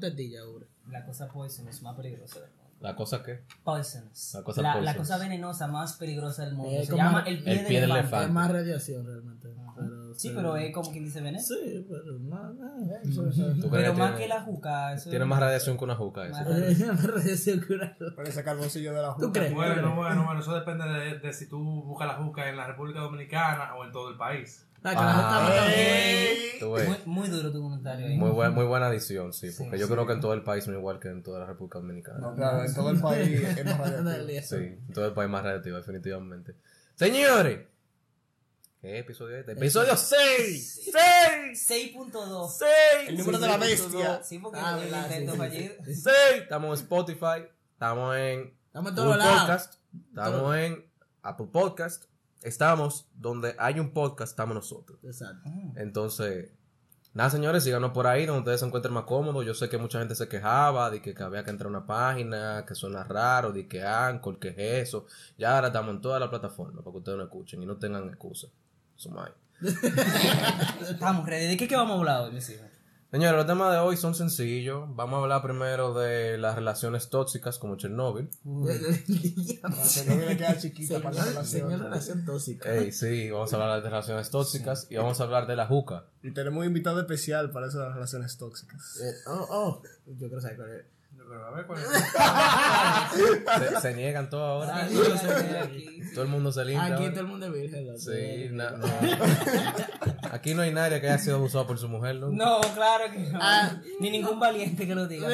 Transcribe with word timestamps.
la 0.00 0.08
vaina 0.08 0.08
más 0.08 0.08
peligrosa 0.08 0.08
del 0.08 0.08
mundo. 0.08 0.08
No 0.08 0.08
te 0.08 0.10
tilla, 0.16 0.48
Ure. 0.48 0.66
La 0.90 1.04
cosa 1.04 1.28
poisonous 1.28 1.82
más 1.82 1.96
peligrosa 1.96 2.40
del 2.40 2.48
mundo. 2.50 2.60
¿La 2.80 2.96
cosa 2.96 3.22
qué? 3.22 3.44
Poisonous. 3.62 4.34
La 4.34 4.42
cosa 4.42 4.62
la, 4.62 4.72
poisonous. 4.72 4.96
cosa 4.96 5.18
venenosa 5.18 5.66
más 5.68 5.92
peligrosa 5.94 6.44
del 6.46 6.54
mundo. 6.54 6.80
Eh, 6.80 6.86
Se 6.86 6.96
llama 6.96 7.20
el- 7.26 7.36
el 7.36 7.42
pie, 7.44 7.52
el 7.52 7.58
del 7.58 7.66
pie 7.66 7.80
del 7.82 7.90
elefante. 7.90 8.06
elefante. 8.16 8.26
Es 8.26 8.32
más 8.32 8.50
radiación 8.50 9.06
realmente. 9.06 9.48
Pero, 9.76 10.14
Sí, 10.14 10.32
pero 10.34 10.56
es 10.56 10.74
como 10.74 10.90
quien 10.90 11.04
dice 11.04 11.20
veneno. 11.22 11.42
Sí, 11.42 11.86
pero 11.88 12.18
no, 12.18 12.52
no, 12.52 12.96
eso, 13.02 13.26
eso. 13.28 13.44
¿Tú 13.54 13.70
crees 13.70 13.70
Pero 13.70 13.94
más 13.94 14.10
tiene- 14.10 14.18
que 14.18 14.28
la 14.28 14.42
juca. 14.42 14.92
Eso 14.92 15.08
Tiene 15.08 15.24
más 15.24 15.40
radiación 15.40 15.78
que 15.78 15.84
una 15.84 15.94
juca 15.96 16.26
eso. 16.26 16.32
Más 16.42 16.48
Es 16.58 16.86
más 16.86 17.04
radiación 17.04 17.60
que 17.60 17.72
una- 17.74 17.96
Por 18.16 18.28
ese 18.28 18.44
carboncillo 18.44 18.92
de 18.94 19.00
la 19.02 19.14
¿Tú 19.18 19.32
crees? 19.32 19.54
Bueno, 19.54 19.94
bueno, 19.96 20.24
bueno, 20.24 20.40
eso 20.40 20.52
depende 20.54 20.84
de, 20.86 21.18
de 21.20 21.32
si 21.32 21.48
tú 21.48 21.58
buscas 21.84 22.08
la 22.08 22.14
juca 22.14 22.48
en 22.50 22.56
la 22.56 22.66
República 22.66 23.00
Dominicana 23.00 23.74
o 23.76 23.84
en 23.84 23.92
todo 23.92 24.10
el 24.10 24.16
país. 24.18 24.66
Ah, 24.82 24.92
la 24.92 25.46
Ah. 25.64 25.66
ves. 25.68 26.38
Muy, 26.62 26.98
muy 27.06 27.28
duro 27.28 27.50
tu 27.52 27.60
comentario 27.62 28.06
ahí. 28.06 28.16
Muy, 28.16 28.30
buen- 28.30 28.52
muy 28.54 28.64
buena 28.66 28.86
adición, 28.88 29.32
sí, 29.32 29.50
porque 29.56 29.76
Sí, 29.76 29.80
yo 29.80 29.88
creo 29.88 30.06
que 30.06 30.12
en 30.12 30.20
todo 30.20 30.34
el 30.34 30.42
país 30.42 30.66
no 30.66 30.74
es 30.74 30.78
igual 30.78 30.98
que 31.00 31.08
en 31.08 31.22
toda 31.22 31.40
la 31.40 31.46
República 31.46 31.78
Dominicana. 31.78 32.18
No, 32.20 32.34
claro, 32.34 32.64
en 32.64 32.74
todo 32.74 32.90
el 32.90 33.00
país 33.00 33.40
es 33.42 33.64
más 33.64 33.78
radioactivo. 34.04 34.42
Sí, 34.42 34.56
en 34.56 34.92
todo 34.92 35.06
el 35.06 35.12
país 35.14 35.30
más 35.30 35.42
relativo, 35.42 35.76
definitivamente. 35.78 36.54
Señores, 36.94 37.60
¿qué 38.82 38.98
episodio 38.98 39.36
es 39.36 39.40
este? 39.40 39.52
Episodio 39.52 39.96
6. 39.96 40.90
6. 40.92 41.66
6.2. 41.70 42.48
6. 42.58 42.70
El 43.08 43.18
número 43.18 43.38
de 43.38 43.46
la 43.48 43.56
bestia. 43.56 44.22
Sí, 44.22 44.38
porque 44.38 44.58
Ah, 44.62 44.78
el 44.80 44.88
intento 44.88 45.32
sí, 45.32 45.38
sí, 45.38 45.38
fallido. 45.38 45.74
6. 45.84 46.06
Estamos 46.42 46.78
en 46.78 46.84
Spotify, 46.84 47.46
estamos 47.72 48.16
en 48.16 48.54
Estamos 48.66 48.90
en 48.90 48.94
todos 48.96 49.16
lados. 49.16 49.40
Podcast, 49.40 49.74
estamos 50.10 50.56
en 50.56 50.90
Apple 51.22 51.46
Podcast, 51.52 52.04
estamos 52.42 53.08
donde 53.14 53.54
hay 53.58 53.80
un 53.80 53.90
podcast, 53.92 54.32
estamos 54.32 54.54
nosotros. 54.54 54.98
Exacto. 55.02 55.48
Entonces, 55.76 56.52
nada, 57.14 57.30
señores, 57.30 57.64
síganos 57.64 57.92
por 57.92 58.06
ahí 58.06 58.26
donde 58.26 58.40
ustedes 58.40 58.60
se 58.60 58.66
encuentren 58.66 58.94
más 58.94 59.04
cómodos. 59.04 59.44
Yo 59.44 59.54
sé 59.54 59.68
que 59.68 59.78
mucha 59.78 59.98
gente 59.98 60.14
se 60.14 60.28
quejaba 60.28 60.90
de 60.90 61.00
que, 61.02 61.14
que 61.14 61.22
había 61.22 61.44
que 61.44 61.50
entrar 61.50 61.66
a 61.66 61.70
una 61.70 61.86
página, 61.86 62.64
que 62.66 62.74
suena 62.74 63.04
raro, 63.04 63.52
de 63.52 63.68
que 63.68 63.82
Anchor, 63.82 64.38
que 64.38 64.48
es 64.48 64.88
eso. 64.88 65.06
Ya 65.38 65.54
ahora 65.54 65.68
estamos 65.68 65.94
en 65.94 66.00
todas 66.00 66.20
las 66.20 66.28
plataformas 66.28 66.82
para 66.84 66.92
que 66.92 66.98
ustedes 66.98 67.18
no 67.18 67.24
escuchen 67.24 67.62
y 67.62 67.66
no 67.66 67.76
tengan 67.76 68.08
excusa. 68.08 68.48
Sumay. 68.96 69.32
Estamos 70.90 71.26
ready. 71.26 71.48
¿De 71.48 71.56
qué, 71.56 71.68
qué 71.68 71.76
vamos 71.76 71.96
a 71.96 71.98
hablar 71.98 72.22
hoy, 72.22 72.32
mis 72.32 72.48
hijos? 72.50 72.79
Señores, 73.10 73.36
los 73.36 73.46
temas 73.46 73.72
de 73.72 73.78
hoy 73.78 73.96
son 73.96 74.14
sencillos. 74.14 74.84
Vamos 74.94 75.18
a 75.18 75.22
hablar 75.22 75.42
primero 75.42 75.94
de 75.94 76.38
las 76.38 76.54
relaciones 76.54 77.08
tóxicas 77.08 77.58
como 77.58 77.76
Chernobyl. 77.76 78.28
Viene 78.44 80.36
quedar 80.36 80.58
chiquita 80.58 81.00
para 81.00 81.16
la 81.16 81.24
Señor, 81.24 81.44
señor 81.44 81.70
relación. 81.70 81.80
relación 81.80 82.24
tóxica. 82.24 82.72
Ey, 82.72 82.92
sí, 82.92 83.28
vamos 83.32 83.52
a 83.52 83.56
hablar 83.56 83.82
de 83.82 83.88
relaciones 83.90 84.30
tóxicas 84.30 84.86
y 84.90 84.96
vamos 84.96 85.20
a 85.20 85.24
hablar 85.24 85.48
de 85.48 85.56
la 85.56 85.66
juca. 85.66 86.04
Y 86.22 86.30
tenemos 86.30 86.60
un 86.60 86.66
invitado 86.66 87.00
especial 87.00 87.50
para 87.50 87.66
esas 87.66 87.92
relaciones 87.92 88.38
tóxicas. 88.38 89.00
Eh, 89.02 89.12
oh, 89.26 89.46
oh. 89.50 89.82
Yo 90.06 90.28
quiero 90.28 90.40
saber 90.40 90.56
cuál 90.56 90.70
es. 90.70 90.99
Yo 91.30 91.36
creo, 91.36 91.46
a 91.46 91.50
ver 91.50 91.66
cuál 91.66 91.80
es. 91.80 91.86
Se, 93.74 93.80
se 93.80 93.94
niegan 93.94 94.28
todos 94.30 94.66
ahora. 94.66 94.84
Ah, 94.84 94.88
no. 94.90 96.10
Todo 96.14 96.22
el 96.24 96.28
mundo 96.30 96.52
se 96.52 96.64
limpia. 96.64 96.84
Aquí 96.86 97.04
ahora. 97.04 97.10
todo 97.10 97.20
el 97.20 97.26
mundo 97.26 97.46
es 97.46 97.52
virgen. 97.52 97.98
Sí, 97.98 98.48
no. 98.50 98.64
Aquí 100.32 100.54
no 100.54 100.62
hay 100.62 100.72
nadie 100.72 101.00
que 101.00 101.08
haya 101.08 101.18
sido 101.18 101.36
abusado 101.36 101.66
por 101.66 101.78
su 101.78 101.88
mujer, 101.88 102.16
¿no? 102.16 102.30
No, 102.30 102.60
claro 102.74 103.10
que 103.12 103.18
no. 103.18 103.38
Ah. 103.40 103.80
Ni 104.00 104.10
ningún 104.10 104.38
valiente 104.38 104.86
que 104.86 104.94
lo 104.94 105.06
diga. 105.08 105.28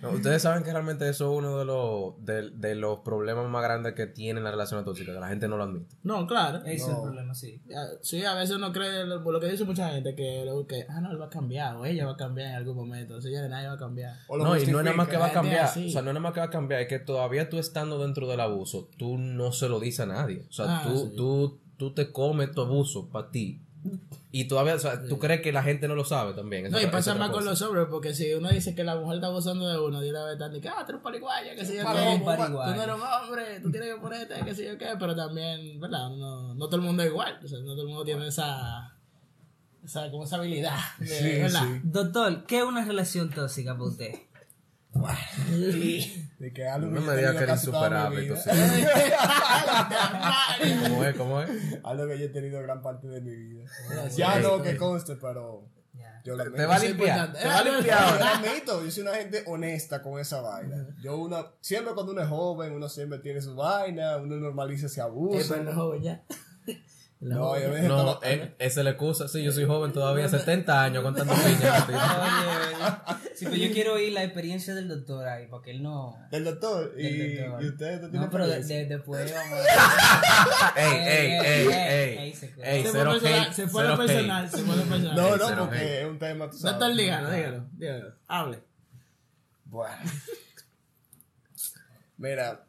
No, 0.00 0.10
Ustedes 0.10 0.42
saben 0.42 0.64
que 0.64 0.72
realmente 0.72 1.08
eso 1.08 1.32
es 1.32 1.38
uno 1.38 1.58
de 1.58 1.64
los, 1.64 2.14
de, 2.24 2.50
de 2.50 2.74
los 2.74 3.00
problemas 3.00 3.48
más 3.48 3.62
grandes 3.62 3.94
que 3.94 4.06
tienen 4.06 4.42
las 4.42 4.52
relaciones 4.52 4.84
tóxicas, 4.84 5.14
que 5.14 5.20
la 5.20 5.28
gente 5.28 5.46
no 5.48 5.56
lo 5.56 5.64
admite. 5.64 5.96
No, 6.02 6.26
claro. 6.26 6.58
Ese 6.64 6.84
es 6.84 6.88
el 6.88 7.00
problema, 7.02 7.34
sí. 7.34 7.62
Ah, 7.76 7.86
Sí, 8.00 8.24
a 8.24 8.34
veces 8.34 8.56
uno 8.56 8.72
cree 8.72 9.04
lo, 9.06 9.18
lo 9.20 9.40
que 9.40 9.46
dice 9.46 9.64
mucha 9.64 9.90
gente 9.90 10.14
que, 10.14 10.44
lo 10.44 10.66
que 10.66 10.86
ah, 10.88 11.00
no, 11.00 11.10
él 11.12 11.20
va 11.20 11.26
a 11.26 11.30
cambiar 11.30 11.76
o 11.76 11.84
ella 11.84 12.06
va 12.06 12.12
a 12.12 12.16
cambiar 12.16 12.48
en 12.48 12.54
algún 12.56 12.76
momento. 12.76 13.20
Señores, 13.20 13.48
nadie 13.48 13.68
va 13.68 13.74
a 13.74 13.78
cambiar. 13.78 14.16
O 14.32 14.38
lo 14.38 14.44
No, 14.44 14.56
y 14.56 14.64
no 14.64 14.78
es 14.78 14.84
nada 14.86 14.96
más 14.96 15.08
que 15.08 15.18
va 15.18 15.26
a 15.26 15.32
cambiar. 15.32 15.68
O 15.68 15.90
sea, 15.90 16.00
no 16.00 16.08
es 16.08 16.14
nada 16.14 16.20
más 16.20 16.32
que 16.32 16.40
va 16.40 16.46
a 16.46 16.50
cambiar, 16.50 16.80
es 16.80 16.88
que 16.88 16.98
todavía 16.98 17.50
tú 17.50 17.58
estando 17.58 17.98
dentro 17.98 18.26
del 18.26 18.40
abuso, 18.40 18.88
tú 18.96 19.18
no 19.18 19.52
se 19.52 19.68
lo 19.68 19.78
dices 19.78 20.00
a 20.00 20.06
nadie. 20.06 20.46
O 20.48 20.52
sea, 20.52 20.78
Ah, 20.78 20.82
tú, 20.88 20.96
sí. 21.10 21.16
tú, 21.16 21.60
tú 21.76 21.92
te 21.92 22.10
comes 22.12 22.50
tu 22.52 22.62
abuso 22.62 23.10
para 23.10 23.30
ti. 23.30 23.60
Y 24.30 24.46
todavía, 24.48 24.76
o 24.76 24.78
sea, 24.78 25.06
tú 25.06 25.18
crees 25.18 25.42
que 25.42 25.52
la 25.52 25.62
gente 25.62 25.86
no 25.86 25.94
lo 25.94 26.06
sabe 26.06 26.32
también. 26.32 26.70
No, 26.70 26.80
y 26.80 26.86
pasa 26.86 27.14
más 27.14 27.28
con 27.28 27.44
los 27.44 27.60
hombres, 27.60 27.88
porque 27.90 28.14
si 28.14 28.32
uno 28.32 28.48
dice 28.48 28.74
que 28.74 28.84
la 28.84 28.96
mujer 28.96 29.16
está 29.16 29.26
abusando 29.26 29.68
de 29.68 29.78
uno, 29.78 30.00
de 30.00 30.08
una 30.08 30.24
vez 30.24 30.32
están 30.34 30.50
diciendo, 30.54 30.78
ah, 30.80 30.86
tú 30.86 30.92
eres 30.92 30.98
un 31.00 31.02
pariguaya, 31.02 31.54
que 31.54 31.64
sé 31.66 31.76
yo 31.76 31.82
qué, 31.82 32.18
tú 32.18 32.24
no 32.24 32.82
eres 32.82 32.94
un 32.94 33.02
hombre, 33.02 33.60
tú 33.60 33.70
tienes 33.70 33.94
que 33.94 34.00
ponerte, 34.00 34.34
que 34.46 34.54
sé 34.54 34.64
yo 34.64 34.78
qué, 34.78 34.86
pero 34.98 35.14
también, 35.14 35.78
¿verdad? 35.78 36.08
No, 36.08 36.54
no 36.54 36.66
todo 36.68 36.76
el 36.76 36.82
mundo 36.82 37.02
es 37.02 37.10
igual, 37.10 37.38
o 37.44 37.46
sea, 37.46 37.58
no 37.58 37.72
todo 37.74 37.82
el 37.82 37.88
mundo 37.88 38.04
tiene 38.04 38.26
esa, 38.28 38.91
esa, 39.84 40.10
como 40.10 40.24
esa 40.24 40.36
habilidad, 40.36 40.78
de, 40.98 41.48
Sí. 41.48 41.80
Doctor, 41.82 42.44
¿qué 42.46 42.58
es 42.58 42.64
una 42.64 42.84
relación 42.84 43.30
tóxica 43.30 43.72
para 43.72 43.84
usted? 43.84 44.12
De 46.38 46.52
que 46.52 46.68
algo 46.68 46.90
No 46.90 47.00
me 47.00 47.16
digas 47.16 47.34
que 47.36 47.46
mi 47.46 47.52
insuperable. 47.52 48.22
entonces. 48.22 48.52
¿Cómo 50.88 51.04
es? 51.04 51.16
¿Cómo 51.16 51.40
es? 51.40 51.50
Algo 51.82 52.06
que 52.08 52.18
yo 52.18 52.26
he 52.26 52.28
tenido 52.28 52.60
gran 52.62 52.82
parte 52.82 53.08
de 53.08 53.20
mi 53.20 53.34
vida. 53.34 53.64
Ya 54.16 54.38
no 54.40 54.60
que 54.62 54.76
conste, 54.76 55.16
pero 55.16 55.68
yo 56.24 56.36
lo 56.36 56.52
Te 56.52 56.66
va 56.66 56.74
a 56.74 56.78
es 56.78 56.84
limpiar. 56.84 57.32
Te 57.32 57.46
va 57.46 57.58
a 57.58 57.64
limpiar 57.64 58.18
Yo 58.18 58.24
admito, 58.26 58.84
yo 58.84 58.90
soy 58.90 59.02
una 59.02 59.14
gente 59.14 59.42
honesta 59.46 60.02
con 60.02 60.20
esa 60.20 60.40
vaina. 60.40 60.86
Yo 61.02 61.16
una, 61.16 61.46
siempre 61.60 61.94
cuando 61.94 62.12
uno 62.12 62.22
es 62.22 62.28
joven, 62.28 62.72
uno 62.72 62.88
siempre 62.88 63.18
tiene 63.18 63.40
su 63.40 63.54
vaina, 63.56 64.18
uno 64.18 64.36
normaliza 64.36 64.86
ese 64.86 65.00
abuso. 65.00 65.46
pero 65.48 65.64
no 65.64 65.72
joven 65.74 66.02
ya. 66.02 66.24
La 67.22 67.36
No, 67.36 67.44
joven. 67.50 67.62
yo 67.62 67.70
dejé 67.74 67.86
No, 67.88 68.18
eh, 68.24 68.54
esa 68.58 68.80
es 68.80 68.84
la 68.84 68.90
excusa. 68.90 69.28
Sí, 69.28 69.44
yo 69.44 69.52
soy 69.52 69.64
joven 69.64 69.92
todavía, 69.92 70.28
70 70.28 70.82
años, 70.82 71.04
contando 71.04 71.32
piñas. 71.46 71.88
Oye, 71.88 71.96
sí, 73.36 73.44
pero 73.44 73.56
yo 73.56 73.68
quiero 73.72 73.92
oír 73.94 74.12
la 74.12 74.24
experiencia 74.24 74.74
del 74.74 74.88
doctor 74.88 75.28
ahí, 75.28 75.46
porque 75.46 75.70
él 75.70 75.84
no. 75.84 76.18
Del 76.32 76.44
doctor. 76.44 76.92
Y, 76.98 77.02
Del 77.02 77.36
doctor. 77.44 77.62
y 77.62 77.68
ustedes 77.68 78.00
no 78.02 78.10
tienen 78.10 78.20
No, 78.22 78.30
pero 78.32 78.46
de- 78.48 78.56
experiencia? 78.56 78.88
de- 78.88 78.96
después 78.96 79.32
vamos 79.32 79.58
a 79.66 80.74
Ey, 80.76 80.98
ey, 80.98 81.32
ey, 81.44 81.68
ey, 81.68 82.18
ey. 82.18 82.34
se 82.34 82.48
fue 82.48 83.04
lo 83.04 83.12
personal, 83.12 83.54
se 83.54 83.68
fue 84.64 84.76
lo 84.76 84.84
personal. 84.84 85.14
No, 85.16 85.36
no, 85.36 85.58
porque 85.68 86.00
es 86.00 86.06
un 86.08 86.18
tema, 86.18 86.46
tú 86.50 86.54
No 86.56 86.58
sabes. 86.58 86.72
está 86.74 86.88
ligando, 86.88 87.30
dígalo, 87.30 87.66
dígalo, 87.74 88.14
hable. 88.26 88.58
Bueno. 89.66 89.94
Mira, 92.16 92.64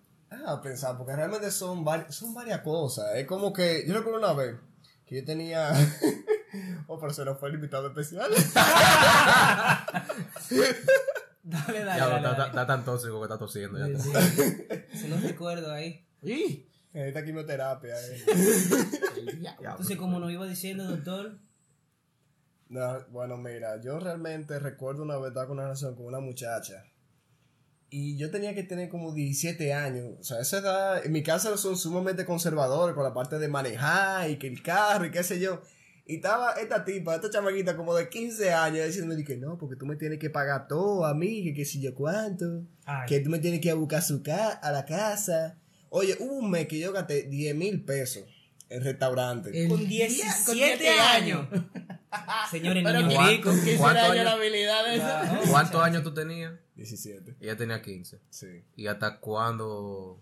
a 0.48 0.62
pensar, 0.62 0.98
porque 0.98 1.16
realmente 1.16 1.50
son, 1.52 1.84
vari- 1.86 2.10
son 2.10 2.34
varias 2.34 2.62
cosas. 2.62 3.16
Es 3.16 3.26
como 3.28 3.52
que, 3.54 3.86
yo 3.88 3.94
recuerdo 3.94 4.20
una 4.20 4.34
vez 4.34 4.56
que 5.06 5.18
yo 5.22 5.26
tenía... 5.26 5.72
oh, 6.88 7.00
pero 7.00 7.14
se 7.14 7.24
nos 7.26 7.40
fue 7.40 7.50
el 7.50 7.56
invitado 7.56 7.88
especial. 7.88 8.32
Dale, 11.46 11.84
dale. 11.84 12.00
Ya, 12.00 12.08
dale, 12.08 12.18
está, 12.18 12.32
está- 12.32 12.32
dale. 12.38 12.50
está 12.50 12.68
tan 12.68 12.86
tóxico 12.86 13.20
que 13.20 13.24
está 13.26 13.38
tosiendo. 13.38 13.78
Ya 13.80 14.00
Sí, 14.00 14.08
está. 14.08 14.22
sí. 14.22 14.98
Se 14.98 15.08
los 15.10 15.22
recuerdo 15.22 15.72
ahí. 15.74 16.08
Sí. 16.24 16.70
Esta 16.94 17.24
quimioterapia. 17.26 17.96
eh. 18.00 18.24
Entonces, 19.60 19.98
como 19.98 20.20
nos 20.20 20.32
iba 20.32 20.46
diciendo, 20.46 20.86
doctor, 20.86 21.38
No, 22.70 23.06
bueno, 23.10 23.36
mira, 23.38 23.82
yo 23.82 24.00
realmente 24.00 24.58
recuerdo 24.60 25.04
una 25.04 25.18
vez 25.18 25.30
estar 25.30 25.48
con 25.48 25.58
una 25.58 25.64
relación 25.64 25.96
con 25.96 26.06
una 26.06 26.20
muchacha. 26.22 26.86
Y 27.96 28.18
yo 28.18 28.32
tenía 28.32 28.56
que 28.56 28.64
tener 28.64 28.90
como 28.90 29.14
17 29.14 29.72
años. 29.72 30.16
O 30.20 30.24
sea, 30.24 30.40
esa 30.40 30.58
edad, 30.58 31.06
en 31.06 31.12
mi 31.12 31.22
casa 31.22 31.56
son 31.58 31.78
sumamente 31.78 32.26
conservadores 32.26 32.96
con 32.96 33.04
la 33.04 33.14
parte 33.14 33.38
de 33.38 33.48
manejar 33.48 34.32
y 34.32 34.38
que 34.38 34.48
el 34.48 34.64
carro 34.64 35.06
y 35.06 35.12
qué 35.12 35.22
sé 35.24 35.40
yo. 35.40 35.62
Y 36.08 36.16
estaba 36.16 36.54
esta 36.54 36.84
tipa, 36.84 37.14
esta 37.14 37.30
chamaquita 37.30 37.78
como 37.78 37.94
de 37.94 38.10
15 38.10 38.52
años 38.52 38.88
diciéndome 38.88 39.24
que 39.24 39.38
no, 39.38 39.60
porque 39.60 39.76
tú 39.76 39.86
me 39.86 39.96
tienes 39.96 40.18
que 40.18 40.32
pagar 40.32 40.68
todo 40.68 41.06
a 41.06 41.14
mí, 41.14 41.44
que 41.44 41.54
qué 41.54 41.66
sé 41.66 41.80
yo 41.82 41.94
cuánto. 41.94 42.64
Ay. 42.86 43.06
Que 43.08 43.20
tú 43.20 43.30
me 43.30 43.38
tienes 43.38 43.62
que 43.62 43.68
ir 43.68 43.74
a 43.74 43.76
buscar 43.76 44.02
su 44.02 44.24
ca 44.24 44.50
a 44.50 44.72
la 44.72 44.86
casa. 44.86 45.60
Oye, 45.90 46.18
hubo 46.20 46.34
un 46.34 46.50
mes 46.50 46.68
que 46.68 46.80
yo 46.80 46.92
gasté 46.94 47.24
10 47.30 47.56
mil 47.56 47.86
pesos 47.86 48.24
en 48.70 48.84
restaurante. 48.84 49.52
El 49.66 49.70
con 49.70 49.88
día- 49.88 50.08
17 50.08 50.46
con 50.48 50.56
17 50.56 50.90
años. 51.00 51.48
Señores, 52.52 52.84
Pero 52.84 53.00
niños 53.02 53.14
¿quién- 53.24 53.38
ricos. 53.38 53.56
¿quién 53.64 53.78
¿Cuántos 53.78 54.04
años? 54.10 54.26
la 54.26 54.32
habilidad 54.34 54.84
de 54.86 54.96
eso? 54.96 55.52
¿Cuántos 55.52 55.82
años 55.84 56.04
tú 56.04 56.14
tenías? 56.14 56.54
17. 56.76 57.36
Ella 57.40 57.56
tenía 57.58 57.82
15. 57.82 58.20
Sí. 58.30 58.64
¿Y 58.76 58.88
hasta 58.88 59.20
cuándo 59.20 60.20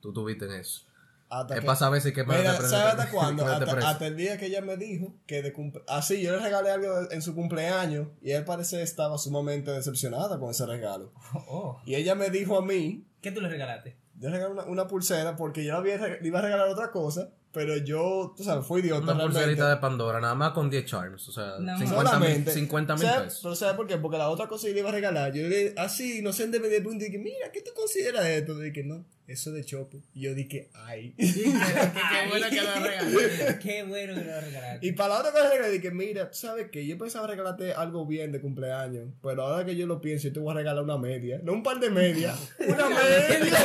tú 0.00 0.12
tuviste 0.12 0.44
en 0.46 0.52
eso? 0.52 0.82
Hasta 1.30 1.54
Es 1.54 1.60
que- 1.60 1.66
para 1.66 1.76
saber 1.78 2.00
si 2.00 2.12
que 2.12 2.22
Mira, 2.24 2.36
ponerte 2.36 2.68
¿sabes 2.68 2.94
hasta 2.98 3.10
cuándo? 3.10 3.44
Hasta, 3.46 4.06
el 4.06 4.16
día 4.16 4.38
que 4.38 4.46
ella 4.46 4.60
me 4.60 4.76
dijo 4.76 5.14
que 5.26 5.42
de 5.42 5.52
cumple... 5.52 5.82
Así, 5.88 6.22
yo 6.22 6.32
le 6.32 6.38
regalé 6.38 6.70
algo 6.70 7.10
en 7.10 7.22
su 7.22 7.34
cumpleaños 7.34 8.08
y 8.22 8.30
él 8.32 8.44
parece 8.44 8.82
estaba 8.82 9.18
sumamente 9.18 9.70
decepcionada 9.72 10.38
con 10.38 10.50
ese 10.50 10.66
regalo. 10.66 11.12
Oh, 11.48 11.80
Y 11.86 11.94
ella 11.96 12.14
me 12.14 12.30
dijo 12.30 12.58
a 12.58 12.64
mí, 12.64 13.06
¿Qué 13.20 13.32
tú 13.32 13.40
le 13.40 13.48
regalaste? 13.48 13.96
yo 14.16 14.28
le 14.30 14.36
regalé 14.36 14.52
una, 14.52 14.64
una 14.64 14.86
pulsera 14.86 15.34
porque 15.34 15.64
yo 15.64 15.72
le, 15.72 15.78
había 15.94 15.98
reg- 15.98 16.20
le 16.20 16.28
iba 16.28 16.38
a 16.38 16.42
regalar 16.42 16.68
otra 16.68 16.90
cosa, 16.92 17.30
Pero 17.54 17.76
yo, 17.78 18.34
tú 18.36 18.42
sabes, 18.44 18.66
fui 18.66 18.80
idiota 18.80 19.02
Una 19.04 19.12
realmente. 19.14 19.38
pulserita 19.38 19.68
de 19.70 19.76
Pandora, 19.76 20.20
nada 20.20 20.34
más 20.34 20.50
con 20.52 20.68
10 20.68 20.84
charms. 20.84 21.28
O 21.28 21.32
sea, 21.32 21.54
No, 21.60 21.78
50 21.78 21.84
mil, 21.86 21.96
Solamente. 22.04 22.50
50 22.52 22.96
mil 22.96 23.06
pesos. 23.08 23.40
Pero 23.42 23.54
¿sabes 23.54 23.76
por 23.76 23.86
qué? 23.86 23.96
Porque 23.96 24.18
la 24.18 24.28
otra 24.28 24.48
cosa 24.48 24.66
que 24.66 24.74
le 24.74 24.80
iba 24.80 24.88
a 24.88 24.92
regalar, 24.92 25.32
yo 25.32 25.48
le 25.48 25.72
así, 25.78 26.18
inocente 26.18 26.58
me 26.60 26.68
di 26.68 26.80
punto 26.80 27.04
y 27.04 27.06
dije, 27.08 27.18
mira, 27.18 27.50
¿qué 27.52 27.62
tú 27.62 27.70
consideras 27.74 28.24
de 28.24 28.38
esto? 28.38 28.60
Y 28.60 28.70
dije, 28.70 28.82
no, 28.84 29.04
eso 29.26 29.52
de 29.52 29.64
chopo. 29.64 30.02
Y 30.12 30.22
yo 30.22 30.34
dije, 30.34 30.68
ay. 30.74 31.14
Qué 31.18 31.24
qué 31.24 32.28
bueno 32.28 32.46
que 32.50 32.60
lo 32.62 32.74
regaló. 32.74 33.58
Qué 33.60 33.82
bueno 33.84 34.14
que 34.14 34.24
lo 34.24 34.40
regalaste. 34.40 34.86
y 34.86 34.92
para 34.92 35.14
la 35.14 35.20
otra 35.20 35.32
cosa 35.32 35.50
que 35.62 35.70
dije, 35.70 35.90
mira, 35.90 36.30
¿tú 36.30 36.36
sabes 36.36 36.68
qué? 36.70 36.86
Yo 36.86 36.98
pensaba 36.98 37.26
regalarte 37.26 37.72
algo 37.72 38.06
bien 38.06 38.32
de 38.32 38.40
cumpleaños, 38.40 39.08
pero 39.22 39.42
ahora 39.44 39.64
que 39.64 39.76
yo 39.76 39.86
lo 39.86 40.00
pienso, 40.00 40.28
yo 40.28 40.34
te 40.34 40.40
voy 40.40 40.52
a 40.52 40.54
regalar 40.56 40.84
una 40.84 40.98
media. 40.98 41.40
No 41.42 41.52
un 41.52 41.62
par 41.62 41.80
de 41.80 41.90
medias, 41.90 42.38
una 42.58 42.88
media. 42.90 43.58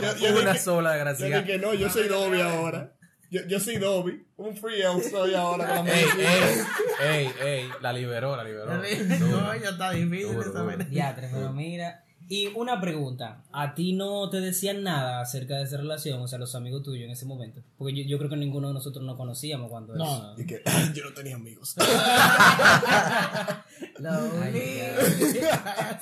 yo, 0.00 0.16
yo 0.28 0.40
Una 0.40 0.52
dije, 0.52 0.62
sola, 0.64 0.90
yo 0.98 1.04
desgracia. 1.04 1.40
dije, 1.42 1.58
no, 1.58 1.74
yo 1.74 1.90
soy 1.90 2.08
Dobby 2.08 2.40
ahora. 2.40 2.92
Yo, 3.30 3.40
yo 3.48 3.58
soy 3.58 3.78
Dobby. 3.78 4.24
Un 4.36 4.56
free 4.56 4.82
elf 4.82 5.02
soy 5.10 5.34
ahora 5.34 5.66
con 5.66 5.86
la 5.86 5.92
Ey, 5.92 6.06
media. 6.16 6.30
ey, 7.00 7.26
ey, 7.26 7.30
ey, 7.42 7.68
la 7.80 7.92
liberó, 7.92 8.36
la 8.36 8.44
liberó. 8.44 8.66
No, 8.76 9.56
ya 9.56 9.70
está 9.70 9.90
difícil 9.90 10.38
esa. 10.38 10.64
Diatre, 10.84 11.28
pero 11.32 11.52
mira. 11.52 12.04
Y 12.28 12.48
una 12.56 12.80
pregunta, 12.80 13.44
¿a 13.52 13.74
ti 13.74 13.92
no 13.92 14.28
te 14.30 14.40
decían 14.40 14.82
nada 14.82 15.20
acerca 15.20 15.58
de 15.58 15.62
esa 15.62 15.76
relación, 15.76 16.20
o 16.20 16.26
sea, 16.26 16.40
los 16.40 16.56
amigos 16.56 16.82
tuyos 16.82 17.04
en 17.04 17.12
ese 17.12 17.24
momento? 17.24 17.62
Porque 17.78 17.94
yo, 17.94 18.02
yo 18.02 18.18
creo 18.18 18.28
que 18.28 18.36
ninguno 18.36 18.66
de 18.68 18.74
nosotros 18.74 19.04
nos 19.04 19.16
conocíamos 19.16 19.70
cuando 19.70 19.94
eso. 19.94 20.04
No, 20.04 20.34
no. 20.34 20.40
Y 20.40 20.44
que 20.44 20.60
yo 20.94 21.04
no 21.04 21.14
tenía 21.14 21.36
amigos. 21.36 21.76
Ay, 21.78 21.86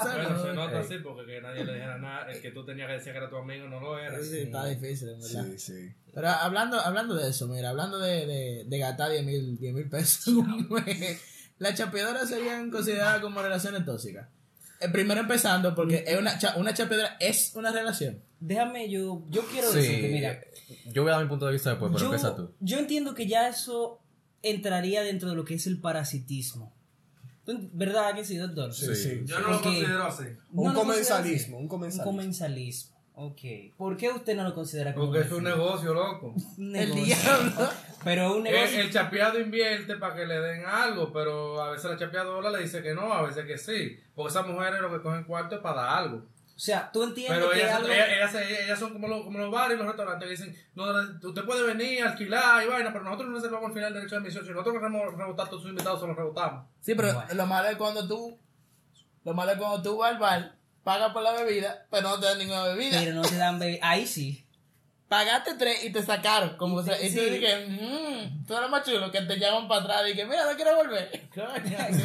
Bueno, 0.02 0.42
se 0.42 0.54
nota 0.54 0.80
así 0.80 0.94
porque 1.02 1.26
que 1.26 1.42
nadie 1.42 1.64
le 1.64 1.74
dijera 1.74 1.98
nada. 1.98 2.30
El 2.30 2.40
que 2.40 2.52
tú 2.52 2.64
tenías 2.64 2.86
que 2.88 2.94
decir 2.94 3.12
que 3.12 3.18
era 3.18 3.28
tu 3.28 3.36
amigo 3.36 3.68
no 3.68 3.80
lo 3.80 3.98
era. 3.98 4.18
Sí, 4.22 4.38
está 4.38 4.64
difícil, 4.66 5.10
en 5.10 5.20
verdad. 5.20 5.44
Sí, 5.44 5.58
sí. 5.58 5.92
Pero 6.12 6.28
hablando, 6.28 6.80
hablando 6.80 7.14
de 7.16 7.28
eso, 7.28 7.48
mira, 7.48 7.68
hablando 7.70 7.98
de, 7.98 8.26
de, 8.26 8.64
de 8.66 8.78
gastar 8.78 9.10
10 9.10 9.24
mil, 9.24 9.58
10 9.58 9.74
mil 9.74 9.88
pesos 9.88 10.32
las 11.58 11.74
chapeadoras 11.74 12.28
serían 12.28 12.70
consideradas 12.70 13.20
como 13.20 13.42
relaciones 13.42 13.84
tóxicas. 13.84 14.28
Eh, 14.84 14.88
primero 14.90 15.20
empezando, 15.20 15.74
porque 15.74 16.04
es 16.06 16.18
una, 16.18 16.38
cha- 16.38 16.54
una 16.56 16.74
chapeadora 16.74 17.16
es 17.20 17.52
una 17.54 17.70
relación. 17.72 18.22
Déjame, 18.40 18.90
yo, 18.90 19.24
yo 19.30 19.42
quiero 19.46 19.70
Sí, 19.70 19.78
decirte, 19.78 20.08
mira, 20.08 20.40
yo 20.92 21.02
voy 21.02 21.10
a 21.12 21.14
dar 21.16 21.22
mi 21.24 21.28
punto 21.30 21.46
de 21.46 21.52
vista 21.52 21.70
después, 21.70 21.90
pero 21.92 22.00
yo, 22.00 22.06
empieza 22.06 22.36
tú. 22.36 22.50
yo 22.60 22.78
entiendo 22.78 23.14
que 23.14 23.26
ya 23.26 23.48
eso 23.48 24.00
entraría 24.42 25.02
dentro 25.02 25.28
de 25.30 25.34
lo 25.36 25.44
que 25.44 25.54
es 25.54 25.66
el 25.66 25.80
parasitismo. 25.80 26.74
¿Tú- 27.44 27.70
¿Verdad 27.72 28.14
que 28.14 28.24
sí, 28.24 28.36
doctor? 28.36 28.72
Sí, 28.74 28.94
sí. 28.94 29.20
Yo 29.24 29.38
no 29.40 29.48
lo 29.50 29.60
considero 29.62 30.04
así. 30.04 30.24
No 30.52 30.62
Un 30.62 30.74
lo 30.74 30.80
comensalismo, 30.80 31.56
considera 31.56 31.58
un 31.58 31.68
comensalismo. 31.68 32.10
Un 32.10 32.16
comensalismo. 32.16 32.93
Ok. 33.16 33.40
¿Por 33.76 33.96
qué 33.96 34.10
usted 34.10 34.34
no 34.36 34.42
lo 34.42 34.54
considera 34.54 34.92
como 34.92 35.06
Porque 35.06 35.20
es 35.20 35.32
un 35.32 35.44
negocio, 35.44 35.94
loco. 35.94 36.34
El 36.58 36.94
diablo. 36.94 37.68
Pero 38.04 38.36
un 38.36 38.46
El, 38.46 38.52
negocio. 38.52 38.80
el 38.80 38.92
chapeado 38.92 39.38
invierte 39.40 39.96
para 39.96 40.14
que 40.16 40.26
le 40.26 40.38
den 40.40 40.66
algo, 40.66 41.10
pero 41.10 41.62
a 41.62 41.70
veces 41.70 41.90
la 41.90 41.96
chapeadora 41.96 42.50
le 42.50 42.58
dice 42.58 42.82
que 42.82 42.92
no, 42.92 43.10
a 43.10 43.22
veces 43.22 43.46
que 43.46 43.56
sí. 43.56 43.98
Porque 44.14 44.30
esas 44.30 44.46
mujeres 44.46 44.80
lo 44.82 44.90
que 44.90 45.00
cogen 45.00 45.24
cuarto 45.24 45.54
es 45.54 45.60
para 45.62 45.80
dar 45.82 45.98
algo. 46.00 46.16
O 46.18 46.58
sea, 46.58 46.90
tú 46.92 47.02
entiendes 47.02 47.38
Pero 47.38 47.50
que 47.50 47.60
ellas, 47.62 47.74
algo... 47.76 47.88
ellas, 47.88 48.34
ellas, 48.34 48.78
son 48.78 48.92
como 48.92 49.08
los, 49.08 49.24
como 49.24 49.38
los 49.38 49.50
bares 49.50 49.76
y 49.76 49.78
los 49.78 49.86
restaurantes 49.88 50.28
que 50.28 50.30
dicen, 50.32 50.56
no, 50.74 50.84
usted 51.26 51.44
puede 51.44 51.66
venir, 51.66 52.04
alquilar 52.04 52.62
y 52.62 52.68
vaina, 52.68 52.92
pero 52.92 53.04
nosotros 53.04 53.30
no 53.30 53.36
reservamos 53.36 53.68
al 53.68 53.72
final 53.74 53.88
el 53.88 53.94
derecho 53.94 54.16
de 54.16 54.20
admisión. 54.20 54.44
Si 54.44 54.50
nosotros 54.50 54.74
queremos 54.74 55.14
rebotar 55.16 55.46
a 55.46 55.48
todos 55.50 55.62
sus 55.62 55.70
invitados, 55.70 56.00
se 56.00 56.06
los 56.06 56.16
rebotamos. 56.16 56.66
Sí, 56.80 56.94
pero 56.94 57.14
Bueno. 57.14 57.34
lo 57.34 57.46
malo 57.46 57.68
es 57.68 57.76
cuando 57.76 58.06
tú, 58.06 58.38
lo 59.24 59.32
malo 59.34 59.52
es 59.52 59.58
cuando 59.58 59.82
tú 59.82 59.96
vas 59.96 60.12
al 60.12 60.18
bar, 60.18 60.54
pagas 60.84 61.12
por 61.12 61.22
la 61.22 61.32
bebida, 61.32 61.86
pero 61.90 62.08
no 62.10 62.20
te 62.20 62.26
dan 62.26 62.38
ninguna 62.38 62.64
bebida. 62.64 63.00
Pero 63.00 63.14
no 63.14 63.22
te 63.22 63.36
dan 63.36 63.58
bebé. 63.58 63.80
Ahí 63.82 64.06
sí. 64.06 64.40
Pagaste 65.08 65.54
tres 65.54 65.84
y 65.84 65.90
te 65.92 66.02
sacaron. 66.02 66.56
Como 66.56 66.80
Y 66.80 66.84
se- 66.84 66.90
te- 66.92 67.06
y 67.06 67.14
tú 67.14 67.20
dices, 67.20 67.68
mmm, 67.68 68.46
tú 68.46 68.56
eres 68.56 68.70
más 68.70 68.84
chulo 68.84 69.10
que 69.10 69.20
te 69.22 69.38
llaman 69.38 69.68
para 69.68 69.82
atrás 69.82 70.02
y 70.10 70.14
que, 70.14 70.24
mira, 70.24 70.44
no 70.50 70.56
quiero 70.56 70.76
volver. 70.76 71.10
Coño, 71.34 71.46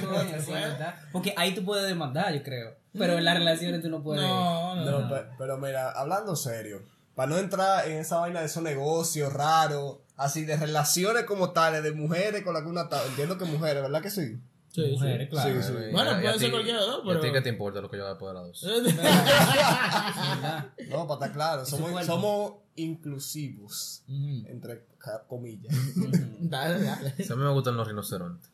Coño, 0.10 0.42
sí, 0.42 0.52
¿verdad? 0.52 0.96
Porque 1.12 1.34
ahí 1.38 1.54
tú 1.56 1.64
puedes 1.64 1.88
demandar, 1.88 2.34
yo 2.34 2.44
creo. 2.44 2.76
Pero 2.98 3.18
en 3.18 3.26
las 3.26 3.36
relaciones 3.38 3.81
tú 3.81 3.90
no 3.90 4.02
puedes. 4.04 4.22
No, 4.22 4.76
no, 4.76 4.86
No, 4.86 5.00
no. 5.02 5.10
pe- 5.10 5.30
pero, 5.38 5.58
mira, 5.58 5.92
hablando 5.92 6.36
serio, 6.36 6.81
para 7.16 7.30
no 7.31 7.38
entrar 7.38 7.88
en 7.88 7.98
esa 8.00 8.18
vaina 8.18 8.40
de 8.42 8.48
esos 8.48 8.64
negocios 8.64 9.31
raros, 9.34 9.98
así 10.18 10.44
de 10.44 10.58
relaciones 10.58 11.24
como 11.24 11.52
tales, 11.52 11.84
de 11.84 11.92
mujeres 11.94 12.44
con 12.44 12.54
las 12.54 12.64
que 12.64 12.70
está, 12.80 13.06
entiendo 13.06 13.38
que 13.38 13.46
mujeres, 13.46 13.81
¿verdad 13.81 14.02
que 14.02 14.10
sí? 14.10 14.38
Sí, 14.71 14.83
sí. 14.86 14.92
Mujeres, 14.92 15.30
claro. 15.30 15.62
Sí, 15.62 15.68
sí. 15.68 15.74
Bueno, 15.92 16.12
puede 16.21 16.39
ser 16.39 16.51
cualquiera 16.51 16.80
de 16.81 16.88
los 16.88 16.95
dos, 16.98 17.06
¿Y 17.06 17.10
a 17.10 17.13
ti 17.13 17.18
pero- 17.21 17.33
qué 17.33 17.42
te 17.42 17.50
importa 17.50 17.81
lo 17.81 17.89
que 17.89 17.98
yo 17.98 18.04
haga 18.04 18.12
después 18.13 18.33
de 18.33 18.39
las 18.39 18.48
dos? 18.48 18.63
No, 20.89 21.07
para 21.07 21.13
estar 21.13 21.31
claro, 21.33 21.66
somos, 21.66 22.06
somos 22.06 22.54
inclusivos, 22.75 24.04
entre 24.07 24.86
comillas. 25.27 25.74
Dale, 26.39 26.83
dale. 26.83 27.13
Sí, 27.18 27.31
a 27.31 27.36
mí 27.36 27.44
me 27.44 27.51
gustan 27.51 27.77
los 27.77 27.88
rinocerontes. 27.88 28.50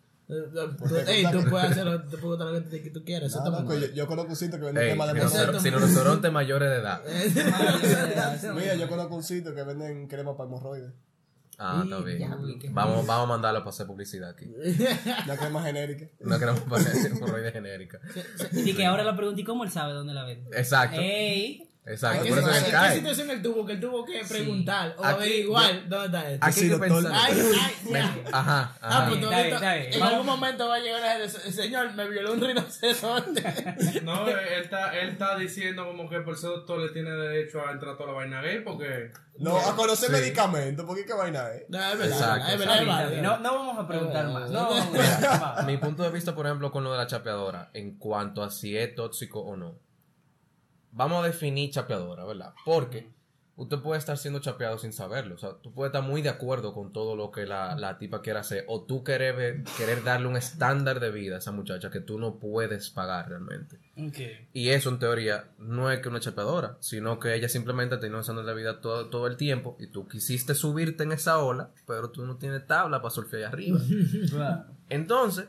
Ey, 1.08 1.24
tú 1.32 1.44
puedes 1.50 1.70
hacer 1.72 1.86
lo, 1.86 2.02
tú 2.04 2.18
puedes 2.18 2.42
hacer 2.42 2.64
lo 2.64 2.70
que 2.84 2.90
tú 2.90 3.04
quieras. 3.04 3.36
Muy 3.36 3.64
pues 3.66 3.82
yo, 3.82 3.88
yo 3.94 4.08
conozco 4.08 4.32
un 4.32 4.36
sitio 4.36 4.58
que 4.58 4.66
vende 4.66 4.82
Ey, 4.82 4.88
crema 4.90 5.06
de 5.06 5.12
hemorroides. 5.20 5.62
si 5.62 5.70
rinocerontes 5.70 6.32
mayores 6.32 6.70
de 6.70 6.76
edad. 6.78 7.02
Mira, 8.56 8.76
yo 8.76 8.90
conozco 8.90 9.16
un 9.16 9.24
sitio 9.24 9.54
que 9.54 9.64
venden 9.64 10.08
crema 10.08 10.36
para 10.36 10.48
hemorroides. 10.50 10.92
Ah, 11.58 11.82
está 11.84 12.00
bien. 12.00 12.30
Vamos, 12.72 13.06
vamos 13.06 13.26
a 13.26 13.28
mandarlo 13.28 13.60
para 13.60 13.70
hacer 13.70 13.88
publicidad 13.88 14.30
aquí. 14.30 14.46
Una 15.26 15.38
crema 15.38 15.64
genérica. 15.64 16.06
No 16.20 16.40
queremos 16.40 16.62
para 16.62 16.82
hacer 16.82 17.12
hemorroides 17.12 17.54
genérica. 17.54 18.00
Y 18.52 18.74
que 18.74 18.86
ahora 18.86 19.04
la 19.04 19.16
pregunta, 19.16 19.42
¿y 19.42 19.44
cómo 19.44 19.64
él 19.64 19.72
sabe 19.72 19.94
dónde 19.94 20.14
la 20.14 20.24
vende? 20.24 20.58
Exacto. 20.58 20.98
¡Ey! 21.00 21.65
Exacto. 21.88 22.24
¿Qué, 22.24 22.30
Por 22.30 22.40
eso 22.40 22.48
qué- 22.48 22.54
se 22.56 22.66
qué 22.66 22.72
cae. 22.72 22.96
situación 22.96 23.30
él 23.30 23.42
tuvo? 23.44 23.66
Que 23.66 23.74
él 23.74 23.80
tuvo 23.80 24.04
que 24.06 24.24
preguntar 24.28 24.96
o 24.98 25.04
Aquí, 25.06 25.16
averiguar 25.16 25.88
dónde 25.88 26.06
está 26.18 26.32
esto. 26.32 26.46
Aquí 26.46 26.60
hay 26.62 26.70
que 26.80 27.08
ay, 27.14 27.52
ya. 27.92 28.16
Ajá, 28.32 28.78
Ah, 28.82 28.98
ajá. 28.98 29.08
pues 29.10 29.22
en 29.24 30.00
Vamos. 30.00 30.10
algún 30.14 30.26
momento 30.26 30.68
va 30.68 30.76
a 30.76 30.80
llegar 30.80 31.04
a 31.04 31.18
decir, 31.20 31.54
señor, 31.54 31.94
me 31.94 32.10
violó 32.10 32.34
un 32.34 32.42
rinoceronte. 32.42 33.44
No, 34.04 34.28
él 34.28 34.38
está, 34.64 34.98
él 34.98 35.10
está 35.10 35.38
diciendo 35.38 35.86
como 35.86 36.10
que 36.10 36.20
por 36.22 36.38
ser 36.38 36.50
doctor 36.52 36.80
le 36.80 36.90
tiene 36.90 37.12
derecho 37.12 37.60
a 37.66 37.72
entrar 37.72 37.94
a 37.94 37.98
toda 37.98 38.12
la 38.12 38.16
vaina 38.18 38.42
gay 38.42 38.62
porque... 38.62 39.12
No, 39.38 39.58
a 39.58 39.76
conocer 39.76 40.10
Sí. 40.10 40.16
medicamentos, 40.16 40.86
porque 40.86 41.06
qué 41.06 41.14
vaina 41.14 41.50
es. 41.52 41.70
No, 41.70 41.78
es 41.78 41.98
verdad, 42.00 42.18
Exacto, 42.18 42.52
es 42.54 42.60
verdad. 42.60 43.12
No, 43.22 43.38
no 43.40 43.54
vamos 43.56 43.78
a 43.80 43.88
preguntar 43.88 44.28
más. 44.30 44.50
No, 44.50 44.70
vamos 44.70 44.88
a 45.60 45.64
mi 45.68 45.78
punto 45.78 46.04
de 46.04 46.10
vista, 46.10 46.34
por 46.34 46.46
ejemplo, 46.46 46.72
con 46.72 46.84
lo 46.84 46.92
de 46.94 46.98
la 46.98 47.08
chapeadora, 47.08 47.70
en 47.74 47.98
cuanto 47.98 48.44
a 48.44 48.50
si 48.50 48.78
es 48.78 48.96
tóxico 48.96 49.42
o 49.42 49.56
no. 49.58 49.85
Vamos 50.96 51.24
a 51.24 51.28
definir 51.28 51.70
chapeadora, 51.72 52.26
¿verdad? 52.26 52.54
Porque 52.66 53.10
usted 53.58 53.80
puede 53.80 54.00
estar 54.00 54.18
siendo 54.18 54.40
chapeado 54.40 54.78
sin 54.78 54.92
saberlo. 54.92 55.36
O 55.36 55.38
sea, 55.38 55.52
tú 55.62 55.74
puedes 55.74 55.90
estar 55.94 56.04
muy 56.10 56.22
de 56.22 56.30
acuerdo 56.30 56.74
con 56.74 56.92
todo 56.92 57.16
lo 57.16 57.32
que 57.32 57.46
la, 57.46 57.76
la 57.76 57.98
tipa 57.98 58.22
quiera 58.22 58.40
hacer. 58.42 58.66
O 58.68 58.84
tú 58.84 59.04
querer, 59.04 59.36
ver- 59.36 59.64
querer 59.78 60.04
darle 60.04 60.28
un 60.28 60.36
estándar 60.38 61.00
de 61.00 61.12
vida 61.12 61.36
a 61.36 61.38
esa 61.40 61.52
muchacha 61.52 61.90
que 61.90 62.00
tú 62.02 62.18
no 62.20 62.36
puedes 62.40 62.90
pagar 62.90 63.30
realmente. 63.30 63.78
Ok. 63.98 64.18
Y 64.54 64.70
eso, 64.70 64.90
en 64.90 65.00
teoría, 65.00 65.50
no 65.58 65.90
es 65.92 66.00
que 66.00 66.10
una 66.10 66.20
chapeadora, 66.20 66.78
sino 66.82 67.20
que 67.20 67.34
ella 67.34 67.48
simplemente 67.50 67.98
tiene 67.98 68.16
un 68.16 68.22
estándar 68.22 68.46
de 68.46 68.54
vida 68.56 68.82
todo, 68.82 69.08
todo 69.10 69.28
el 69.28 69.38
tiempo 69.38 69.78
y 69.80 69.88
tú 69.88 70.08
quisiste 70.08 70.54
subirte 70.56 71.04
en 71.04 71.12
esa 71.14 71.38
ola, 71.40 71.72
pero 71.88 72.10
tú 72.10 72.26
no 72.26 72.36
tienes 72.38 72.66
tabla 72.68 73.02
para 73.02 73.14
surfear 73.14 73.44
allá 73.44 73.50
arriba. 73.54 73.80
Entonces, 74.90 75.46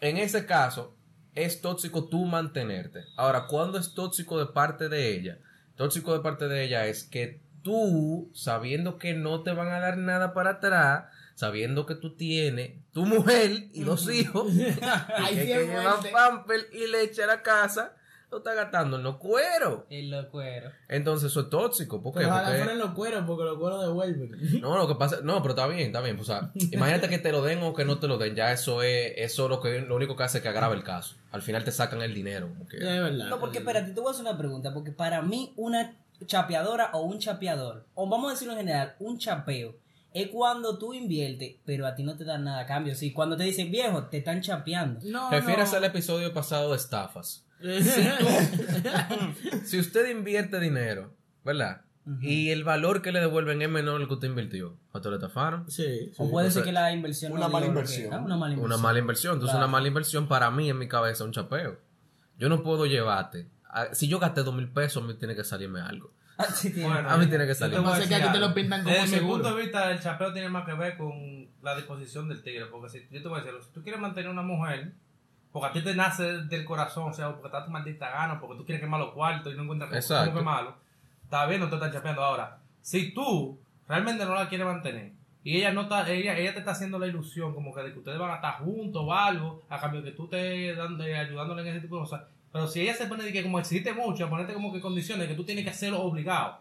en 0.00 0.16
ese 0.18 0.44
caso, 0.46 0.94
es 1.34 1.60
tóxico 1.60 2.08
tú 2.08 2.24
mantenerte. 2.24 3.04
Ahora, 3.16 3.46
¿cuándo 3.46 3.78
es 3.78 3.94
tóxico 3.94 4.38
de 4.38 4.46
parte 4.46 4.88
de 4.88 5.14
ella? 5.14 5.38
Tóxico 5.76 6.12
de 6.12 6.20
parte 6.20 6.48
de 6.48 6.64
ella 6.64 6.86
es 6.86 7.04
que 7.04 7.40
tú, 7.62 8.30
sabiendo 8.34 8.98
que 8.98 9.14
no 9.14 9.42
te 9.42 9.52
van 9.52 9.68
a 9.68 9.80
dar 9.80 9.96
nada 9.96 10.34
para 10.34 10.50
atrás, 10.50 11.06
sabiendo 11.34 11.86
que 11.86 11.96
tú 11.96 12.14
tienes 12.14 12.72
tu 12.92 13.06
mujer 13.06 13.68
y 13.72 13.82
dos 13.82 14.08
hijos, 14.10 14.52
y 14.52 14.64
que, 14.64 15.46
que 15.46 15.66
llevan 15.66 16.02
pamper 16.12 16.68
y 16.72 16.86
leche 16.86 17.24
a 17.24 17.26
la 17.26 17.42
casa, 17.42 17.96
lo 18.34 18.38
está 18.38 18.54
gastando 18.54 18.96
en 18.96 19.02
los 19.04 19.16
cueros. 19.16 19.82
El 19.90 20.10
locuero. 20.10 20.70
Entonces, 20.88 21.30
eso 21.30 21.40
es 21.42 21.50
tóxico. 21.50 22.02
¿Por 22.02 22.12
qué? 22.14 22.20
Pero 22.20 22.30
Porque- 22.34 22.58
fueran 22.58 22.78
los 22.78 22.90
cueros, 22.90 23.24
porque 23.26 23.44
los 23.44 23.58
cueros 23.58 23.80
devuelven. 23.82 24.30
no, 24.60 24.76
lo 24.76 24.88
que 24.88 24.96
pasa, 24.96 25.18
no, 25.22 25.40
pero 25.42 25.54
está 25.54 25.66
bien, 25.68 25.86
está 25.86 26.00
bien. 26.00 26.18
O 26.18 26.24
sea, 26.24 26.50
imagínate 26.72 27.08
que 27.08 27.18
te 27.18 27.30
lo 27.32 27.42
den 27.42 27.62
o 27.62 27.74
que 27.74 27.84
no 27.84 27.98
te 27.98 28.08
lo 28.08 28.18
den. 28.18 28.34
Ya 28.34 28.52
eso 28.52 28.82
es, 28.82 29.12
eso 29.16 29.48
lo 29.48 29.60
que 29.60 29.80
lo 29.80 29.94
único 29.96 30.16
que 30.16 30.24
hace 30.24 30.38
es 30.38 30.42
que 30.42 30.48
agrave 30.48 30.74
el 30.74 30.82
caso. 30.84 31.16
Al 31.30 31.42
final 31.42 31.64
te 31.64 31.70
sacan 31.72 32.02
el 32.02 32.12
dinero. 32.12 32.48
como 32.48 32.66
que- 32.66 32.76
Es 32.78 32.82
verdad. 32.82 33.28
No, 33.28 33.38
porque 33.38 33.58
espérate, 33.58 33.92
te 33.92 34.00
voy 34.00 34.08
a 34.08 34.12
hacer 34.12 34.26
una 34.26 34.36
pregunta. 34.36 34.74
Porque 34.74 34.90
para 34.92 35.22
mí, 35.22 35.52
una 35.56 35.94
chapeadora 36.26 36.90
o 36.94 37.02
un 37.02 37.18
chapeador, 37.18 37.84
o 37.94 38.08
vamos 38.08 38.28
a 38.28 38.32
decirlo 38.34 38.52
en 38.54 38.60
general, 38.60 38.94
un 38.98 39.18
chapeo, 39.18 39.74
es 40.14 40.28
cuando 40.28 40.78
tú 40.78 40.94
inviertes, 40.94 41.56
pero 41.66 41.86
a 41.86 41.94
ti 41.94 42.02
no 42.04 42.16
te 42.16 42.24
dan 42.24 42.44
nada 42.44 42.60
a 42.60 42.66
cambio. 42.66 42.94
Sí, 42.94 43.12
cuando 43.12 43.36
te 43.36 43.44
dicen 43.44 43.70
viejo, 43.70 44.04
te 44.04 44.18
están 44.18 44.40
chapeando. 44.40 45.00
No, 45.04 45.30
Refieres 45.30 45.72
no. 45.72 45.76
al 45.78 45.84
episodio 45.84 46.32
pasado 46.32 46.70
de 46.70 46.76
estafas. 46.76 47.44
Si 49.64 49.78
usted 49.78 50.10
invierte 50.10 50.60
dinero, 50.60 51.12
¿verdad? 51.44 51.82
Y 52.20 52.50
el 52.50 52.64
valor 52.64 53.00
que 53.00 53.12
le 53.12 53.20
devuelven 53.20 53.62
es 53.62 53.68
menor 53.70 53.98
al 54.00 54.06
que 54.06 54.14
usted 54.14 54.28
invirtió. 54.28 54.76
¿A 54.92 54.98
usted 54.98 55.10
le 55.10 55.16
estafaron? 55.16 55.70
Sí. 55.70 56.12
o 56.18 56.30
puede 56.30 56.50
ser 56.50 56.62
que 56.64 56.72
la 56.72 56.92
inversión 56.92 57.32
una 57.32 57.46
no 57.46 57.48
mala 57.48 57.66
lo 57.66 57.72
que- 57.72 57.78
inversión. 57.78 58.12
ah, 58.12 58.18
Una 58.20 58.36
mala 58.36 58.52
inversión. 58.54 58.72
Una 58.72 58.76
mala 58.82 58.98
inversión. 58.98 59.32
Entonces, 59.34 59.52
Claro. 59.54 59.66
una 59.66 59.72
mala 59.72 59.88
inversión 59.88 60.28
para 60.28 60.50
mí 60.50 60.68
en 60.68 60.78
mi 60.78 60.86
cabeza 60.86 61.24
es 61.24 61.26
un 61.26 61.32
chapeo. 61.32 61.78
Yo 62.38 62.48
no 62.48 62.62
puedo 62.62 62.86
llevarte. 62.86 63.48
a- 63.76 63.92
si 63.94 64.06
yo 64.06 64.20
gasté 64.20 64.42
dos 64.44 64.54
mil 64.54 64.68
pesos, 64.68 65.02
me 65.02 65.14
tiene 65.14 65.34
que 65.34 65.42
salirme 65.42 65.80
algo. 65.80 66.12
Tiene. 66.60 66.84
Bueno, 66.84 67.08
A 67.08 67.16
mí 67.16 67.26
tiene 67.26 67.46
que 67.46 67.54
salir. 67.54 67.80
Pasa 67.82 68.08
que 68.08 68.14
aquí 68.14 68.32
te 68.32 68.38
lo 68.38 68.52
pintan 68.54 68.82
como 68.82 68.94
Desde 68.94 69.20
mi 69.20 69.26
punto 69.26 69.54
de 69.54 69.62
vista, 69.62 69.90
el 69.90 70.00
chapeo 70.00 70.32
tiene 70.32 70.48
más 70.48 70.64
que 70.64 70.74
ver 70.74 70.96
con 70.96 71.48
la 71.62 71.76
disposición 71.76 72.28
del 72.28 72.42
tigre. 72.42 72.66
Porque 72.66 72.88
si 72.88 73.06
yo 73.10 73.22
te 73.22 73.28
voy 73.28 73.40
a 73.40 73.42
decir, 73.42 73.60
si 73.62 73.70
tú 73.72 73.82
quieres 73.82 74.00
mantener 74.00 74.30
una 74.30 74.42
mujer, 74.42 74.92
porque 75.52 75.68
a 75.68 75.72
ti 75.72 75.82
te 75.82 75.94
nace 75.94 76.24
del 76.42 76.64
corazón, 76.64 77.10
o 77.10 77.12
sea, 77.12 77.30
porque 77.30 77.46
está 77.46 77.64
tu 77.64 77.70
maldita 77.70 78.10
gana, 78.10 78.40
porque 78.40 78.56
tú 78.56 78.64
quieres 78.64 78.82
quemar 78.82 78.98
los 78.98 79.12
cuartos 79.12 79.52
y 79.52 79.56
no 79.56 79.62
encuentras 79.62 79.92
Exacto. 79.92 80.30
cómo 80.30 80.40
quemarlo, 80.40 80.74
está 81.22 81.46
bien, 81.46 81.60
no 81.60 81.68
te 81.68 81.76
están 81.76 81.92
chapeando. 81.92 82.24
Ahora, 82.24 82.58
si 82.80 83.14
tú 83.14 83.56
realmente 83.86 84.24
no 84.24 84.34
la 84.34 84.48
quieres 84.48 84.66
mantener 84.66 85.12
y 85.44 85.58
ella 85.58 85.72
no 85.72 85.82
está, 85.82 86.10
ella, 86.10 86.36
ella 86.36 86.52
te 86.54 86.58
está 86.58 86.72
haciendo 86.72 86.98
la 86.98 87.06
ilusión 87.06 87.54
como 87.54 87.72
que 87.72 87.82
de 87.82 87.92
que 87.92 87.98
ustedes 88.00 88.18
van 88.18 88.32
a 88.32 88.36
estar 88.36 88.58
juntos 88.58 89.02
o 89.04 89.12
algo, 89.12 89.62
a 89.68 89.78
cambio 89.78 90.02
de 90.02 90.10
que 90.10 90.16
tú 90.16 90.24
estés 90.24 90.76
dando, 90.76 91.04
ayudándole 91.04 91.62
en 91.62 91.68
ese 91.68 91.80
tipo 91.82 91.96
de 91.96 92.02
cosas. 92.02 92.22
Pero 92.54 92.68
si 92.68 92.82
ella 92.82 92.94
se 92.94 93.06
pone 93.06 93.24
de 93.24 93.32
que 93.32 93.42
como 93.42 93.58
existe 93.58 93.92
mucho, 93.92 94.30
ponerte 94.30 94.54
como 94.54 94.72
que 94.72 94.80
condiciones 94.80 95.26
que 95.26 95.34
tú 95.34 95.42
tienes 95.42 95.64
que 95.64 95.70
hacerlo 95.70 96.00
obligado. 96.00 96.60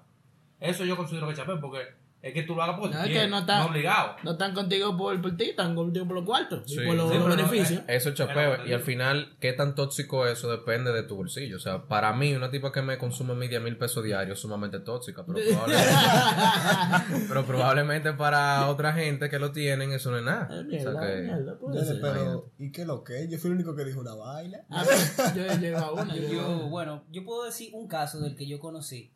Eso 0.60 0.86
yo 0.86 0.98
considero 0.98 1.28
que 1.28 1.36
chapeo 1.36 1.62
porque 1.62 1.82
es 2.24 2.34
que 2.34 2.44
tú 2.44 2.56
lo 2.56 2.64
hagas 2.64 2.78
porque 2.80 2.96
No, 2.96 3.04
es 3.04 3.10
que 3.12 3.28
no 3.28 3.40
está- 3.40 3.66
obligado. 3.66 4.16
No 4.24 4.32
están 4.32 4.54
contigo 4.54 4.96
por, 4.98 5.22
por 5.22 5.36
ti, 5.36 5.50
están 5.50 5.76
contigo 5.76 6.06
por 6.08 6.16
los 6.16 6.26
cuartos 6.26 6.64
Sí. 6.66 6.76
y 6.82 6.86
por 6.88 6.96
los 6.96 7.12
Sí, 7.12 7.18
no, 7.20 7.26
beneficios. 7.26 7.82
eh, 7.82 7.84
Eso 7.90 8.10
es 8.10 8.16
chapeo. 8.16 8.66
Y 8.66 8.72
al 8.74 8.80
final, 8.80 9.36
¿qué 9.42 9.52
tan 9.54 9.76
tóxico 9.76 10.26
es 10.26 10.40
eso? 10.40 10.50
Depende 10.50 10.94
de 10.94 11.04
tu 11.04 11.18
bolsillo. 11.18 11.58
O 11.58 11.60
sea, 11.60 11.84
para 11.86 12.14
mí, 12.14 12.34
una 12.34 12.50
tipa 12.50 12.72
que 12.72 12.82
me 12.82 12.98
consume 12.98 13.48
10 13.48 13.62
mil 13.62 13.78
pesos 13.78 14.04
diarios 14.04 14.38
es 14.38 14.42
sumamente 14.42 14.80
tóxica. 14.80 15.26
Pero 15.26 15.38
probablemente, 15.50 17.26
pero 17.28 17.46
probablemente 17.46 18.14
para 18.14 18.70
otra 18.70 18.94
gente 18.94 19.30
que 19.30 19.38
lo 19.40 19.52
tienen, 19.52 19.92
eso 19.92 20.10
no 20.12 20.18
es 20.20 20.24
nada. 20.24 20.48
O 20.50 20.64
mierda, 20.64 20.92
sea 21.02 21.02
que- 21.16 21.22
mierda, 21.24 21.58
puede 21.60 21.76
Nene, 21.76 21.88
ser. 21.88 22.02
pero, 22.02 22.52
¿y 22.58 22.72
qué 22.72 22.86
lo 22.86 23.04
que? 23.04 23.28
Yo 23.30 23.38
fui 23.38 23.50
el 23.50 23.56
único 23.56 23.76
que 23.76 23.84
dijo 23.86 24.00
una 24.00 24.16
vaina. 24.16 24.60
A 24.70 24.84
ver, 24.84 24.98
yo 25.36 25.44
he 25.46 25.58
llegado 25.58 25.86
a 25.88 25.92
una. 26.04 26.16
Yo, 26.16 26.22
yo 26.22 26.28
he 26.28 26.30
llegado 26.32 26.54
a 26.54 26.56
una. 26.58 26.66
bueno, 26.70 27.04
yo 27.12 27.24
puedo 27.26 27.44
decir 27.46 27.70
un 27.74 27.88
caso 27.88 28.20
del 28.20 28.36
que 28.36 28.48
yo 28.48 28.60
conocí. 28.60 29.12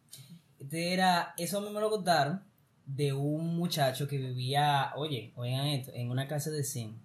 Este 0.59 0.93
era, 0.93 1.33
eso 1.37 1.59
a 1.59 1.61
mí 1.61 1.69
me 1.71 1.79
lo 1.79 1.89
contaron 1.89 2.41
de 2.87 3.13
un 3.13 3.55
muchacho 3.57 4.07
que 4.07 4.17
vivía, 4.17 4.91
oye, 4.95 5.31
oigan 5.35 5.67
esto, 5.67 5.91
en 5.93 6.09
una 6.09 6.27
casa 6.27 6.49
de 6.49 6.63
100, 6.63 6.95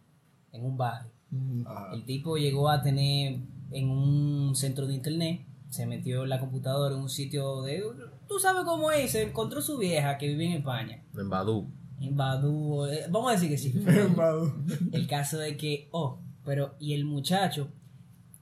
en 0.53 0.65
un 0.65 0.77
barrio. 0.79 1.11
Ajá. 1.67 1.91
El 1.93 2.05
tipo 2.05 2.37
llegó 2.37 2.69
a 2.71 2.83
tener 2.83 3.41
en 3.73 3.91
un 3.91 4.55
centro 4.55 4.87
de 4.87 4.95
internet, 4.95 5.45
se 5.69 5.87
metió 5.87 6.23
en 6.23 6.29
la 6.29 6.39
computadora 6.39 6.95
en 6.95 7.01
un 7.01 7.09
sitio 7.09 7.62
de, 7.62 7.83
tú 8.29 8.39
sabes 8.39 8.65
cómo 8.65 8.91
es, 8.93 9.11
se 9.12 9.23
encontró 9.23 9.61
su 9.61 9.79
vieja 9.79 10.19
que 10.19 10.29
vive 10.29 10.47
en 10.47 10.53
España, 10.53 11.03
En 11.17 11.29
Badu. 11.29 11.69
en 12.01 12.17
Badoo, 12.17 12.87
eh, 12.89 13.07
vamos 13.11 13.31
a 13.31 13.35
decir 13.35 13.49
que 13.49 13.59
sí. 13.59 13.73
Madu. 14.17 14.53
El 14.93 15.07
caso 15.07 15.39
de 15.39 15.57
que, 15.57 15.89
oh, 15.91 16.19
pero, 16.45 16.75
y 16.79 16.93
el 16.95 17.05
muchacho, 17.05 17.69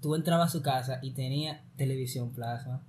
tú 0.01 0.15
entrabas 0.15 0.49
a 0.49 0.53
su 0.59 0.63
casa 0.63 0.99
y 1.03 1.13
tenía 1.13 1.65
televisión 1.77 2.33
plasma. 2.33 2.83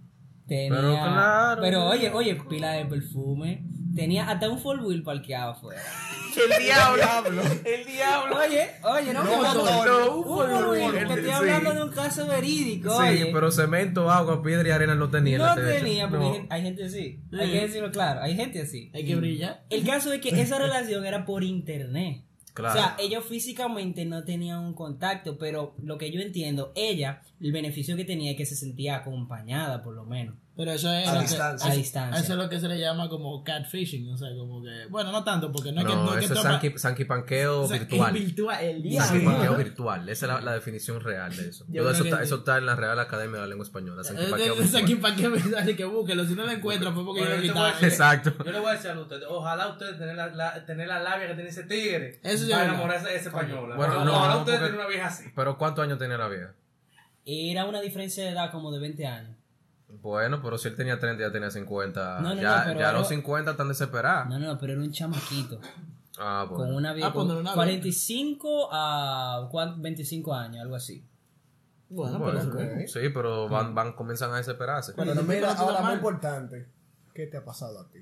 Tenía, 0.47 0.69
Pero 0.75 0.91
claro. 0.93 1.61
Pero 1.61 1.85
oye, 1.89 2.09
oye, 2.11 2.35
pila 2.49 2.71
de 2.71 2.85
perfume. 2.85 3.63
Tenía 3.95 4.29
hasta 4.29 4.49
un 4.49 4.59
four 4.59 4.79
wheel 4.81 5.03
parqueado 5.03 5.51
afuera. 5.51 5.81
¡El 6.57 6.63
diablo! 6.63 7.41
El 7.65 7.85
diablo. 7.85 8.37
Oye, 8.37 8.67
oye, 8.83 9.13
no, 9.13 9.23
No, 9.23 9.41
mató. 9.41 9.85
no, 9.85 10.15
un 10.17 10.23
four 10.23 10.49
wheel. 10.69 10.91
wheel, 10.91 10.91
Te 10.93 11.13
estoy 11.13 11.23
sí. 11.25 11.29
hablando 11.31 11.73
de 11.73 11.83
un 11.83 11.89
caso 11.91 12.27
verídico. 12.27 12.91
Sí, 13.01 13.07
oye. 13.09 13.29
pero 13.33 13.51
cemento, 13.51 14.09
agua, 14.09 14.41
piedra 14.41 14.67
y 14.67 14.71
arena 14.71 14.95
no 14.95 15.09
tenía. 15.09 15.35
en 15.35 15.41
no 15.41 15.55
tenía, 15.55 16.09
porque 16.09 16.39
No. 16.39 16.45
hay 16.49 16.61
gente- 16.61 16.85
así. 16.85 17.19
Hay 17.37 17.51
que 17.51 17.61
decirlo 17.61 17.91
claro, 17.91 18.21
hay 18.21 18.35
gente 18.35 18.61
así. 18.61 18.89
Hay 18.93 19.05
que 19.05 19.15
brillar. 19.15 19.63
El 19.69 19.85
caso 19.85 20.13
es 20.13 20.21
que 20.21 20.29
esa 20.41 20.57
relación 20.57 21.05
era 21.05 21.25
por 21.25 21.43
internet. 21.43 22.23
Claro. 22.53 22.77
O 22.77 22.83
sea, 22.83 22.95
ellos 22.99 23.23
físicamente 23.25 24.03
no 24.05 24.25
tenían 24.25 24.59
un 24.59 24.73
contacto, 24.73 25.37
pero 25.37 25.73
lo 25.81 25.97
que 25.97 26.11
yo 26.11 26.19
entiendo, 26.19 26.73
ella, 26.75 27.21
el 27.39 27.53
beneficio 27.53 27.95
que 27.95 28.03
tenía 28.03 28.31
es 28.31 28.37
que 28.37 28.45
se 28.45 28.57
sentía 28.57 28.97
acompañada, 28.97 29.81
por 29.81 29.93
lo 29.95 30.03
menos. 30.03 30.35
Pero 30.61 30.73
eso 30.73 30.93
es. 30.93 31.07
A 31.07 31.13
lo 31.15 31.21
que- 31.21 31.27
distancia. 31.27 31.67
A 31.67 31.71
eso- 31.71 31.77
distancia. 31.79 32.21
Eso 32.21 32.33
es 32.33 32.37
lo 32.37 32.47
que 32.47 32.59
se 32.59 32.67
le 32.67 32.77
llama 32.79 33.09
como 33.09 33.43
catfishing. 33.43 34.07
O 34.13 34.15
sea, 34.15 34.29
como 34.37 34.61
que. 34.61 34.85
Bueno, 34.91 35.11
no 35.11 35.23
tanto, 35.23 35.51
porque 35.51 35.71
no 35.71 35.81
es 35.81 35.87
que. 35.87 35.93
No, 35.95 36.03
No 36.05 36.11
es 36.13 36.19
que 36.19 36.25
eso 36.25 36.33
es 36.35 36.41
sanqui, 36.41 36.77
sanquipanqueo 36.77 37.61
o 37.61 37.67
sea, 37.67 37.79
virtual. 37.79 38.15
es 38.15 38.25
virtual. 38.25 38.63
El 38.63 38.75
Sanqui 38.75 38.89
diablo. 39.19 39.31
panqueo 39.31 39.55
virtual. 39.57 40.09
Esa 40.09 40.25
es 40.27 40.31
la, 40.31 40.41
la 40.41 40.53
definición 40.53 41.01
real 41.01 41.35
de 41.35 41.49
eso. 41.49 41.65
Yo 41.67 41.89
eso, 41.89 42.03
que 42.03 42.09
está, 42.09 42.19
sí. 42.19 42.25
eso 42.25 42.35
está 42.35 42.57
en 42.59 42.67
la 42.67 42.75
Real 42.75 42.99
Academia 42.99 43.37
de 43.37 43.41
la 43.41 43.47
Lengua 43.47 43.65
Española. 43.65 44.03
Sanqui 44.03 44.21
Es 44.23 44.29
panqueo 44.29 44.55
de- 44.55 44.63
es 44.65 44.75
aquí 44.75 44.93
virtual. 44.93 45.15
para 45.51 45.65
que 45.65 45.75
que 45.75 45.85
búsquelo. 45.85 46.25
Si 46.25 46.35
no 46.35 46.45
lo 46.45 46.51
encuentro, 46.51 46.93
fue 46.93 47.03
porque 47.03 47.21
yo 47.21 47.25
lo 47.25 47.31
Bueno, 47.31 47.43
yo 47.47 47.53
quitaba. 47.53 47.73
Exacto. 47.81 48.33
Yo 48.45 48.51
le 48.51 48.59
voy 48.59 48.69
a 48.69 48.73
decir 48.73 48.91
a 48.91 48.99
ustedes, 48.99 49.23
ojalá 49.27 49.67
ustedes 49.69 49.97
tener 49.97 50.15
la, 50.15 50.27
la- 50.27 50.63
tener 50.65 50.87
la 50.87 50.99
labia 50.99 51.27
que 51.27 51.33
tiene 51.33 51.49
ese 51.49 51.63
tigre 51.63 52.19
Eso 52.23 52.47
para 52.49 52.65
enamorarse 52.65 53.07
de 53.09 53.15
ese 53.15 53.29
español. 53.29 53.73
Bueno, 53.75 54.05
no, 54.05 54.15
ojalá 54.15 54.33
no, 54.35 54.39
ustedes 54.41 54.59
tengan 54.59 54.75
una 54.75 54.87
vieja 54.87 55.07
así. 55.07 55.23
Pero 55.35 55.57
¿cuántos 55.57 55.83
años 55.83 55.97
tenía 55.97 56.17
la 56.19 56.27
vieja? 56.27 56.53
Era 57.25 57.65
una 57.65 57.81
diferencia 57.81 58.23
de 58.23 58.31
edad 58.31 58.51
como 58.51 58.71
de 58.71 58.79
20 58.79 59.05
años. 59.05 59.37
Bueno, 60.01 60.41
pero 60.41 60.57
si 60.57 60.67
él 60.69 60.75
tenía 60.75 60.99
30 60.99 61.21
ya 61.23 61.31
tenía 61.31 61.51
50. 61.51 62.21
No, 62.21 62.33
no, 62.35 62.41
ya 62.41 62.65
no, 62.73 62.79
ya 62.79 62.91
los 62.93 63.07
50 63.07 63.51
están 63.51 63.67
desesperados. 63.67 64.29
No, 64.29 64.39
no, 64.39 64.57
pero 64.57 64.73
era 64.73 64.81
un 64.81 64.91
chamaquito. 64.91 65.59
Ah, 66.19 66.45
bueno. 66.49 66.65
Con 66.65 66.75
una 66.75 66.91
Ah, 66.91 66.93
vieja. 66.93 67.13
pues 67.13 67.25
no 67.27 67.33
era 67.33 67.41
una 67.41 67.53
45 67.53 68.69
a 68.71 69.47
cuán- 69.51 69.81
25 69.81 70.33
años, 70.33 70.61
algo 70.61 70.75
así. 70.75 71.05
Bueno, 71.89 72.19
Bueno, 72.19 72.39
pero 72.49 72.61
eso 72.61 72.73
ok. 72.81 72.87
sí, 72.87 73.09
pero 73.13 73.49
van, 73.49 73.75
van, 73.75 73.93
comienzan 73.93 74.31
a 74.33 74.37
desesperarse. 74.37 74.93
Pero 74.95 75.11
Pero 75.13 75.23
mira, 75.23 75.51
ahora 75.53 75.81
mal. 75.81 75.95
importante. 75.95 76.67
¿Qué 77.13 77.27
te 77.27 77.37
ha 77.37 77.43
pasado 77.43 77.79
a 77.81 77.89
ti? 77.89 77.99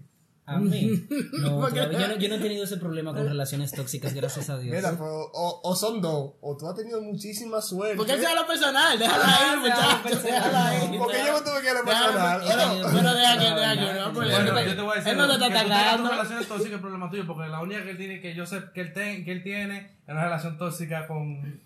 A 0.50 0.58
mí. 0.60 1.06
No, 1.39 1.70
yo, 1.74 1.88
no, 1.88 2.15
yo 2.18 2.29
no 2.29 2.36
he 2.36 2.39
tenido 2.39 2.63
ese 2.63 2.77
problema 2.77 3.13
con 3.13 3.25
relaciones 3.27 3.72
tóxicas, 3.72 4.13
gracias 4.13 4.50
a 4.50 4.58
Dios. 4.58 4.75
Mira, 4.75 4.91
pero, 4.91 5.29
o, 5.34 5.62
o 5.63 5.75
son 5.75 6.01
dos, 6.01 6.34
o 6.41 6.58
tú 6.58 6.68
has 6.68 6.75
tenido 6.75 7.01
muchísima 7.01 7.62
suerte. 7.62 7.96
¿Por 7.98 8.06
qué 8.06 8.18
sea 8.18 8.34
lo 8.36 8.46
personal? 8.48 8.98
Déjala 8.98 9.24
Ah, 9.25 9.51
ahí, 9.53 9.60
muchacho. 9.60 10.03
personal. 10.03 10.24
Déjala 10.34 10.68
ahí. 10.70 10.98
Porque 10.98 11.18
yo 11.25 11.34
me 11.34 11.39
tuve 11.41 11.62
que 11.62 11.65
ir 11.65 11.70
a 11.70 11.79
lo 11.79 11.86
personal. 11.86 12.41
Pero 12.48 12.91
pero 12.94 13.13
deja 13.13 13.38
que, 13.38 13.46
deja 13.46 13.74
que. 13.75 13.79
Bueno, 13.86 14.06
no, 14.08 14.13
porque 14.13 14.29
Bueno, 14.32 14.48
él 14.50 14.53
no 14.56 14.62
yo 14.70 14.75
te 14.75 14.82
voy 14.82 14.91
a 14.91 14.96
decir 14.96 15.12
Él 15.12 15.18
no 15.18 15.27
te 15.27 15.34
está 15.34 15.46
atacando. 15.62 16.10
relaciones 16.10 16.48
tóxicas 16.48 16.74
es 16.74 16.79
problema 16.82 17.10
tuyo, 17.10 17.27
porque 17.27 17.50
la 17.50 17.62
única 17.62 17.84
que 17.84 17.91
él 17.91 17.98
tiene 17.98 18.22
que 18.22 18.36
yo 18.36 18.46
sé 18.46 18.62
que 18.74 18.82
él, 18.82 18.94
ten- 18.94 19.24
que 19.25 19.32
él 19.32 19.44
tiene 19.44 20.00
es 20.08 20.13
una 20.13 20.24
relación 20.24 20.58
tóxica 20.58 21.08
con 21.08 21.62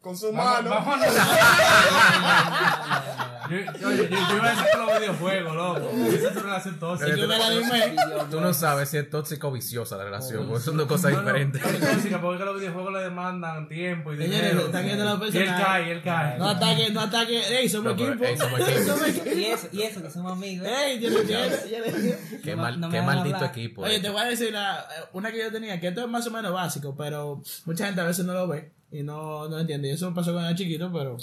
Con 0.00 0.16
su 0.16 0.32
Vamos, 0.32 0.64
mano. 0.64 0.70
vamos 0.70 0.96
a- 1.02 1.10
yo, 3.50 3.56
oye, 3.88 4.08
yo, 4.08 4.16
yo 4.28 4.36
iba 4.36 4.46
a 4.46 4.50
decir 4.50 4.66
los 4.78 4.98
videojuegos, 4.98 5.54
loco. 5.54 5.90
Esa 6.08 6.28
es 6.28 6.34
tu 6.34 6.40
relación 6.40 6.78
tóxica. 6.78 7.16
La 7.16 7.50
dime. 7.50 7.96
Tú 8.30 8.40
no 8.40 8.54
sabes 8.54 8.88
si 8.88 8.96
es 8.96 9.10
tóxica 9.10 9.46
o 9.48 9.52
viciosa 9.52 9.98
la 9.98 10.04
relación, 10.04 10.46
porque 10.48 10.64
son 10.64 10.78
dos 10.78 10.86
cosas 10.86 11.12
Bueno, 11.12 11.26
diferentes. 11.26 11.62
es 11.62 11.80
tóxica 11.80 12.18
porque 12.18 12.44
los 12.46 12.58
videojuegos 12.58 12.92
le 12.94 13.00
demandan 13.00 13.68
tiempo 13.68 14.14
y 14.14 14.16
Señores, 14.16 14.40
dinero. 14.40 14.60
están 14.66 14.84
viendo 14.86 15.04
la 15.04 15.20
y 15.28 15.36
él 15.36 15.46
cae, 15.46 15.92
él 15.92 16.02
cae. 16.02 16.38
No 16.38 16.48
ataque, 16.48 16.90
no 16.90 17.00
ataque. 17.02 17.58
Ey, 17.58 17.68
somos 17.68 17.94
No, 17.96 18.02
equipo. 18.04 18.24
ey, 18.24 18.36
somos 18.38 18.60
equipo. 19.08 19.30
Y 19.38 19.44
eso, 19.44 19.68
y 19.70 19.82
eso, 19.82 20.00
que 20.02 20.10
somos 20.10 20.32
amigos. 20.32 20.66
Ey, 20.66 20.98
yo 20.98 21.10
no 21.10 21.18
quiero. 21.20 21.44
no. 21.50 22.40
Qué, 22.42 22.56
No 22.56 22.62
mal, 22.62 22.80
no 22.80 22.88
qué 22.88 23.02
maldito 23.02 23.44
equipo. 23.44 23.82
Oye, 23.82 23.96
eh. 23.96 24.00
te 24.00 24.08
voy 24.08 24.22
a 24.22 24.24
decir 24.24 24.54
una 25.12 25.30
que 25.30 25.38
yo 25.40 25.52
tenía, 25.52 25.78
que 25.78 25.88
esto 25.88 26.00
es 26.00 26.08
más 26.08 26.26
o 26.26 26.30
menos 26.30 26.52
básico, 26.54 26.94
pero 26.96 27.42
mucha 27.66 27.84
gente 27.84 28.00
a 28.00 28.04
veces 28.04 28.24
no 28.24 28.32
lo 28.32 28.48
ve 28.48 28.72
y 28.92 29.02
no, 29.02 29.48
no 29.48 29.58
entiende. 29.58 29.88
Y 29.88 29.92
eso 29.92 30.12
pasó 30.14 30.32
cuando 30.32 30.48
era 30.50 30.58
chiquito, 30.58 30.90
pero. 30.92 31.16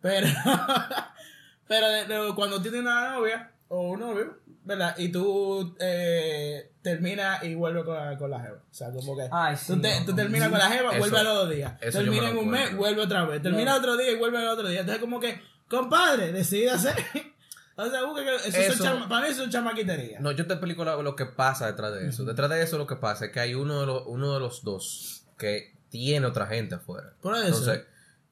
Pero. 0.00 0.26
pero 1.68 1.88
de- 1.88 2.04
de- 2.06 2.34
cuando 2.34 2.60
tienes 2.60 2.80
una 2.80 3.12
novia 3.12 3.50
o 3.68 3.90
un 3.92 4.00
novio, 4.00 4.38
¿verdad? 4.64 4.94
Y 4.98 5.10
tú 5.10 5.74
eh, 5.80 6.72
terminas 6.82 7.42
y 7.44 7.54
vuelves 7.54 7.84
con 7.84 7.94
la, 7.94 8.18
con 8.18 8.30
la 8.30 8.40
jeva. 8.40 8.56
O 8.58 8.74
sea, 8.74 8.90
como 8.92 9.16
que. 9.16 9.28
Ay, 9.30 9.56
sí, 9.56 9.72
tú, 9.74 9.80
te- 9.80 10.00
no, 10.00 10.04
tú 10.06 10.10
no. 10.12 10.16
terminas 10.16 10.48
con 10.48 10.58
la 10.58 10.68
jeva, 10.68 10.90
Eso- 10.90 10.98
vuelve 11.00 11.18
a 11.18 11.22
los 11.22 11.34
dos 11.34 11.50
días. 11.50 11.72
eso 11.80 12.00
yo 12.02 12.10
me 12.10 12.16
Termina 12.18 12.32
lo 12.34 12.40
en 12.40 12.46
un 12.46 12.50
mes, 12.50 12.76
vuelve 12.76 13.02
otra 13.02 13.24
vez. 13.24 13.42
Termina 13.42 13.76
otro 13.76 13.96
día 13.96 14.10
y 14.10 14.16
vuelve 14.16 14.38
al 14.38 14.48
otro 14.48 14.68
día. 14.68 14.80
Entonces, 14.80 15.00
como 15.00 15.20
que, 15.20 15.40
compadre, 15.68 16.32
decide 16.32 16.70
hacer. 16.70 16.94
O 17.76 17.86
sea, 17.88 18.04
busca 18.04 18.22
que. 18.22 18.34
Eso, 18.34 18.58
Eso- 18.58 18.76
son 18.76 18.86
chama- 18.86 19.08
para 19.08 19.24
mí 19.24 19.32
eso 19.32 19.44
es 19.44 19.48
chamaquitería. 19.50 20.20
No, 20.20 20.32
yo 20.32 20.46
te 20.46 20.52
explico 20.52 20.84
lo, 20.84 21.02
lo 21.02 21.16
que 21.16 21.24
pasa 21.24 21.66
detrás 21.66 21.94
de 21.94 22.08
eso. 22.08 22.26
Detrás 22.26 22.50
de 22.50 22.60
eso 22.62 22.76
lo 22.76 22.86
que 22.86 22.96
pasa 22.96 23.24
es 23.26 23.32
que 23.32 23.40
hay 23.40 23.54
uno 23.54 23.80
de 23.80 23.86
los, 23.86 24.02
uno 24.06 24.34
de 24.34 24.40
los 24.40 24.62
dos 24.64 25.24
que 25.38 25.72
tiene 25.90 26.26
otra 26.26 26.46
gente 26.46 26.74
afuera. 26.76 27.12
Por 27.20 27.36
eso. 27.36 27.46
Entonces, 27.46 27.84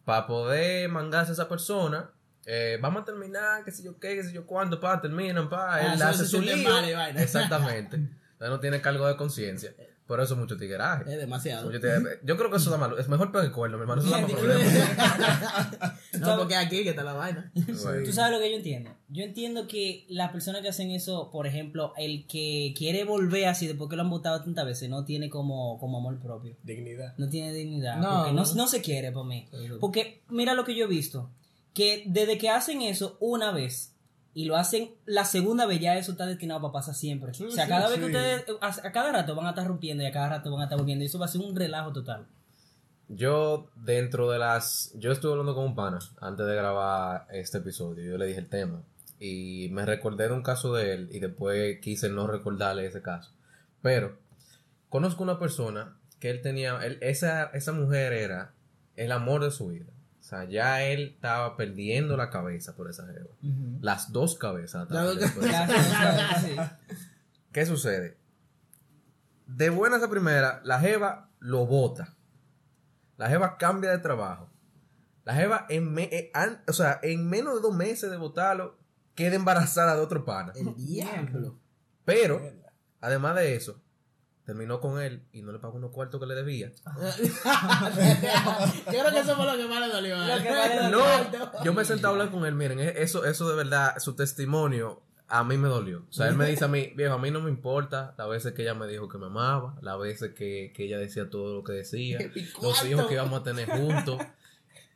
para 0.05 0.27
poder 0.27 0.89
mangarse 0.89 1.33
a 1.33 1.35
esa 1.35 1.49
persona, 1.49 2.11
eh, 2.47 2.79
vamos 2.81 3.03
a 3.03 3.05
terminar, 3.05 3.63
qué 3.65 3.71
sé 3.71 3.83
yo 3.83 3.99
qué, 3.99 4.15
qué 4.17 4.23
sé 4.25 4.33
yo 4.33 4.47
cuánto, 4.47 4.81
pa, 4.81 5.01
terminan, 5.03 5.51
pa, 5.51 5.75
Ah, 5.75 5.93
él 5.93 6.01
hace 6.03 6.25
su 6.25 6.41
lío. 6.41 6.57
y 6.57 6.65
vaina. 6.95 7.23
Exactamente. 7.23 7.97
Entonces 7.97 8.49
no 8.49 8.61
tiene 8.61 8.81
cargo 8.81 9.07
de 9.07 9.17
conciencia. 9.17 9.75
Por 10.09 10.23
eso 10.23 10.37
mucho 10.37 10.57
tigueraje. 10.57 11.05
Es 11.13 11.19
demasiado. 11.19 11.67
Mucho 11.67 11.87
Yo 12.25 12.39
creo 12.39 12.51
que 12.51 12.57
eso 12.57 12.71
da 12.71 12.79
malo. 12.79 12.97
Es 12.99 13.09
mejor 13.09 13.31
peor 13.31 13.45
que 13.45 13.53
cuerno, 13.53 13.77
mi 13.77 13.83
hermano. 13.83 14.01
Eso 14.01 14.11
da 14.11 14.21
más 14.23 14.33
problemas. 14.33 16.01
No, 16.19 16.39
porque 16.39 16.57
aquí 16.57 16.83
que 16.83 16.91
está 16.91 17.05
la 17.05 17.13
vaina. 17.13 17.53
Bueno. 17.55 18.05
Tú 18.07 18.13
sabes 18.13 18.33
lo 18.33 18.43
que 18.43 18.51
yo 18.51 18.57
entiendo. 18.57 18.91
Yo 19.11 19.23
entiendo 19.23 19.69
que 19.69 20.07
las 20.09 20.33
personas 20.33 20.63
que 20.63 20.69
hacen 20.71 20.91
eso, 20.91 21.31
por 21.31 21.47
ejemplo, 21.47 21.93
el 21.99 22.27
que 22.27 22.73
quiere 22.77 23.05
volver 23.05 23.49
así 23.49 23.67
después 23.67 23.91
que 23.91 23.97
lo 23.97 24.03
han 24.03 24.09
votado 24.09 24.43
tantas 24.43 24.65
veces, 24.65 24.89
no 24.89 25.05
tiene 25.05 25.29
como, 25.29 25.79
como 25.79 25.99
amor 25.99 26.19
propio. 26.19 26.57
Dignidad. 26.63 27.13
No 27.19 27.29
tiene 27.29 27.53
dignidad. 27.53 27.99
No, 27.99 28.21
porque 28.21 28.33
no, 28.33 28.45
no. 28.45 28.55
no 28.55 28.67
se 28.67 28.81
quiere 28.81 29.13
por 29.13 29.27
mí. 29.27 29.47
Porque 29.79 30.23
mira 30.31 30.55
lo 30.55 30.65
que 30.65 30.75
yo 30.75 30.87
he 30.87 30.89
visto. 30.89 31.31
Que 31.75 32.05
desde 32.07 32.39
que 32.39 32.49
hacen 32.49 32.81
eso 32.81 33.19
una 33.21 33.53
vez 33.53 33.95
y 34.35 34.45
lo 34.45 34.57
hacen 34.57 34.91
la 35.07 35.25
segunda 35.25 35.67
vez, 35.67 35.81
ya 35.81 35.97
eso 35.97 36.13
está 36.13 36.27
destinado 36.27 36.61
para 36.61 36.73
pasar 36.73 36.95
siempre. 36.95 37.35
Sí, 37.35 37.45
o 37.45 37.51
sea, 37.51 37.65
sí, 37.65 37.71
cada 37.71 37.89
vez 37.89 37.95
sí. 37.95 38.01
que 38.01 38.07
ustedes, 38.07 38.45
a, 38.61 38.87
a 38.89 38.93
cada 38.93 39.13
rato 39.13 39.35
van 39.35 39.47
a 39.47 39.51
estar 39.51 39.67
rompiendo 39.67 40.03
y 40.03 40.07
a 40.07 40.13
cada 40.13 40.29
rato 40.29 40.51
van 40.53 40.61
a 40.61 40.65
estar 40.65 40.79
volviendo. 40.79 41.03
Y 41.03 41.07
eso 41.07 41.19
va 41.19 41.25
a 41.27 41.29
ser 41.29 41.41
un 41.41 41.57
relajo 41.57 41.93
total. 41.93 42.27
Yo, 43.09 43.71
dentro 43.75 44.31
de 44.31 44.39
las. 44.39 44.93
Yo 44.97 45.13
estuve 45.13 45.33
hablando 45.33 45.55
con 45.55 45.65
un 45.65 45.75
pana 45.75 45.99
antes 46.21 46.47
de 46.47 46.55
grabar 46.55 47.27
este 47.31 47.59
episodio. 47.59 48.05
Yo 48.05 48.19
le 48.19 48.27
dije 48.27 48.41
el 48.41 48.49
tema. 48.49 48.83
y 49.21 49.69
me 49.73 49.85
recordé 49.85 50.29
de 50.29 50.35
un 50.35 50.43
caso 50.43 50.73
de 50.75 50.93
él 50.95 51.09
y 51.11 51.19
después 51.19 51.81
quise 51.81 52.09
no 52.09 52.27
recordarle 52.29 52.87
ese 52.87 53.03
caso. 53.03 53.33
Pero 53.83 54.17
conozco 54.91 55.23
una 55.25 55.39
persona 55.41 55.97
que 56.21 56.31
él 56.31 56.41
tenía, 56.43 56.79
él- 56.85 56.99
esa, 57.01 57.45
esa 57.55 57.73
mujer 57.73 58.13
era 58.13 58.53
el 58.95 59.11
amor 59.11 59.43
de 59.43 59.51
su 59.51 59.69
vida. 59.69 59.87
O 60.29 60.31
sea, 60.31 60.45
ya 60.45 60.83
él 60.83 61.13
estaba 61.15 61.57
perdiendo 61.57 62.15
la 62.15 62.29
cabeza 62.29 62.77
por 62.77 62.91
esa 62.91 63.07
jeva. 63.07 63.31
Las 63.81 64.13
dos 64.13 64.35
cabezas. 64.37 64.87
dos 64.87 65.17
Gracias, 65.37 66.43
sí. 66.45 66.55
¿Qué 67.51 67.65
sucede? 67.65 68.19
De 69.47 69.71
buenas 69.71 70.03
a 70.03 70.11
primera, 70.11 70.61
la 70.65 70.81
Jeva 70.81 71.31
lo 71.39 71.65
bota. 71.65 72.15
La 73.17 73.31
Jeva 73.31 73.57
cambia 73.57 73.91
de 73.91 74.01
trabajo. 74.01 74.51
La 75.25 75.33
Jeva, 75.35 75.65
en, 75.71 75.95
me- 75.95 76.11
eh, 76.13 76.31
o 76.67 76.75
sea, 76.75 77.01
en 77.03 77.27
menos 77.27 77.55
de 77.55 77.61
dos 77.63 77.75
meses 77.75 78.11
de 78.11 78.19
votarlo, 78.19 78.77
queda 79.15 79.35
embarazada 79.35 79.95
de 79.95 80.03
otro 80.03 80.27
pana. 80.27 80.53
El 80.55 80.75
diablo. 80.77 81.59
Pero, 82.05 82.43
además 83.01 83.35
de 83.37 83.57
eso, 83.57 83.81
terminó 84.49 84.81
con 84.81 84.99
él 84.99 85.21
y 85.31 85.43
no 85.43 85.53
le 85.53 85.59
pagó 85.59 85.77
unos 85.77 85.91
cuartos 85.91 86.19
que 86.19 86.27
le 86.27 86.35
debía. 86.35 86.73
Yo 86.87 86.93
creo 88.87 89.11
que 89.13 89.19
eso 89.19 89.37
fue 89.37 89.45
lo 89.45 89.59
que 89.59 89.67
más 89.67 89.87
le 89.87 89.93
dolió. 89.93 90.17
No, 90.91 91.05
yo 91.65 91.75
me 91.75 91.85
senté 91.85 92.07
a 92.07 92.09
hablar 92.09 92.31
con 92.31 92.47
él, 92.47 92.55
miren, 92.55 92.81
eh, 92.81 92.95
eso, 92.97 93.27
eso 93.27 93.47
de 93.51 93.57
verdad, 93.57 93.99
su 93.99 94.17
testimonio 94.17 95.03
a 95.29 95.45
mí 95.45 95.59
me 95.59 95.69
dolió. 95.69 96.07
O 96.09 96.13
sea, 96.15 96.29
él 96.29 96.37
me 96.37 96.49
dice 96.49 96.65
a 96.65 96.69
mí, 96.69 96.95
viejo, 96.97 97.17
a 97.17 97.19
mí 97.19 97.31
no 97.31 97.43
me 97.43 97.51
importa 97.51 98.15
las 98.17 98.27
veces 98.27 98.55
que 98.55 98.63
ella 98.63 98.73
me 98.73 98.87
dijo 98.87 99.07
que 99.07 99.19
me 99.19 99.27
amaba, 99.27 99.77
las 99.83 99.99
veces 99.99 100.33
que, 100.33 100.73
que 100.75 100.87
ella 100.87 100.97
decía 100.97 101.29
todo 101.29 101.57
lo 101.57 101.63
que 101.63 101.75
decía, 101.75 102.19
los 102.63 102.83
hijos 102.87 103.07
que 103.07 103.15
íbamos 103.15 103.43
a 103.43 103.43
tener 103.43 103.69
juntos, 103.69 104.19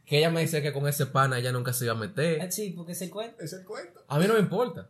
que 0.06 0.16
ella 0.16 0.30
me 0.30 0.40
decía 0.40 0.62
que 0.62 0.72
con 0.72 0.88
ese 0.88 1.04
pana 1.04 1.38
ella 1.38 1.52
nunca 1.52 1.74
se 1.74 1.84
iba 1.84 1.92
a 1.92 1.98
meter. 1.98 2.50
Sí, 2.50 2.72
porque 2.74 2.94
se 2.94 3.10
cuenta. 3.10 3.44
Es 3.44 3.52
el 3.52 3.66
cuento. 3.66 4.02
A 4.08 4.18
mí 4.18 4.26
no 4.26 4.32
me 4.32 4.40
importa. 4.40 4.88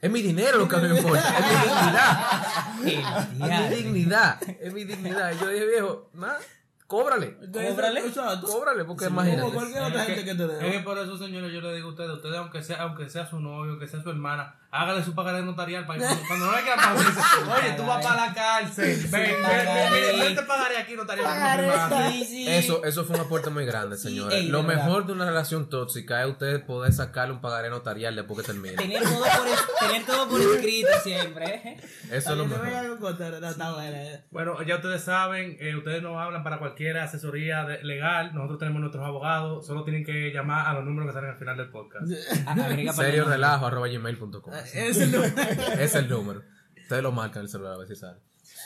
Es 0.00 0.10
mi 0.10 0.22
dinero 0.22 0.58
lo 0.58 0.68
que 0.68 0.76
a 0.76 0.78
mí 0.80 0.88
me 0.88 0.98
importa. 0.98 1.34
Es 1.38 2.80
mi 2.80 2.90
dignidad. 2.90 3.32
Es 3.32 3.70
mi 3.70 3.76
dignidad. 3.76 4.42
Es 4.60 4.72
mi 4.72 4.84
dignidad. 4.84 5.32
Y 5.32 5.38
yo 5.38 5.48
dije, 5.48 5.66
viejo, 5.66 6.10
nada, 6.14 6.38
cóbrale. 6.86 7.36
Cóbrale. 7.52 8.00
Exacto. 8.06 8.46
Cóbrale, 8.46 8.84
porque 8.84 9.06
Como 9.06 9.22
imagínate. 9.22 9.52
cualquier 9.52 9.82
otra 9.82 10.06
que- 10.06 10.14
gente 10.14 10.24
que 10.30 10.34
te 10.36 10.44
Es 10.44 10.58
que 10.58 10.78
dé. 10.78 10.80
por 10.80 10.98
eso, 10.98 11.16
señores, 11.18 11.52
yo 11.52 11.60
le 11.60 11.74
digo 11.74 11.88
a 11.88 11.90
ustedes, 11.92 12.10
ustedes, 12.10 12.36
aunque 12.36 12.62
sea, 12.62 12.82
aunque 12.82 13.08
sea 13.08 13.26
su 13.28 13.40
novio, 13.40 13.72
aunque 13.72 13.88
sea 13.88 14.02
su 14.02 14.10
hermana, 14.10 14.54
hágale 14.82 15.04
su 15.04 15.14
pagaré 15.14 15.42
notarial 15.42 15.86
para 15.86 15.98
que 15.98 16.04
cuando, 16.28 16.46
no 16.46 16.52
le 16.56 16.62
quieran 16.62 16.78
pagar, 16.84 16.98
dice, 17.06 17.20
oye, 17.66 17.72
tú 17.76 17.86
vas 17.86 18.04
para 18.06 18.26
la 18.26 18.34
cárcel, 18.34 18.98
ven, 19.10 19.10
ven, 19.10 19.42
ven, 19.42 19.92
ven, 19.92 20.20
ven, 20.20 20.34
te 20.36 20.42
pagaré 20.42 20.78
aquí 20.78 20.94
notarial. 20.94 21.26
Pagaré, 21.26 21.66
para 21.68 21.88
que 21.88 21.94
no 21.94 21.96
firmase". 21.96 22.18
sí, 22.18 22.24
sí. 22.24 22.48
Eso, 22.48 22.84
eso 22.84 23.04
fue 23.04 23.16
un 23.16 23.22
aporte 23.22 23.50
muy 23.50 23.64
grande, 23.66 23.96
señores. 23.96 24.44
Lo 24.46 24.62
verdad. 24.62 24.84
mejor 24.84 25.06
de 25.06 25.12
una 25.12 25.24
relación 25.26 25.68
tóxica 25.68 26.22
es 26.22 26.28
ustedes 26.30 26.60
poder 26.62 26.92
sacarle 26.92 27.34
un 27.34 27.40
pagaré 27.40 27.70
notarial 27.70 28.14
después 28.16 28.40
que 28.40 28.46
termine. 28.52 28.74
Tener 28.76 29.02
todo 29.02 29.18
por, 29.24 29.88
tener 29.88 30.06
todo 30.06 30.28
por 30.28 30.40
escrito 30.40 30.88
siempre. 31.02 31.44
¿eh? 31.46 31.80
Eso 32.10 32.32
es 32.32 32.38
lo 32.38 32.46
mejor. 32.46 32.66
eh. 32.68 34.24
Bueno, 34.30 34.62
ya 34.62 34.76
ustedes 34.76 35.02
saben, 35.02 35.56
eh, 35.60 35.74
ustedes 35.76 36.02
nos 36.02 36.16
hablan 36.20 36.42
para 36.42 36.58
cualquier 36.58 36.98
asesoría 36.98 37.64
de- 37.64 37.82
legal. 37.84 38.34
Nosotros 38.34 38.58
tenemos 38.58 38.80
nuestros 38.80 39.04
abogados. 39.04 39.66
Solo 39.66 39.84
tienen 39.84 40.04
que 40.04 40.30
llamar 40.32 40.66
a 40.66 40.74
los 40.74 40.84
números 40.84 41.08
que 41.08 41.14
salen 41.14 41.30
al 41.30 41.38
final 41.38 41.56
del 41.56 41.70
podcast. 41.70 42.06
Serio 42.96 43.24
relajo 43.24 43.66
arroba 43.66 43.88
gmail.com. 43.88 44.52
Es 44.74 44.96
el 44.98 45.12
número. 45.12 45.34
Es 45.80 45.94
el 45.94 46.08
número. 46.08 46.42
Ustedes 46.82 47.02
lo 47.02 47.12
marcan 47.12 47.40
en 47.40 47.44
el 47.46 47.50
celular 47.50 47.74
a 47.74 47.78
ver 47.78 47.88
si 47.88 47.96
sale. 47.96 48.18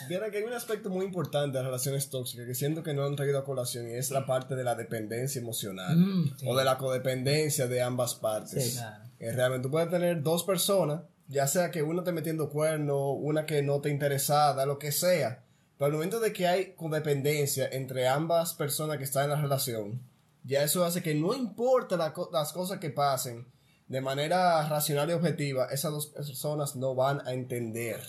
Viera 0.07 0.29
que 0.31 0.37
hay 0.37 0.43
un 0.43 0.53
aspecto 0.53 0.89
muy 0.89 1.05
importante 1.05 1.49
de 1.57 1.63
las 1.63 1.65
relaciones 1.65 2.09
tóxicas 2.09 2.45
que 2.45 2.55
siento 2.55 2.81
que 2.83 2.93
no 2.93 3.03
han 3.05 3.15
traído 3.15 3.39
a 3.39 3.43
colación 3.45 3.87
y 3.89 3.93
es 3.93 4.09
la 4.11 4.25
parte 4.25 4.55
de 4.55 4.63
la 4.63 4.75
dependencia 4.75 5.39
emocional 5.41 5.97
Mm, 5.97 6.33
o 6.47 6.55
de 6.57 6.63
la 6.63 6.77
codependencia 6.77 7.67
de 7.67 7.81
ambas 7.81 8.15
partes. 8.15 8.63
Sí. 8.73 8.77
Claro. 8.77 9.03
Eh, 9.19 9.31
realmente 9.31 9.63
tú 9.63 9.71
puedes 9.71 9.89
tener 9.89 10.21
dos 10.23 10.43
personas, 10.43 11.01
ya 11.27 11.45
sea 11.47 11.71
que 11.71 11.83
una 11.83 11.99
esté 12.01 12.11
metiendo 12.11 12.49
cuerno, 12.49 13.11
una 13.11 13.45
que 13.45 13.61
no 13.63 13.81
te 13.81 13.89
interesada, 13.89 14.65
lo 14.65 14.79
que 14.79 14.91
sea. 14.91 15.43
Pero 15.77 15.87
al 15.87 15.93
momento 15.93 16.19
de 16.19 16.31
que 16.33 16.47
hay 16.47 16.73
codependencia 16.73 17.67
entre 17.71 18.07
ambas 18.07 18.53
personas 18.53 18.97
que 18.97 19.03
están 19.03 19.25
en 19.25 19.29
la 19.31 19.41
relación, 19.41 19.99
ya 20.43 20.63
eso 20.63 20.83
hace 20.85 21.01
que 21.03 21.13
no 21.15 21.33
importa 21.35 21.97
la 21.97 22.13
co- 22.13 22.29
las 22.31 22.53
cosas 22.53 22.79
que 22.79 22.89
pasen, 22.91 23.45
de 23.91 24.01
manera 24.01 24.67
racional 24.69 25.09
y 25.09 25.13
objetiva, 25.13 25.65
esas 25.65 25.91
dos 25.91 26.07
personas 26.07 26.75
no 26.77 26.95
van 26.95 27.21
a 27.27 27.33
entender 27.33 27.99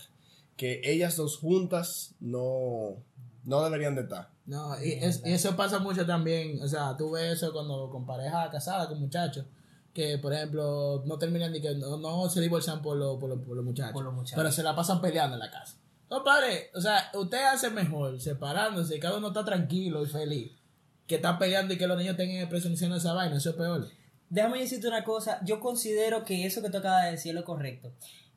que 0.56 0.80
ellas 0.84 1.16
dos 1.16 1.38
juntas 1.38 2.14
no, 2.20 2.96
no 3.44 3.64
deberían 3.64 3.96
de 3.96 4.02
estar. 4.02 4.28
No, 4.46 4.80
y, 4.82 4.92
es- 4.92 5.22
y 5.24 5.32
eso 5.32 5.56
pasa 5.56 5.78
mucho 5.80 6.06
también, 6.06 6.62
o 6.62 6.68
sea, 6.68 6.96
tú 6.96 7.10
ves 7.12 7.32
eso 7.38 7.52
cuando 7.52 7.90
con 7.90 8.06
pareja 8.06 8.48
casada, 8.50 8.88
con 8.88 9.00
muchachos, 9.00 9.44
que 9.92 10.18
por 10.18 10.32
ejemplo 10.32 11.02
no 11.04 11.18
terminan 11.18 11.52
ni 11.52 11.60
que 11.60 11.74
no, 11.74 11.96
no 11.96 12.28
se 12.30 12.40
divorcian 12.40 12.80
por, 12.80 12.96
lo- 12.96 13.18
por, 13.18 13.28
lo- 13.30 13.40
por 13.42 13.56
los 13.56 13.64
muchachos, 13.64 13.92
Por 13.92 14.04
los 14.04 14.14
muchachos. 14.14 14.36
pero 14.36 14.52
se 14.52 14.62
la 14.62 14.76
pasan 14.76 15.00
peleando 15.00 15.34
en 15.34 15.40
la 15.40 15.50
casa. 15.50 15.76
No, 16.10 16.22
padre, 16.22 16.70
o 16.74 16.80
sea, 16.80 17.10
usted 17.14 17.42
hace 17.44 17.70
mejor 17.70 18.20
separándose 18.20 18.96
y 18.96 19.00
cada 19.00 19.16
uno 19.16 19.28
está 19.28 19.44
tranquilo 19.44 20.02
y 20.04 20.06
feliz, 20.06 20.52
que 21.08 21.16
está 21.16 21.38
peleando 21.38 21.74
y 21.74 21.78
que 21.78 21.86
los 21.88 21.98
niños 21.98 22.16
tengan 22.16 22.48
presencia 22.48 22.88
de 22.88 22.98
esa 22.98 23.14
vaina, 23.14 23.36
eso 23.36 23.50
es 23.50 23.56
peor. 23.56 23.88
Déjame 24.32 24.60
decirte 24.60 24.88
una 24.88 25.04
cosa, 25.04 25.44
yo 25.44 25.60
considero 25.60 26.24
que 26.24 26.46
eso 26.46 26.62
que 26.62 26.70
tú 26.70 26.78
acabas 26.78 27.04
de 27.04 27.10
decir 27.10 27.30
es 27.32 27.34
lo 27.34 27.44
correcto. 27.44 27.92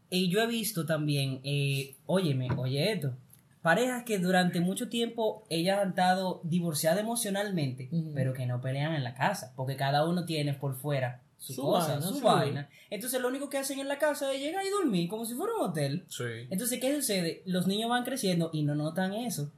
Y 0.10 0.28
yo 0.28 0.42
he 0.42 0.48
visto 0.48 0.86
también, 0.86 1.40
eh, 1.46 1.96
óyeme, 2.06 2.50
oye 2.58 2.92
esto, 2.92 3.16
parejas 3.62 4.04
que 4.04 4.20
durante 4.20 4.60
mucho 4.60 4.90
tiempo 4.90 5.46
ellas 5.50 5.80
han 5.80 5.92
estado 5.92 6.42
divorciadas 6.44 7.00
emocionalmente, 7.00 7.90
pero 8.14 8.34
que 8.34 8.46
no 8.46 8.60
pelean 8.60 8.94
en 8.94 9.06
la 9.06 9.14
casa, 9.14 9.54
porque 9.56 9.78
cada 9.78 10.06
uno 10.06 10.26
tiene 10.26 10.54
por 10.54 10.76
fuera 10.76 11.22
su, 11.38 11.54
Su 11.54 11.62
cosa, 11.62 11.94
vaina, 11.94 12.02
su 12.02 12.20
vaina. 12.20 12.70
Entonces 12.90 13.22
lo 13.22 13.30
único 13.30 13.50
que 13.50 13.58
hacen 13.58 13.80
en 13.80 13.88
la 13.88 13.98
casa 13.98 14.34
es 14.34 14.42
llegar 14.42 14.66
y 14.66 14.70
dormir, 14.72 15.08
como 15.08 15.26
si 15.26 15.34
fuera 15.34 15.54
un 15.54 15.70
hotel. 15.70 16.04
Sí. 16.10 16.26
Entonces, 16.50 16.78
¿qué 16.82 16.94
sucede? 16.94 17.42
Los 17.46 17.68
niños 17.68 17.90
van 17.90 18.04
creciendo 18.04 18.50
y 18.52 18.64
no 18.64 18.76
notan 18.76 19.14
eso. 19.14 19.50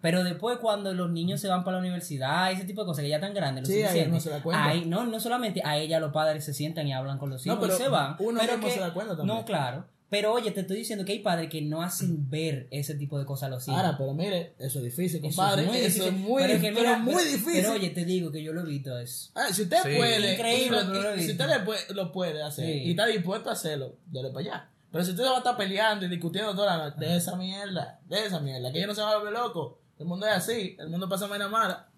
Pero 0.00 0.24
después 0.24 0.58
cuando 0.58 0.94
los 0.94 1.10
niños 1.10 1.40
se 1.40 1.48
van 1.48 1.62
para 1.62 1.76
la 1.76 1.80
universidad, 1.82 2.50
ese 2.52 2.64
tipo 2.64 2.80
de 2.82 2.86
cosas 2.86 3.02
que 3.02 3.08
ya 3.10 3.16
están 3.16 3.34
grandes, 3.34 3.68
lo 3.68 3.74
Sí, 3.74 3.82
ahí 3.82 4.06
uno 4.08 4.18
se 4.20 4.30
da 4.30 4.42
cuenta. 4.42 4.64
ahí- 4.64 4.86
no, 4.86 5.04
no 5.04 5.20
solamente 5.20 5.60
a 5.64 5.76
ella 5.76 6.00
los 6.00 6.10
padres 6.12 6.44
se 6.44 6.54
sientan 6.54 6.86
y 6.88 6.92
hablan 6.94 7.18
con 7.18 7.28
los 7.30 7.44
No, 7.44 7.52
hijos 7.54 7.64
pero 7.66 7.78
y 7.78 7.82
se 7.82 7.88
van. 7.90 8.16
uno 8.18 8.40
pero 8.40 8.60
que- 8.60 8.70
se 8.70 8.80
da 8.80 8.94
cuenta 8.94 9.16
también. 9.16 9.38
No, 9.38 9.44
claro. 9.44 9.84
Pero 10.08 10.32
oye, 10.32 10.50
te 10.50 10.62
estoy 10.62 10.78
diciendo 10.78 11.04
que 11.04 11.12
hay 11.12 11.18
padres 11.20 11.48
que 11.50 11.62
no 11.62 11.82
hacen 11.82 12.28
ver 12.28 12.66
ese 12.72 12.94
tipo 12.96 13.16
de 13.16 13.24
cosas 13.24 13.46
a 13.46 13.50
los 13.50 13.68
hijos. 13.68 13.78
Ahora, 13.78 13.96
pero 13.96 14.12
mire, 14.12 14.54
eso 14.58 14.78
es 14.78 14.84
difícil, 14.86 15.18
Eso 15.24 15.28
compadre, 15.36 15.62
es 15.62 15.68
muy 15.68 15.76
difícil. 15.78 16.02
eso 16.02 16.10
es 16.10 16.16
muy, 16.16 16.42
pero, 16.42 16.54
es 16.54 16.60
que 16.60 16.68
pero 16.72 16.80
mira, 16.80 16.98
muy 16.98 17.14
pero- 17.14 17.26
difícil. 17.30 17.52
Pero 17.62 17.72
oye, 17.74 17.90
te 17.90 18.04
digo 18.04 18.32
que 18.32 18.42
yo 18.42 18.52
lo 18.52 18.62
he 18.62 18.64
visto 18.64 18.98
eso. 18.98 19.30
Ah, 19.36 19.52
si 19.52 19.62
usted 19.62 19.76
Sí. 19.84 19.96
puede, 19.96 20.32
Increíble, 20.34 20.66
y 20.66 20.68
lo- 20.80 20.86
pero 20.92 21.02
lo 21.02 21.10
he 21.12 21.20
y- 21.20 21.26
si 21.26 21.30
usted 21.32 21.46
le 21.46 21.60
puede- 21.60 21.94
lo 21.94 22.10
puede 22.10 22.42
hacer 22.42 22.64
Sí. 22.66 22.72
y 22.86 22.90
está 22.90 23.06
dispuesto 23.06 23.50
a 23.50 23.52
hacerlo, 23.52 23.94
dale 24.06 24.30
para 24.30 24.40
allá. 24.40 24.68
Pero 24.90 25.04
si 25.04 25.10
usted 25.12 25.22
va 25.24 25.34
a 25.36 25.38
estar 25.38 25.56
peleando 25.56 26.04
y 26.06 26.08
discutiendo 26.08 26.52
toda 26.56 26.76
la 26.76 26.88
noche, 26.90 27.06
de 27.06 27.16
esa 27.16 27.36
mierda, 27.36 28.00
de 28.08 28.26
esa 28.26 28.40
mierda, 28.40 28.72
que 28.72 28.78
ellos 28.78 28.88
no 28.88 28.94
se 28.96 29.02
van 29.02 29.12
a 29.12 29.16
volver 29.18 29.32
locos. 29.34 29.74
El 30.00 30.06
mundo 30.06 30.26
es 30.26 30.32
así, 30.32 30.76
el 30.78 30.88
mundo 30.88 31.10
pasa 31.10 31.26
vaina 31.26 31.46
mala. 31.46 31.90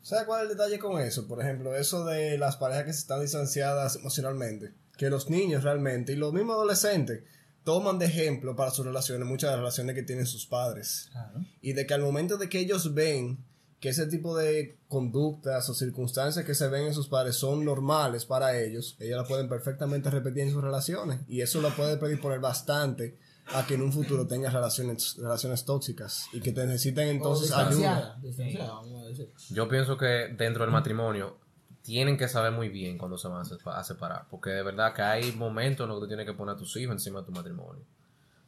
¿Sabes 0.00 0.26
cuál 0.26 0.44
es 0.44 0.50
el 0.50 0.56
detalle 0.56 0.78
con 0.78 1.00
eso? 1.00 1.26
Por 1.26 1.42
ejemplo, 1.42 1.74
eso 1.74 2.04
de 2.04 2.38
las 2.38 2.56
parejas 2.56 2.84
que 2.84 2.92
se 2.92 3.00
están 3.00 3.20
distanciadas 3.20 3.96
emocionalmente. 3.96 4.72
Que 4.96 5.10
los 5.10 5.28
niños 5.28 5.64
realmente 5.64 6.12
y 6.12 6.16
los 6.16 6.32
mismos 6.32 6.54
adolescentes 6.54 7.24
toman 7.64 7.98
de 7.98 8.06
ejemplo 8.06 8.54
para 8.54 8.70
sus 8.70 8.86
relaciones 8.86 9.26
muchas 9.26 9.50
de 9.50 9.56
las 9.56 9.60
relaciones 9.60 9.96
que 9.96 10.04
tienen 10.04 10.24
sus 10.24 10.46
padres. 10.46 11.10
Y 11.62 11.72
de 11.72 11.84
que 11.84 11.94
al 11.94 12.02
momento 12.02 12.36
de 12.36 12.48
que 12.48 12.60
ellos 12.60 12.94
ven 12.94 13.44
que 13.80 13.88
ese 13.88 14.06
tipo 14.06 14.36
de 14.36 14.78
conductas 14.86 15.68
o 15.68 15.74
circunstancias 15.74 16.44
que 16.44 16.54
se 16.54 16.68
ven 16.68 16.86
en 16.86 16.94
sus 16.94 17.08
padres 17.08 17.34
son 17.34 17.64
normales 17.64 18.24
para 18.24 18.56
ellos, 18.56 18.96
ellos 19.00 19.18
las 19.18 19.26
pueden 19.26 19.48
perfectamente 19.48 20.10
repetir 20.10 20.44
en 20.44 20.52
sus 20.52 20.62
relaciones. 20.62 21.18
Y 21.26 21.40
eso 21.40 21.60
lo 21.60 21.74
puede 21.74 21.96
predisponer 21.96 22.38
bastante 22.38 23.18
a 23.54 23.66
que 23.66 23.74
en 23.74 23.82
un 23.82 23.92
futuro 23.92 24.26
tengas 24.26 24.52
relaciones, 24.52 25.16
relaciones 25.16 25.64
tóxicas 25.64 26.28
y 26.32 26.40
que 26.40 26.52
te 26.52 26.66
necesiten 26.66 27.08
entonces 27.08 27.50
ayuda. 27.52 27.66
distanciada, 27.70 28.18
distanciada, 28.22 28.70
vamos 28.74 29.02
a 29.02 29.08
decir. 29.08 29.32
Yo 29.50 29.68
pienso 29.68 29.96
que 29.96 30.34
dentro 30.36 30.64
del 30.64 30.72
matrimonio 30.72 31.36
tienen 31.82 32.16
que 32.16 32.28
saber 32.28 32.52
muy 32.52 32.68
bien 32.68 32.98
cuando 32.98 33.18
se 33.18 33.28
van 33.28 33.42
a 33.42 33.84
separar. 33.84 34.26
Porque 34.30 34.50
de 34.50 34.62
verdad 34.62 34.94
que 34.94 35.02
hay 35.02 35.32
momentos 35.32 35.84
en 35.84 35.88
los 35.88 35.98
que 35.98 36.04
tú 36.04 36.08
tienes 36.08 36.26
que 36.26 36.34
poner 36.34 36.54
a 36.54 36.58
tus 36.58 36.76
hijos 36.76 36.92
encima 36.92 37.20
de 37.20 37.26
tu 37.26 37.32
matrimonio. 37.32 37.82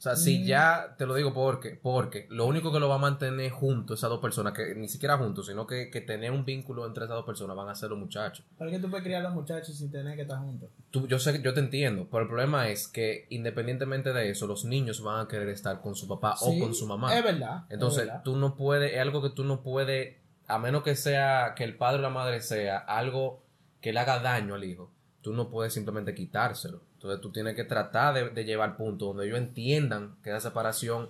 O 0.03 0.05
sea, 0.05 0.17
si 0.17 0.45
ya, 0.45 0.97
te 0.99 1.07
lo 1.07 1.15
digo 1.15 1.33
porque, 1.33 1.79
porque 1.81 2.27
lo 2.29 2.47
único 2.47 2.73
que 2.73 2.81
lo 2.81 2.89
va 2.89 2.97
a 2.97 2.99
mantener 2.99 3.53
juntos 3.53 4.01
esas 4.01 4.11
dos 4.11 4.19
personas, 4.19 4.53
que 4.53 4.75
ni 4.75 4.89
siquiera 4.89 5.17
juntos, 5.17 5.47
sino 5.47 5.65
que, 5.65 5.91
que 5.91 6.01
tener 6.01 6.33
un 6.33 6.45
vínculo 6.45 6.85
entre 6.89 7.05
esas 7.05 7.15
dos 7.15 7.25
personas 7.25 7.57
van 7.57 7.69
a 7.69 7.75
ser 7.77 7.91
los 7.91 8.01
muchachos. 8.01 8.45
¿Para 8.59 8.73
qué 8.73 8.81
tú 8.81 8.91
puedes 8.91 9.05
criar 9.05 9.21
a 9.21 9.29
los 9.29 9.35
muchachos 9.35 9.77
sin 9.79 9.93
tener 9.93 10.17
que 10.17 10.23
estar 10.23 10.41
juntos? 10.41 10.71
Tú, 10.91 11.07
yo 11.07 11.21
sé, 11.21 11.41
yo 11.41 11.55
te 11.55 11.61
entiendo, 11.61 12.09
pero 12.11 12.25
el 12.25 12.29
problema 12.29 12.67
es 12.69 12.89
que 12.89 13.27
independientemente 13.31 14.13
de 14.13 14.29
eso, 14.29 14.49
los 14.49 14.65
niños 14.65 15.05
van 15.05 15.25
a 15.25 15.29
querer 15.29 15.49
estar 15.51 15.81
con 15.81 15.95
su 15.95 16.09
papá 16.09 16.35
Sí, 16.37 16.47
o 16.49 16.65
con 16.65 16.75
su 16.75 16.85
mamá. 16.89 17.17
Es 17.17 17.23
verdad. 17.23 17.63
es 17.69 17.75
Entonces, 17.75 18.07
verdad. 18.07 18.23
tú 18.25 18.35
no 18.35 18.57
puedes, 18.57 18.93
es 18.95 18.99
algo 18.99 19.23
que 19.23 19.31
tú 19.31 19.45
no 19.45 19.63
puedes, 19.63 20.17
a 20.49 20.59
menos 20.59 20.83
que 20.83 20.97
sea, 20.97 21.55
que 21.55 21.63
el 21.63 21.77
padre 21.77 22.01
o 22.01 22.03
la 22.03 22.11
madre 22.11 22.41
sea 22.41 22.77
algo 22.77 23.45
que 23.81 23.93
le 23.93 24.01
haga 24.01 24.19
daño 24.19 24.57
al 24.57 24.65
hijo, 24.65 24.91
tú 25.21 25.33
no 25.33 25.49
puedes 25.49 25.73
simplemente 25.73 26.13
quitárselo. 26.13 26.81
Entonces, 27.03 27.21
tú 27.21 27.33
tienes 27.33 27.57
que 27.57 27.65
tratar 27.65 28.15
de, 28.15 28.31
de 28.31 28.45
llevar 28.45 28.71
al 28.71 28.77
punto 28.77 29.07
donde 29.07 29.27
ellos 29.27 29.39
entiendan 29.39 30.15
que 30.23 30.31
esa 30.31 30.41
separación 30.41 31.09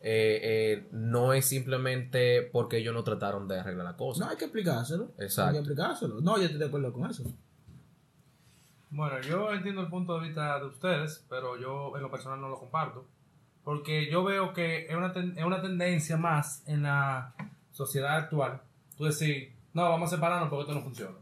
eh, 0.00 0.40
eh, 0.42 0.88
no 0.92 1.32
es 1.32 1.44
simplemente 1.46 2.42
porque 2.42 2.78
ellos 2.78 2.92
no 2.94 3.04
trataron 3.04 3.46
de 3.48 3.60
arreglar 3.60 3.84
la 3.84 3.96
cosa. 3.96 4.24
No, 4.24 4.30
hay 4.30 4.36
que 4.36 4.44
explicárselo. 4.46 5.12
Exacto. 5.18 5.48
Hay 5.50 5.52
que 5.54 5.58
explicárselo. 5.60 6.20
No, 6.20 6.36
yo 6.38 6.44
estoy 6.44 6.58
de 6.58 6.66
acuerdo 6.66 6.92
con 6.92 7.08
eso. 7.10 7.22
Bueno, 8.90 9.20
yo 9.20 9.52
entiendo 9.52 9.82
el 9.82 9.88
punto 9.88 10.18
de 10.18 10.26
vista 10.26 10.58
de 10.58 10.66
ustedes, 10.66 11.24
pero 11.28 11.58
yo 11.60 11.94
en 11.96 12.02
lo 12.02 12.10
personal 12.10 12.40
no 12.40 12.48
lo 12.48 12.58
comparto. 12.58 13.06
Porque 13.62 14.10
yo 14.10 14.24
veo 14.24 14.52
que 14.54 14.86
es 14.86 14.96
una, 14.96 15.12
ten- 15.12 15.36
es 15.38 15.44
una 15.44 15.60
tendencia 15.60 16.16
más 16.16 16.62
en 16.66 16.82
la 16.84 17.34
sociedad 17.70 18.16
actual. 18.16 18.60
Tú 18.96 19.04
decir, 19.04 19.52
no, 19.74 19.82
vamos 19.82 20.10
a 20.12 20.16
separarnos 20.16 20.48
porque 20.48 20.62
esto 20.62 20.74
no 20.74 20.82
funciona. 20.82 21.16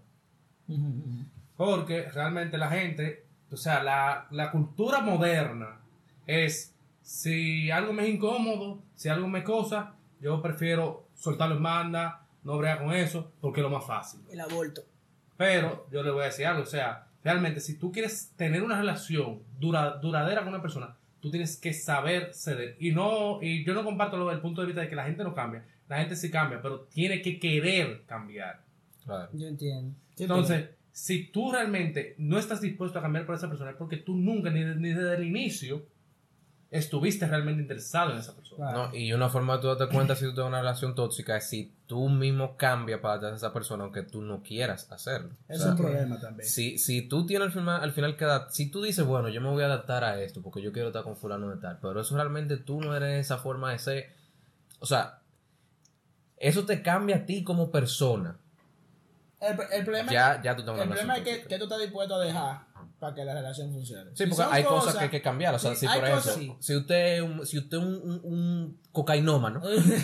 Porque 1.57 2.09
realmente 2.11 2.57
la 2.59 2.69
gente, 2.71 3.26
o 3.51 3.57
sea, 3.57 3.83
la, 3.83 4.27
la 4.31 4.51
cultura 4.51 5.01
moderna 5.01 5.81
es, 6.27 6.75
si 7.03 7.71
algo 7.71 7.93
me 7.93 8.05
es 8.09 8.15
incómodo, 8.15 8.83
si 8.95 9.09
algo 9.09 9.29
me 9.29 9.45
cosa, 9.45 9.95
yo 10.21 10.41
prefiero 10.43 11.07
soltarlo 11.15 11.57
en 11.57 11.63
banda, 11.63 12.27
no 12.43 12.57
bregar 12.59 12.79
con 12.79 12.93
eso, 12.93 13.33
porque 13.41 13.61
es 13.61 13.65
lo 13.65 13.71
más 13.71 13.87
fácil. 13.87 14.21
El 14.31 14.41
aborto. 14.41 14.83
Pero 15.37 15.87
yo 15.91 16.03
le 16.03 16.11
voy 16.11 16.23
a 16.23 16.27
decir 16.27 16.47
algo, 16.47 16.63
o 16.63 16.67
sea, 16.67 17.07
realmente 17.23 17.61
si 17.61 17.77
tú 17.79 17.93
quieres 17.93 18.33
tener 18.37 18.63
una 18.63 18.79
relación 18.79 19.43
dura- 19.59 19.97
duradera 19.99 20.41
con 20.41 20.49
una 20.55 20.63
persona, 20.63 20.97
tú 21.21 21.31
tienes 21.31 21.57
que 21.57 21.73
saber 21.73 22.33
ceder. 22.35 22.77
Y 22.81 22.93
no 22.93 23.43
y 23.43 23.65
yo 23.65 23.75
no 23.75 23.85
comparto 23.85 24.17
lo 24.17 24.29
del 24.29 24.41
punto 24.41 24.61
de 24.61 24.69
vista 24.69 24.81
de 24.83 24.89
que 24.89 24.97
la 24.97 25.05
gente 25.05 25.25
no 25.25 25.35
cambia. 25.35 25.65
La 25.89 25.99
gente 25.99 26.17
sí 26.17 26.31
cambia, 26.31 26.61
pero 26.63 26.81
tiene 26.83 27.21
que 27.23 27.39
querer 27.39 28.03
cambiar. 28.07 28.61
Claro. 29.05 29.29
Yo 29.33 29.47
entiendo. 29.47 29.95
Entonces, 30.19 30.71
si 30.97 31.25
tú 31.31 31.53
realmente 31.53 32.15
no 32.17 32.39
estás 32.39 32.63
dispuesto 32.63 32.99
a 32.99 33.03
cambiar 33.03 33.27
por 33.27 33.35
esa 33.35 33.51
persona, 33.51 33.73
es 33.73 33.77
porque 33.77 33.99
tú 33.99 34.17
nunca, 34.17 34.49
ni, 34.49 34.65
ni 34.65 34.95
desde 34.95 35.15
el 35.17 35.25
inicio, 35.25 35.85
estuviste 36.71 37.27
realmente 37.27 37.61
interesado 37.61 38.13
en 38.13 38.19
esa 38.19 38.35
persona. 38.35 38.71
Claro. 38.71 38.89
No, 38.89 38.97
y 38.97 39.13
una 39.13 39.29
forma 39.29 39.57
de 39.57 39.61
tú 39.61 39.67
darte 39.67 39.89
cuenta 39.89 40.17
si 40.17 40.25
tú 40.25 40.33
tienes 40.33 40.49
una 40.49 40.61
relación 40.61 40.95
tóxica 40.95 41.37
es 41.37 41.51
si 41.51 41.75
tú 41.87 42.09
mismo 42.09 42.57
cambias 42.57 43.01
para 43.01 43.17
atrás 43.17 43.35
a 43.35 43.37
esa 43.37 43.53
persona 43.53 43.85
aunque 43.85 44.05
tú 44.05 44.23
no 44.23 44.43
quieras 44.43 44.91
hacerlo. 44.91 45.33
O 45.47 45.53
Es 45.53 45.61
sea, 45.61 45.73
un 45.73 45.77
problema 45.77 46.19
también. 46.19 46.49
Si, 46.49 46.79
si 46.79 47.03
tú 47.03 47.27
tienes 47.27 47.49
al 47.49 47.53
final, 47.53 47.83
al 47.83 47.93
final 47.93 48.17
que 48.17 48.27
si 48.49 48.71
tú 48.71 48.83
dices, 48.83 49.05
bueno, 49.05 49.29
yo 49.29 49.43
me 49.43 49.51
voy 49.51 49.65
a 49.65 49.67
adaptar 49.67 50.03
a 50.03 50.23
esto 50.23 50.41
porque 50.41 50.63
yo 50.63 50.73
quiero 50.73 50.89
estar 50.89 51.03
con 51.05 51.15
fulano 51.19 51.51
de 51.51 51.59
tal, 51.59 51.79
pero 51.79 52.01
eso 52.01 52.17
realmente 52.17 52.57
tú 52.57 52.81
no 52.81 52.97
eres 52.97 53.21
esa 53.27 53.37
forma 53.37 53.71
de 53.71 53.79
ser, 53.79 54.13
o 54.79 54.87
sea, 54.87 55.21
eso 56.39 56.65
te 56.65 56.81
cambia 56.81 57.17
a 57.17 57.27
ti 57.27 57.45
como 57.45 57.71
persona. 57.71 58.39
El, 59.41 59.57
el 59.73 59.85
problema, 59.85 60.11
Ya, 60.11 60.41
ya 60.43 60.57
tú 60.57 60.63
tienes 60.65 60.83
el 60.83 60.89
problema 60.89 61.17
es 61.19 61.23
que, 61.23 61.43
que 61.47 61.59
tú 61.59 61.65
estás 61.65 61.79
dispuesto 61.81 62.15
a 62.15 62.21
dejar 62.25 62.67
para 62.99 63.15
que 63.15 63.23
la 63.25 63.35
relación 63.35 63.71
funcione. 63.71 64.11
Sí, 64.15 64.25
Si 64.25 64.31
porque 64.31 64.45
hay 64.51 64.65
cosas, 64.65 64.95
que 64.97 65.05
hay 65.05 65.11
que 65.11 65.21
cambiar. 65.21 65.55
O 65.55 65.59
sea, 65.59 65.75
sí, 65.75 65.81
si 65.81 65.87
por 65.87 65.97
ejemplo, 65.97 66.15
cosas- 66.17 66.35
sí. 66.37 66.57
si 66.61 66.77
usted 66.77 67.17
es 67.17 67.21
un, 67.21 67.47
si 67.47 67.59
usted 67.59 67.77
es 67.77 67.83
un, 67.83 67.95
un, 67.95 68.21
un 68.25 68.81
cocainómano, 68.93 69.61
si 69.69 69.77
usted 69.77 69.99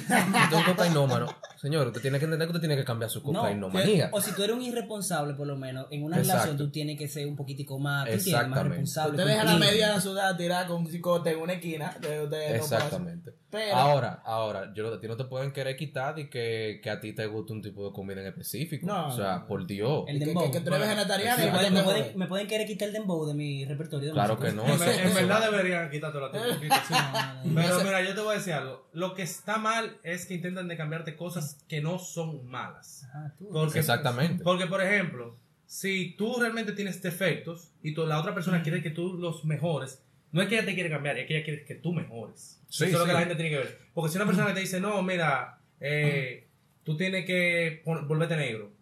es 0.50 0.52
un 0.52 0.64
cocainómano, 0.64 1.26
señor, 1.56 1.86
usted 1.86 2.02
tiene 2.02 2.18
que 2.18 2.26
entender 2.26 2.46
que 2.46 2.50
usted 2.52 2.60
tiene 2.60 2.76
que 2.76 2.84
cambiar 2.84 3.10
su 3.10 3.20
No, 3.32 3.40
cocainomanía. 3.40 4.10
O 4.12 4.20
si 4.20 4.32
tú 4.32 4.42
eres 4.42 4.54
un 4.54 4.62
irresponsable, 4.62 5.32
por 5.32 5.46
lo 5.46 5.56
menos, 5.56 5.86
en 5.90 6.04
una 6.04 6.18
Exacto. 6.18 6.42
relación 6.42 6.58
tú 6.58 6.70
tienes 6.70 6.98
que 6.98 7.08
ser 7.08 7.26
un 7.26 7.34
poquitico 7.36 7.78
más, 7.78 8.04
tú 8.06 8.12
entiendes, 8.12 8.48
más 8.48 8.64
responsable. 8.68 9.12
Usted 9.12 9.26
deja 9.26 9.44
la 9.44 9.56
media 9.56 9.98
ciudad 9.98 10.36
tirada 10.36 10.66
con 10.66 10.82
un 10.82 10.86
cicote 10.88 11.30
en 11.30 11.40
una 11.40 11.54
esquina. 11.54 11.96
no. 12.02 12.36
Exactamente. 12.36 13.32
Pero- 13.52 13.76
ahora, 13.76 14.22
ahora, 14.24 14.72
yo, 14.74 14.92
a 14.94 14.98
ti 14.98 15.06
no 15.06 15.16
te 15.16 15.24
pueden 15.24 15.52
querer 15.52 15.76
quitar 15.76 16.18
y 16.18 16.28
que, 16.30 16.80
que 16.82 16.88
a 16.90 16.98
ti 17.00 17.12
te 17.12 17.26
guste 17.26 17.52
un 17.52 17.60
tipo 17.62 17.86
de 17.86 17.92
comida 17.92 18.20
en 18.22 18.26
específico. 18.26 18.86
No, 18.86 19.08
o 19.08 19.16
sea, 19.16 19.46
por 19.46 19.66
Dios. 19.66 20.04
El 20.08 20.18
dembow. 20.18 20.44
que, 20.46 20.52
que 20.52 20.60
tú 20.64 20.68
eres 20.74 20.78
Bueno, 20.80 20.94
vegetariano 20.96 21.44
Me 21.44 21.50
pueden, 21.52 21.74
me, 21.74 21.82
pueden, 21.82 22.18
me 22.18 22.26
pueden 22.26 22.46
querer 22.48 22.66
quitar 22.66 22.88
el 22.88 22.94
dembow 22.94 23.26
de 23.26 23.34
mi 23.34 23.64
repertorio. 23.66 24.08
de 24.08 24.12
Claro 24.14 24.38
que 24.38 24.52
no. 24.52 24.64
En, 24.64 24.70
eso- 24.70 24.84
ver- 24.86 25.00
en 25.00 25.06
eso- 25.06 25.14
verdad 25.14 25.50
deberían 25.50 25.90
quitártelo 25.90 26.26
a 26.26 26.32
ti. 26.32 26.38
un 26.48 26.54
poquito, 26.54 26.74
sí. 26.88 26.94
No, 26.94 27.12
no, 27.12 27.44
no. 27.44 27.54
Pero 27.62 27.78
mira, 27.84 28.02
yo 28.02 28.14
te 28.14 28.20
voy 28.22 28.34
a 28.34 28.38
decir 28.38 28.54
algo. 28.54 28.88
Lo 28.94 29.14
que 29.14 29.22
está 29.22 29.58
mal 29.58 29.98
es 30.02 30.24
que 30.26 30.32
intentan 30.34 30.66
de 30.66 30.76
cambiarte 30.78 31.14
cosas 31.14 31.58
que 31.68 31.82
no 31.82 31.98
son 31.98 32.46
malas. 32.46 33.04
Ajá, 33.10 33.34
tú. 33.38 33.50
Porque, 33.52 33.78
Exactamente. 33.80 34.42
Porque, 34.42 34.66
por 34.66 34.82
ejemplo, 34.82 35.36
si 35.66 36.16
tú 36.16 36.36
realmente 36.40 36.72
tienes 36.72 37.02
defectos 37.02 37.70
y 37.82 37.92
tú- 37.92 38.06
la 38.06 38.18
otra 38.18 38.32
persona 38.32 38.62
quiere 38.62 38.82
que 38.82 38.90
tú 38.90 39.12
los 39.18 39.44
mejores, 39.44 40.02
no 40.32 40.42
es 40.42 40.48
que 40.48 40.56
ella 40.56 40.64
te 40.64 40.74
quiere 40.74 40.90
cambiar, 40.90 41.18
es 41.18 41.26
que 41.26 41.36
ella 41.36 41.44
quiere 41.44 41.64
que 41.64 41.74
tú 41.76 41.92
mejores. 41.92 42.60
Sí, 42.68 42.84
Eso 42.84 42.94
es 42.94 43.00
lo 43.00 43.06
que 43.06 43.12
la 43.12 43.20
gente 43.20 43.34
tiene 43.34 43.50
que 43.50 43.58
ver. 43.58 43.78
Porque 43.92 44.10
si 44.10 44.16
una 44.16 44.26
persona 44.26 44.54
te 44.54 44.60
dice, 44.60 44.80
no, 44.80 45.02
mira, 45.02 45.58
eh, 45.78 46.48
tú 46.84 46.96
tienes 46.96 47.26
que 47.26 47.82
volverte 47.84 48.36
negro. 48.36 48.72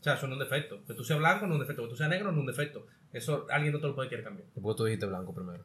O 0.00 0.04
sea, 0.04 0.14
eso 0.14 0.26
no 0.26 0.34
es 0.34 0.42
un 0.42 0.48
defecto. 0.48 0.84
Que 0.84 0.92
tú 0.92 1.02
seas 1.02 1.18
blanco 1.18 1.46
no 1.46 1.54
es 1.54 1.60
un 1.60 1.66
defecto. 1.66 1.82
Que 1.84 1.88
tú 1.88 1.96
seas 1.96 2.10
negro 2.10 2.26
no 2.26 2.32
es 2.32 2.40
un 2.40 2.46
defecto. 2.46 2.86
Eso 3.12 3.46
alguien 3.50 3.72
no 3.72 3.80
te 3.80 3.86
lo 3.86 3.94
puede 3.94 4.10
querer 4.10 4.24
cambiar. 4.24 4.46
Porque 4.52 4.76
tú 4.76 4.84
dijiste 4.84 5.06
blanco 5.06 5.34
primero. 5.34 5.64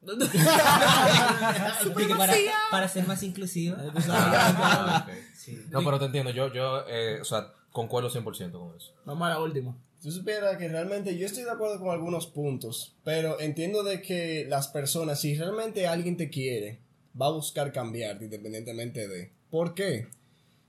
Para, 2.16 2.34
para 2.70 2.88
ser 2.88 3.06
más 3.06 3.22
inclusiva. 3.22 3.76
Ah, 4.08 5.06
ok. 5.06 5.14
Sí. 5.34 5.66
No, 5.70 5.84
pero 5.84 5.98
te 5.98 6.06
entiendo. 6.06 6.30
Yo, 6.30 6.52
yo 6.52 6.86
eh, 6.88 7.20
o 7.20 7.24
sea, 7.24 7.52
concuerdo 7.70 8.08
100% 8.08 8.52
con 8.52 8.76
eso. 8.76 8.94
Vamos 9.04 9.26
a 9.26 9.30
la 9.30 9.40
última. 9.40 9.76
Si 10.00 10.10
supiera 10.10 10.56
que 10.56 10.66
realmente 10.66 11.18
yo 11.18 11.26
estoy 11.26 11.44
de 11.44 11.50
acuerdo 11.50 11.78
con 11.78 11.90
algunos 11.90 12.26
puntos, 12.26 12.96
pero 13.04 13.38
entiendo 13.38 13.82
de 13.82 14.00
que 14.00 14.46
las 14.48 14.68
personas, 14.68 15.20
si 15.20 15.34
realmente 15.34 15.86
alguien 15.86 16.16
te 16.16 16.30
quiere, 16.30 16.78
va 17.20 17.26
a 17.26 17.32
buscar 17.32 17.70
cambiarte 17.70 18.24
independientemente 18.24 19.06
de. 19.06 19.30
¿Por 19.50 19.74
qué? 19.74 20.06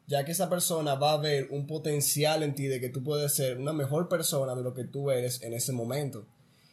Ya 0.06 0.26
que 0.26 0.34
esa 0.34 0.50
persona 0.50 0.96
va 0.96 1.14
a 1.14 1.18
ver 1.18 1.48
un 1.50 1.66
potencial 1.66 2.44
en 2.44 2.56
ti 2.56 2.66
de 2.66 2.82
que 2.82 2.90
tú 2.90 3.04
puedes 3.04 3.34
ser 3.34 3.58
una 3.58 3.72
mejor 3.72 4.10
persona 4.10 4.54
de 4.54 4.64
lo 4.64 4.74
que 4.74 4.84
tú 4.84 5.12
eres 5.12 5.42
en 5.44 5.54
ese 5.54 5.72
momento. 5.72 6.26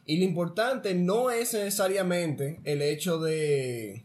Y 0.05 0.17
lo 0.17 0.25
importante 0.25 0.95
no 0.95 1.31
es 1.31 1.55
necesariamente 1.55 2.59
el 2.65 2.83
hecho 2.83 3.21
de, 3.21 4.03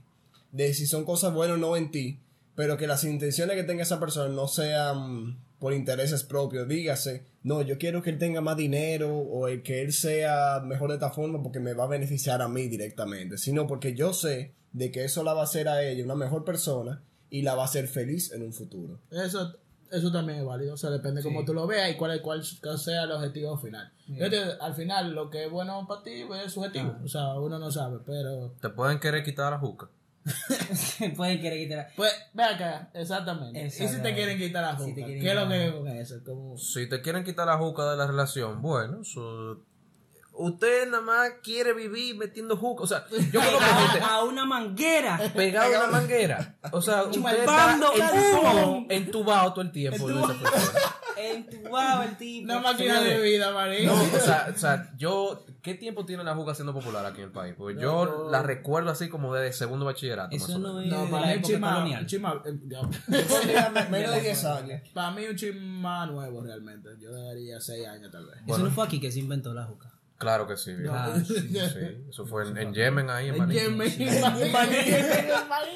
de 0.51 0.73
si 0.75 0.85
son 0.85 1.05
cosas 1.05 1.33
buenas 1.33 1.55
o 1.55 1.59
no 1.59 1.75
en 1.75 1.89
ti, 1.89 2.19
pero 2.53 2.77
que 2.77 2.85
las 2.85 3.03
intenciones 3.03 3.55
que 3.55 3.63
tenga 3.63 3.81
esa 3.81 3.99
persona 3.99 4.31
no 4.31 4.47
sean 4.47 5.39
por 5.63 5.73
intereses 5.73 6.25
propios. 6.25 6.67
Dígase, 6.67 7.25
no, 7.43 7.61
yo 7.61 7.77
quiero 7.77 8.01
que 8.01 8.09
él 8.09 8.17
tenga 8.17 8.41
más 8.41 8.57
dinero 8.57 9.15
o 9.17 9.47
el 9.47 9.63
que 9.63 9.81
él 9.81 9.93
sea 9.93 10.59
mejor 10.61 10.89
de 10.89 10.95
esta 10.95 11.11
forma 11.11 11.41
porque 11.41 11.61
me 11.61 11.73
va 11.73 11.85
a 11.85 11.87
beneficiar 11.87 12.41
a 12.41 12.49
mí 12.49 12.67
directamente, 12.67 13.37
sino 13.37 13.65
porque 13.65 13.95
yo 13.95 14.11
sé 14.11 14.53
de 14.73 14.91
que 14.91 15.05
eso 15.05 15.23
la 15.23 15.33
va 15.33 15.39
a 15.39 15.43
hacer 15.45 15.69
a 15.69 15.81
ella 15.81 16.03
una 16.03 16.15
mejor 16.15 16.43
persona 16.43 17.01
y 17.29 17.43
la 17.43 17.55
va 17.55 17.61
a 17.61 17.65
hacer 17.65 17.87
feliz 17.87 18.33
en 18.33 18.43
un 18.43 18.51
futuro. 18.51 18.99
Eso, 19.09 19.55
eso 19.89 20.11
también 20.11 20.39
es 20.39 20.45
válido. 20.45 20.73
O 20.73 20.77
sea, 20.77 20.89
depende 20.89 21.21
de 21.21 21.23
cómo 21.23 21.45
tú 21.45 21.53
lo 21.53 21.65
veas 21.65 21.89
y 21.91 21.95
cuál, 21.95 22.21
cuál 22.21 22.43
sea 22.43 23.03
el 23.03 23.11
objetivo 23.13 23.57
final. 23.57 23.89
Yo 24.07 24.29
te- 24.29 24.43
al 24.59 24.73
final, 24.73 25.13
lo 25.15 25.29
que 25.29 25.45
es 25.45 25.49
bueno 25.49 25.85
para 25.87 26.03
ti 26.03 26.25
es 26.43 26.51
subjetivo. 26.51 26.97
O 27.05 27.07
sea, 27.07 27.35
uno 27.39 27.57
no 27.57 27.71
sabe, 27.71 27.99
pero. 28.05 28.53
Te 28.59 28.67
pueden 28.67 28.99
querer 28.99 29.23
quitar 29.23 29.49
la 29.53 29.59
juca. 29.59 29.87
Pueden 31.15 31.41
querer 31.41 31.59
quitar. 31.67 31.87
Pues, 31.95 32.11
ve 32.33 32.43
acá, 32.43 32.89
exactamente. 32.93 33.65
Y 33.65 33.69
si 33.69 34.01
te 34.01 34.13
quieren 34.13 34.37
quitar 34.37 34.63
la 34.63 34.75
juca, 34.75 35.05
¿qué 35.05 35.29
es 35.29 35.35
lo 35.35 35.47
que 35.47 35.55
la 35.57 35.65
es 35.65 35.71
con 35.73 35.87
eso? 35.89 36.15
Como... 36.25 36.57
Si 36.57 36.87
te 36.87 37.01
quieren 37.01 37.23
quitar 37.23 37.47
la 37.47 37.57
juca 37.57 37.89
de 37.91 37.97
la 37.97 38.07
relación, 38.07 38.61
bueno, 38.61 39.01
eso- 39.01 39.61
usted 40.35 40.87
nada 40.89 41.01
más 41.03 41.29
quiere 41.43 41.73
vivir 41.73 42.15
metiendo 42.17 42.57
juca. 42.57 42.83
O 42.83 42.87
sea, 42.87 43.05
yo 43.09 43.39
conozco 43.43 43.59
gente 43.59 43.99
A, 44.03 44.15
a 44.15 44.23
una 44.23 44.45
manguera. 44.45 45.19
pegado 45.35 45.75
a 45.75 45.79
una 45.79 45.87
manguera. 45.99 46.57
O 46.71 46.81
sea, 46.81 47.03
Chupando 47.11 47.93
entubado, 47.93 48.71
humo. 48.71 48.87
entubado 48.89 49.53
todo 49.53 49.61
el 49.61 49.71
tiempo. 49.71 50.07
Entubado 51.15 52.03
el 52.03 52.17
tipo. 52.17 52.45
Una 52.45 52.59
máquina 52.59 52.99
de 53.01 53.19
vida, 53.21 53.51
Marín. 53.53 53.85
No, 53.85 53.93
o 53.93 54.19
sea, 54.19 54.51
o 54.53 54.57
sea, 54.57 54.91
yo, 54.97 55.45
¿qué 55.61 55.75
tiempo 55.75 56.05
tiene 56.05 56.23
la 56.23 56.33
juca 56.35 56.55
siendo 56.55 56.73
popular 56.73 57.05
aquí 57.05 57.19
en 57.19 57.25
el 57.25 57.31
país? 57.31 57.53
Porque 57.57 57.79
yo 57.79 58.05
No, 58.05 58.23
no. 58.25 58.29
la 58.31 58.41
recuerdo 58.41 58.89
así 58.91 59.09
como 59.09 59.33
de 59.33 59.53
segundo 59.53 59.85
bachillerato. 59.85 60.35
Eso 60.35 60.57
no 60.57 60.73
menos. 60.73 60.85
es 60.85 60.91
No, 60.91 61.09
para 61.11 61.27
mí 61.27 61.33
un 61.35 61.61
colonial. 61.61 62.07
chima- 62.07 62.41
eh. 62.45 63.87
Menos 63.91 64.11
de 64.15 64.21
10 64.21 64.45
años. 64.45 64.81
para 64.93 65.11
mí 65.11 65.25
un 65.27 65.35
chima 65.35 66.05
nuevo 66.07 66.41
realmente. 66.41 66.89
Yo 66.99 67.11
le 67.11 67.21
daría 67.21 67.61
6 67.61 67.87
años 67.87 68.11
tal 68.11 68.25
vez. 68.25 68.35
Eso 68.47 68.57
no 68.57 68.71
fue 68.71 68.83
aquí 68.85 68.99
que 68.99 69.11
se 69.11 69.19
inventó 69.19 69.53
la 69.53 69.65
juca. 69.65 69.91
Claro 70.17 70.47
que 70.47 70.55
sí. 70.55 70.71
Ah, 70.89 71.13
sí, 71.25 71.33
sí. 71.49 72.05
Eso 72.09 72.25
fue 72.25 72.47
en, 72.47 72.57
en 72.57 72.73
Yemen 72.73 73.09
ahí, 73.09 73.27
en 73.29 73.35
En 73.35 73.39
Maní. 73.41 73.53
Yemen, 73.55 73.91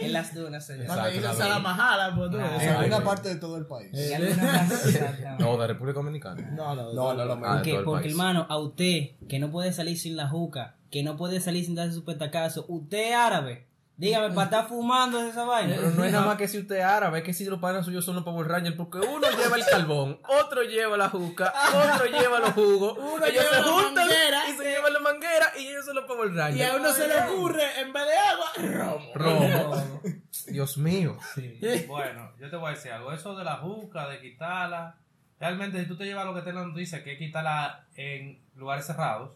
En 0.02 0.13
las 0.13 0.34
dunas, 0.34 0.65
Salamajala, 0.65 2.15
pues 2.15 2.32
tú. 2.32 2.38
Ah. 2.39 2.58
En 2.62 2.69
alguna 2.69 3.04
parte 3.04 3.30
de 3.30 3.36
todo 3.36 3.58
el 3.58 3.65
país. 3.65 3.91
No, 5.39 5.58
de 5.58 5.67
República 5.67 6.00
Dominicana. 6.00 6.50
No, 6.52 6.76
no, 6.76 6.93
No, 6.93 7.13
no, 7.13 7.36
no, 7.36 7.45
Ah, 7.45 7.62
Porque, 7.84 8.10
hermano, 8.10 8.45
a 8.50 8.58
usted 8.58 9.12
que 9.28 9.39
no 9.39 9.52
puede 9.52 9.71
salir 9.73 9.97
sin 9.97 10.15
la 10.15 10.28
juca, 10.28 10.76
que 10.91 11.04
no 11.04 11.17
puede 11.17 11.39
salir 11.39 11.65
sin 11.65 11.76
darse 11.76 11.93
su 11.93 12.06
petacazo, 12.06 12.65
usted 12.67 13.10
es 13.10 13.15
árabe. 13.15 13.66
Dígame, 13.99 14.29
para 14.29 14.43
estar 14.45 14.67
fumando 14.67 15.19
esa 15.27 15.43
vaina. 15.43 15.73
Pero 15.75 15.89
no 15.89 16.03
es 16.05 16.12
nada 16.12 16.25
más 16.27 16.38
que 16.38 16.47
si 16.47 16.60
usted 16.60 16.75
es 16.77 16.83
árabe, 16.83 17.17
es 17.17 17.23
que 17.25 17.33
si 17.33 17.45
los 17.45 17.60
panas 17.60 17.83
suyos 17.83 18.05
son 18.05 18.13
los 18.13 18.23
Power 18.23 18.47
Rangers, 18.47 18.75
porque 18.75 18.99
uno 18.99 19.27
lleva 19.31 19.55
el 19.57 19.65
carbón, 19.65 20.19
otro 20.29 20.62
lleva 20.62 20.97
la 20.97 21.10
juca, 21.10 21.51
otro 21.73 22.05
lleva 22.05 22.39
los 22.39 22.51
jugos, 22.51 22.95
Uno 22.95 23.25
ellos 23.25 23.43
lleva 23.43 23.55
se 23.55 23.62
la 23.62 23.63
juntan 23.63 24.07
manguera. 24.07 24.49
y 24.49 24.53
se 24.55 24.63
llevan 24.63 24.93
la 24.93 24.99
manguera 24.99 25.51
y 25.60 25.67
ellos 25.67 25.86
son 25.86 25.95
los 25.95 26.05
Power 26.05 26.29
Y 26.31 26.39
a 26.39 26.43
Rangers. 26.45 26.75
uno 26.75 26.91
se 26.91 27.07
le 27.07 27.21
ocurre, 27.21 27.81
en 27.81 27.91
vez 27.93 28.03
de 28.05 28.17
agua, 28.17 28.51
romo. 28.86 29.12
Romo. 29.15 30.01
Dios 30.47 30.77
mío. 30.77 31.17
Bueno, 31.88 32.31
yo 32.39 32.49
te 32.51 32.55
voy 32.55 32.67
a 32.67 32.75
decir 32.75 32.91
algo. 32.91 33.12
Eso 33.12 33.36
de 33.36 33.43
la 33.43 33.55
juca, 33.57 34.07
de 34.10 34.21
quitarla. 34.21 34.95
Realmente, 35.39 35.79
si 35.79 35.88
tú 35.88 35.97
te 35.97 36.05
llevas 36.05 36.25
lo 36.25 36.33
que 36.36 36.41
te 36.41 36.53
la 36.53 36.65
noticia, 36.65 37.03
que 37.03 37.13
es 37.13 37.17
quitarla 37.17 37.86
en 37.95 38.39
lugares 38.55 38.86
cerrados. 38.86 39.31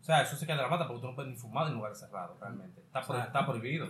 O 0.00 0.02
sea, 0.04 0.22
eso 0.22 0.36
se 0.36 0.46
queda 0.46 0.56
de 0.56 0.62
la 0.62 0.68
mata 0.68 0.86
porque 0.86 1.00
tú 1.00 1.08
no 1.08 1.14
puedes 1.14 1.30
ni 1.32 1.36
fumar 1.38 1.66
en 1.68 1.74
lugares 1.74 1.98
cerrados, 1.98 2.38
realmente. 2.40 2.80
Está, 2.80 3.00
pro- 3.02 3.18
está 3.18 3.46
prohibido. 3.46 3.86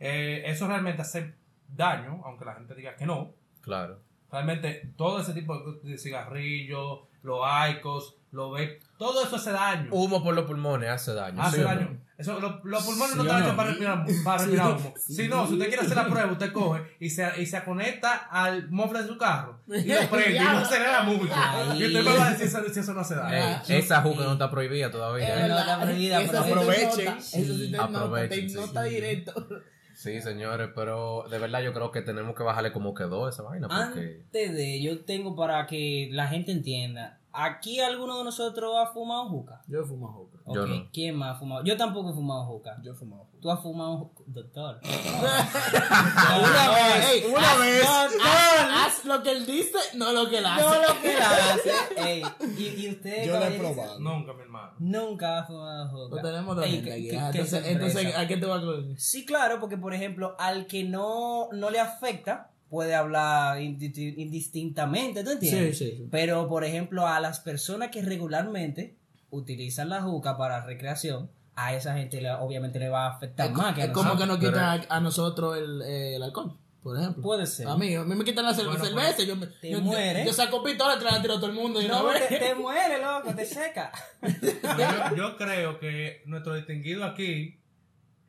Eh, 0.00 0.42
eso 0.46 0.66
realmente 0.68 1.02
hace 1.02 1.34
daño, 1.68 2.20
aunque 2.24 2.44
la 2.44 2.54
gente 2.54 2.74
diga 2.74 2.94
que 2.96 3.06
no. 3.06 3.32
Claro. 3.62 3.98
Realmente, 4.30 4.92
todo 4.96 5.20
ese 5.20 5.32
tipo 5.32 5.58
de 5.82 5.98
cigarrillos, 5.98 7.00
los 7.22 7.40
aicos, 7.44 8.16
los 8.30 8.52
vape, 8.52 8.78
todo 8.98 9.24
eso 9.24 9.36
hace 9.36 9.52
daño. 9.52 9.88
Humo 9.92 10.22
por 10.22 10.34
los 10.34 10.44
pulmones 10.44 10.90
hace 10.90 11.14
daño. 11.14 11.42
hace 11.42 11.62
daño. 11.62 11.98
Eso, 12.18 12.40
lo- 12.40 12.60
los 12.64 12.84
pulmones 12.84 13.14
no 13.16 13.22
están 13.22 13.38
hechos 13.38 13.50
no. 13.52 13.56
para 13.56 13.68
respirar, 13.70 14.04
para 14.24 14.38
respirar 14.38 14.66
humo. 14.72 14.94
Si 14.98 15.28
no, 15.28 15.46
si 15.46 15.52
usted 15.54 15.68
quiere 15.68 15.82
hacer 15.82 15.96
la 15.96 16.06
prueba, 16.08 16.32
usted 16.32 16.52
coge 16.52 16.82
y 16.98 17.10
se, 17.10 17.30
y 17.40 17.46
se 17.46 17.62
conecta 17.62 18.26
al 18.30 18.68
mofle 18.70 19.02
de 19.02 19.08
su 19.08 19.16
carro 19.16 19.60
y 19.68 19.84
lo 19.84 20.00
prende 20.10 20.36
y 20.36 20.40
no 20.40 20.58
acelera 20.58 21.02
mucho. 21.04 21.32
Ay. 21.32 21.80
Y 21.82 21.86
usted 21.86 22.02
me 22.02 22.18
va 22.18 22.26
a 22.26 22.30
decir 22.34 22.48
si- 22.74 22.80
eso 22.80 22.92
no 22.92 23.00
hace 23.00 23.14
daño. 23.14 23.60
Ey, 23.68 23.76
esa 23.78 24.02
juca 24.02 24.24
no 24.24 24.32
está 24.32 24.50
prohibida 24.50 24.90
todavía. 24.90 25.46
¿eh? 25.46 25.48
no, 25.48 25.58
está 25.60 25.80
prohibida, 25.80 26.20
pero 26.26 26.38
aprovechen. 26.40 27.16
Eso 27.18 27.54
sí 27.54 27.70
te 27.70 27.78
Aprovechen, 27.78 28.50
sí. 28.50 28.56
nota 28.56 28.82
directo. 28.82 29.46
Sí, 29.94 30.20
señores, 30.20 30.70
pero 30.76 31.24
de 31.28 31.38
verdad 31.38 31.60
yo 31.60 31.72
creo 31.72 31.90
que 31.90 32.02
tenemos 32.02 32.36
que 32.36 32.42
bajarle 32.44 32.72
como 32.72 32.94
quedó 32.94 33.28
esa 33.28 33.42
vaina. 33.42 33.66
Porque... 33.68 34.22
Antes 34.26 34.54
de, 34.54 34.80
yo 34.80 35.00
tengo 35.04 35.34
para 35.34 35.66
que 35.66 36.08
la 36.12 36.28
gente 36.28 36.52
entienda. 36.52 37.18
¿Aquí 37.40 37.78
alguno 37.80 38.18
de 38.18 38.24
nosotros 38.24 38.74
ha 38.76 38.86
fumado 38.92 39.28
juca? 39.28 39.62
Yo 39.68 39.84
fumo 39.84 40.08
hookah. 40.08 40.38
Yo 40.52 40.62
Ok, 40.62 40.68
no. 40.68 40.88
¿Quién 40.92 41.14
más 41.16 41.36
ha 41.36 41.38
fumado? 41.38 41.62
Yo 41.64 41.76
tampoco 41.76 42.10
he 42.10 42.14
fumado 42.14 42.44
juca. 42.46 42.76
Yo 42.82 42.92
he 42.92 42.94
fumado. 42.94 43.28
Tú 43.40 43.50
has 43.50 43.60
fumado 43.62 43.98
ju- 44.16 44.24
doctor. 44.26 44.80
Una 44.82 46.68
vez, 46.74 47.26
una 47.28 47.40
haz- 47.52 47.60
vez. 47.60 47.84
Haz, 47.86 48.12
haz- 48.24 48.70
haz 48.86 49.04
lo 49.04 49.22
que 49.22 49.30
él 49.32 49.46
dice, 49.46 49.78
no 49.94 50.12
lo 50.12 50.28
que 50.28 50.38
él 50.38 50.46
hace. 50.46 50.62
No 50.64 50.74
lo 50.74 51.00
que 51.00 51.14
la 51.18 51.30
hace. 51.54 51.72
Ey, 51.96 52.22
y, 52.58 52.64
y 52.86 52.90
usted, 52.90 53.24
Yo 53.26 53.38
lo 53.38 53.44
he 53.46 53.50
probado. 53.58 54.00
Nunca, 54.00 54.32
mi 54.32 54.42
hermano. 54.42 54.72
Nunca 54.78 55.38
ha 55.38 55.44
fumado 55.46 55.88
juca. 55.90 56.16
Lo 56.16 56.22
tenemos 56.28 56.56
dos 56.56 56.64
Ey, 56.66 56.82
qué- 56.82 57.16
ah, 57.18 57.30
Entonces, 57.32 58.16
¿a 58.16 58.26
qué 58.26 58.36
te 58.36 58.46
va 58.46 58.56
a 58.56 58.60
con 58.60 58.98
Sí, 58.98 59.24
claro, 59.24 59.60
porque 59.60 59.76
por 59.76 59.94
ejemplo, 59.94 60.34
al 60.38 60.66
que 60.66 60.84
no, 60.84 61.48
no 61.52 61.70
le 61.70 61.78
afecta, 61.80 62.50
puede 62.68 62.94
hablar 62.94 63.58
indi- 63.58 64.14
indistintamente, 64.16 65.24
¿tú 65.24 65.30
entiendes? 65.30 65.78
Sí, 65.78 65.86
sí, 65.90 65.96
sí. 65.98 66.08
Pero, 66.10 66.48
por 66.48 66.64
ejemplo, 66.64 67.06
a 67.06 67.18
las 67.20 67.40
personas 67.40 67.88
que 67.88 68.02
regularmente 68.02 68.94
utilizan 69.30 69.88
la 69.88 70.02
juca 70.02 70.36
para 70.36 70.64
recreación, 70.64 71.30
a 71.54 71.74
esa 71.74 71.94
gente 71.96 72.20
le- 72.20 72.30
obviamente 72.32 72.78
le 72.78 72.88
va 72.88 73.06
a 73.06 73.10
afectar 73.16 73.50
más 73.52 73.74
que 73.74 73.82
a 73.82 73.84
Es 73.86 73.90
como 73.90 74.12
que 74.16 74.26
nosotros. 74.26 74.40
nos 74.40 74.50
quita 74.50 74.72
a, 74.94 74.96
a 74.96 75.00
nosotros 75.00 75.56
el, 75.58 75.82
eh, 75.82 76.16
el 76.16 76.22
alcohol, 76.22 76.56
por 76.82 76.96
ejemplo. 76.96 77.22
Puede 77.22 77.46
ser. 77.46 77.66
A 77.66 77.76
mí, 77.76 77.94
a 77.94 78.04
mí 78.04 78.14
me 78.14 78.24
quitan 78.24 78.44
la 78.44 78.52
Bueno, 78.52 78.76
cerveza. 78.84 79.22
Yo, 79.24 79.34
me- 79.36 79.46
te 79.48 79.70
yo, 79.70 79.80
mueres. 79.80 80.24
yo 80.26 80.32
saco 80.32 80.62
pistola 80.62 80.98
te 80.98 81.04
la 81.04 81.20
tiro 81.20 81.34
a 81.34 81.40
todo 81.40 81.48
el 81.50 81.56
mundo. 81.56 81.82
Y 81.82 81.88
No, 81.88 82.04
vez. 82.06 82.28
te, 82.28 82.36
te 82.38 82.54
muere, 82.54 83.02
loco, 83.02 83.34
te 83.34 83.44
seca. 83.44 83.90
Yo, 84.22 85.16
yo 85.16 85.36
creo 85.36 85.78
que 85.80 86.22
nuestro 86.26 86.54
distinguido 86.54 87.04
aquí, 87.04 87.58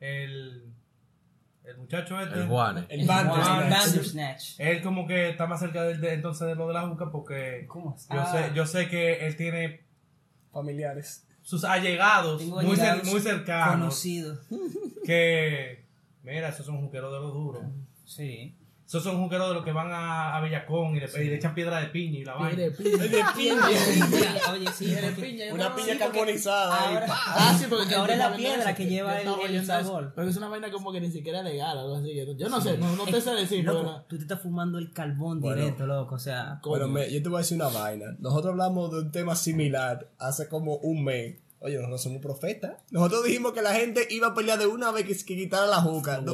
el, 0.00 0.64
el 1.70 1.78
muchacho 1.78 2.20
este, 2.20 2.34
El 2.40 2.46
Juanes. 2.48 2.84
El 2.88 3.06
Bandersnatch. 3.06 3.70
Bandersnatch. 3.70 4.54
él 4.60 4.82
como 4.82 5.06
que 5.06 5.30
está 5.30 5.46
más 5.46 5.60
cerca 5.60 5.82
del- 5.84 6.00
de, 6.00 6.14
entonces 6.14 6.46
de 6.48 6.54
lo 6.54 6.66
de 6.68 6.74
la 6.74 6.88
juca 6.88 7.10
porque 7.10 7.64
¿Cómo 7.68 7.90
yo, 8.10 8.20
está? 8.20 8.32
sé, 8.48 8.50
yo 8.54 8.66
sé 8.66 8.88
que 8.88 9.26
él 9.26 9.36
tiene 9.36 9.84
Familiares. 10.52 11.26
sus 11.42 11.64
allegados 11.64 12.40
Tengo 12.40 12.60
muy, 12.62 12.76
cer- 12.76 13.04
muy 13.04 13.20
cercanos 13.20 13.76
Conocido. 13.78 14.38
que, 15.04 15.84
mira, 16.22 16.48
esos 16.48 16.66
son 16.66 16.80
juqueros 16.80 17.12
de 17.12 17.20
los 17.20 17.32
duros. 17.32 17.62
Sí. 18.04 18.56
Esos 18.90 19.04
son 19.04 19.22
juqueros 19.22 19.50
de 19.50 19.54
los 19.54 19.64
que 19.64 19.70
van 19.70 19.92
a, 19.92 20.36
a 20.36 20.40
Bellacón 20.40 20.96
y 20.96 20.98
le, 20.98 21.06
y 21.06 21.28
le 21.28 21.36
echan 21.36 21.54
piedra 21.54 21.78
de 21.80 21.86
piña 21.90 22.18
y 22.18 22.24
la 22.24 22.34
vaina. 22.34 22.56
Mire, 22.56 22.70
piña. 22.72 22.96
De 22.96 23.24
piña. 23.36 24.50
Oye, 24.50 24.66
sí. 24.76 24.92
Porque- 25.00 25.22
piña. 25.22 25.54
Una 25.54 25.76
piña 25.76 25.96
carbonizada. 25.96 26.88
ahora-. 26.88 27.06
Ah, 27.08 27.56
sí, 27.56 27.66
porque 27.68 27.84
Porque 27.84 27.94
ahora 27.94 28.12
es 28.14 28.18
la 28.18 28.34
piedra 28.36 28.74
que 28.74 28.86
lleva 28.86 29.20
el- 29.20 29.64
sabor. 29.64 30.12
Pero 30.16 30.28
es 30.28 30.36
una 30.36 30.48
vaina 30.48 30.72
como 30.72 30.90
que 30.90 31.00
ni 31.00 31.12
siquiera 31.12 31.38
es 31.38 31.44
legal 31.44 31.76
o 31.76 31.80
algo 31.82 31.96
así. 31.98 32.12
Yo, 32.36 32.48
no 32.48 32.60
sé, 32.60 32.78
no, 32.78 32.96
no 32.96 33.04
te 33.04 33.20
sé 33.20 33.30
decir, 33.30 33.64
Loco, 33.64 33.78
pero. 33.80 34.04
tú 34.08 34.16
te 34.16 34.22
estás 34.22 34.42
fumando 34.42 34.78
el 34.78 34.92
carbón 34.92 35.40
Bueno. 35.40 35.56
directo, 35.62 35.86
loco. 35.86 36.16
O 36.16 36.18
sea, 36.18 36.60
Bueno, 36.64 36.88
me- 36.88 37.08
yo 37.12 37.22
te 37.22 37.28
voy 37.28 37.36
a 37.38 37.42
decir 37.42 37.56
una 37.58 37.68
vaina. 37.68 38.06
Nosotros 38.18 38.50
hablamos 38.50 38.90
de 38.90 38.98
un 39.02 39.12
tema 39.12 39.36
similar 39.36 40.10
hace 40.18 40.48
como 40.48 40.74
un 40.78 41.04
mes. 41.04 41.36
Oye, 41.60 41.76
nosotros 41.76 42.02
somos 42.02 42.20
profetas. 42.22 42.72
Nosotros 42.90 43.22
dijimos 43.22 43.52
que 43.52 43.62
la 43.62 43.72
gente 43.72 44.08
iba 44.10 44.26
a 44.28 44.34
pelear 44.34 44.58
de 44.58 44.66
una 44.66 44.90
vez 44.90 45.04
que, 45.06 45.14
que 45.16 45.36
quitara 45.36 45.66
la 45.68 45.80
juca. 45.80 46.20
¿no? 46.22 46.32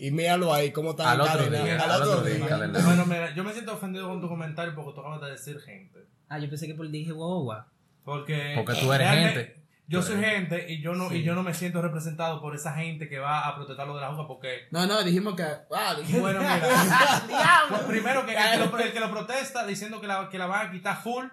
Y 0.00 0.10
míralo 0.10 0.54
ahí, 0.54 0.72
cómo 0.72 0.90
está 0.92 1.10
Al 1.12 1.20
otro 1.20 1.46
día, 1.48 1.78
Al 1.78 2.02
otro 2.02 2.22
día. 2.22 2.46
Bueno, 2.84 3.04
mira, 3.04 3.34
yo 3.34 3.44
me 3.44 3.52
siento 3.52 3.74
ofendido 3.74 4.08
con 4.08 4.20
tu 4.20 4.28
comentario 4.28 4.74
porque 4.74 4.92
tú 4.94 5.00
acabas 5.00 5.20
de 5.20 5.30
decir 5.30 5.60
gente. 5.60 6.06
Ah, 6.28 6.38
yo 6.38 6.48
pensé 6.48 6.66
que 6.66 6.74
por 6.74 6.88
dije 6.90 7.12
guau, 7.12 7.42
guau. 7.42 7.64
Porque, 8.02 8.54
Porque 8.56 8.74
tú 8.80 8.92
eres 8.92 9.10
gente. 9.10 9.56
Yo 9.86 10.00
soy 10.02 10.20
gente 10.20 10.72
y 10.72 10.80
yo 10.80 10.94
no 10.94 11.12
y 11.12 11.24
yo 11.24 11.34
no 11.34 11.42
me 11.42 11.52
siento 11.52 11.82
representado 11.82 12.40
por 12.40 12.54
esa 12.54 12.72
gente 12.74 13.08
que 13.08 13.18
va 13.18 13.46
a 13.48 13.56
protestar 13.56 13.88
lo 13.88 13.96
de 13.96 14.00
la 14.00 14.10
juca 14.12 14.28
porque 14.28 14.68
No, 14.70 14.86
no, 14.86 15.02
dijimos 15.02 15.34
que. 15.34 15.42
Ah, 15.42 15.96
dijimos. 15.98 16.22
bueno, 16.22 16.40
mira, 16.40 16.60
pues 17.68 17.82
primero 17.82 18.24
que 18.24 18.32
el, 18.32 18.38
que 18.52 18.58
lo, 18.58 18.78
el 18.78 18.92
que 18.92 19.00
lo 19.00 19.10
protesta 19.10 19.66
diciendo 19.66 20.00
que 20.00 20.06
la, 20.06 20.28
que 20.28 20.38
la 20.38 20.46
van 20.46 20.68
a 20.68 20.70
quitar 20.70 21.02
full 21.02 21.26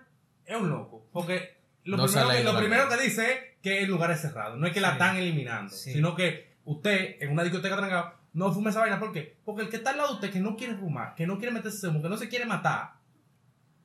es 0.43 0.57
un 0.57 0.69
loco. 0.69 1.07
Porque 1.13 1.57
lo, 1.83 1.97
No 1.97 2.05
primero, 2.07 2.29
que, 2.29 2.43
lo 2.43 2.57
primero 2.57 2.89
que 2.89 2.97
dice 2.97 3.31
es 3.31 3.39
que 3.61 3.83
el 3.83 3.89
lugar 3.89 4.09
es 4.11 4.21
cerrado. 4.21 4.57
No 4.57 4.65
es 4.65 4.73
que 4.73 4.81
la 4.81 4.93
están 4.93 5.15
eliminando, 5.17 5.71
Sí. 5.71 5.93
sino 5.93 6.15
que 6.15 6.57
usted 6.65 7.17
en 7.21 7.31
una 7.31 7.43
discoteca 7.43 7.77
trancada 7.77 8.16
no 8.37 8.51
fume 8.53 8.69
esa 8.69 8.79
vaina. 8.81 8.99
¿Por 8.99 9.11
qué? 9.11 9.37
Porque 9.43 9.63
el 9.63 9.69
que 9.69 9.77
está 9.77 9.89
al 9.91 9.97
lado 9.97 10.09
de 10.09 10.15
usted 10.15 10.31
que 10.31 10.39
no 10.39 10.55
quiere 10.55 10.75
fumar, 10.75 11.15
que 11.15 11.25
no 11.27 11.37
quiere 11.37 11.51
meterse 11.53 11.87
humo, 11.87 12.01
que 12.01 12.09
no 12.09 12.17
se 12.17 12.29
quiere 12.29 12.45
matar, 12.45 12.93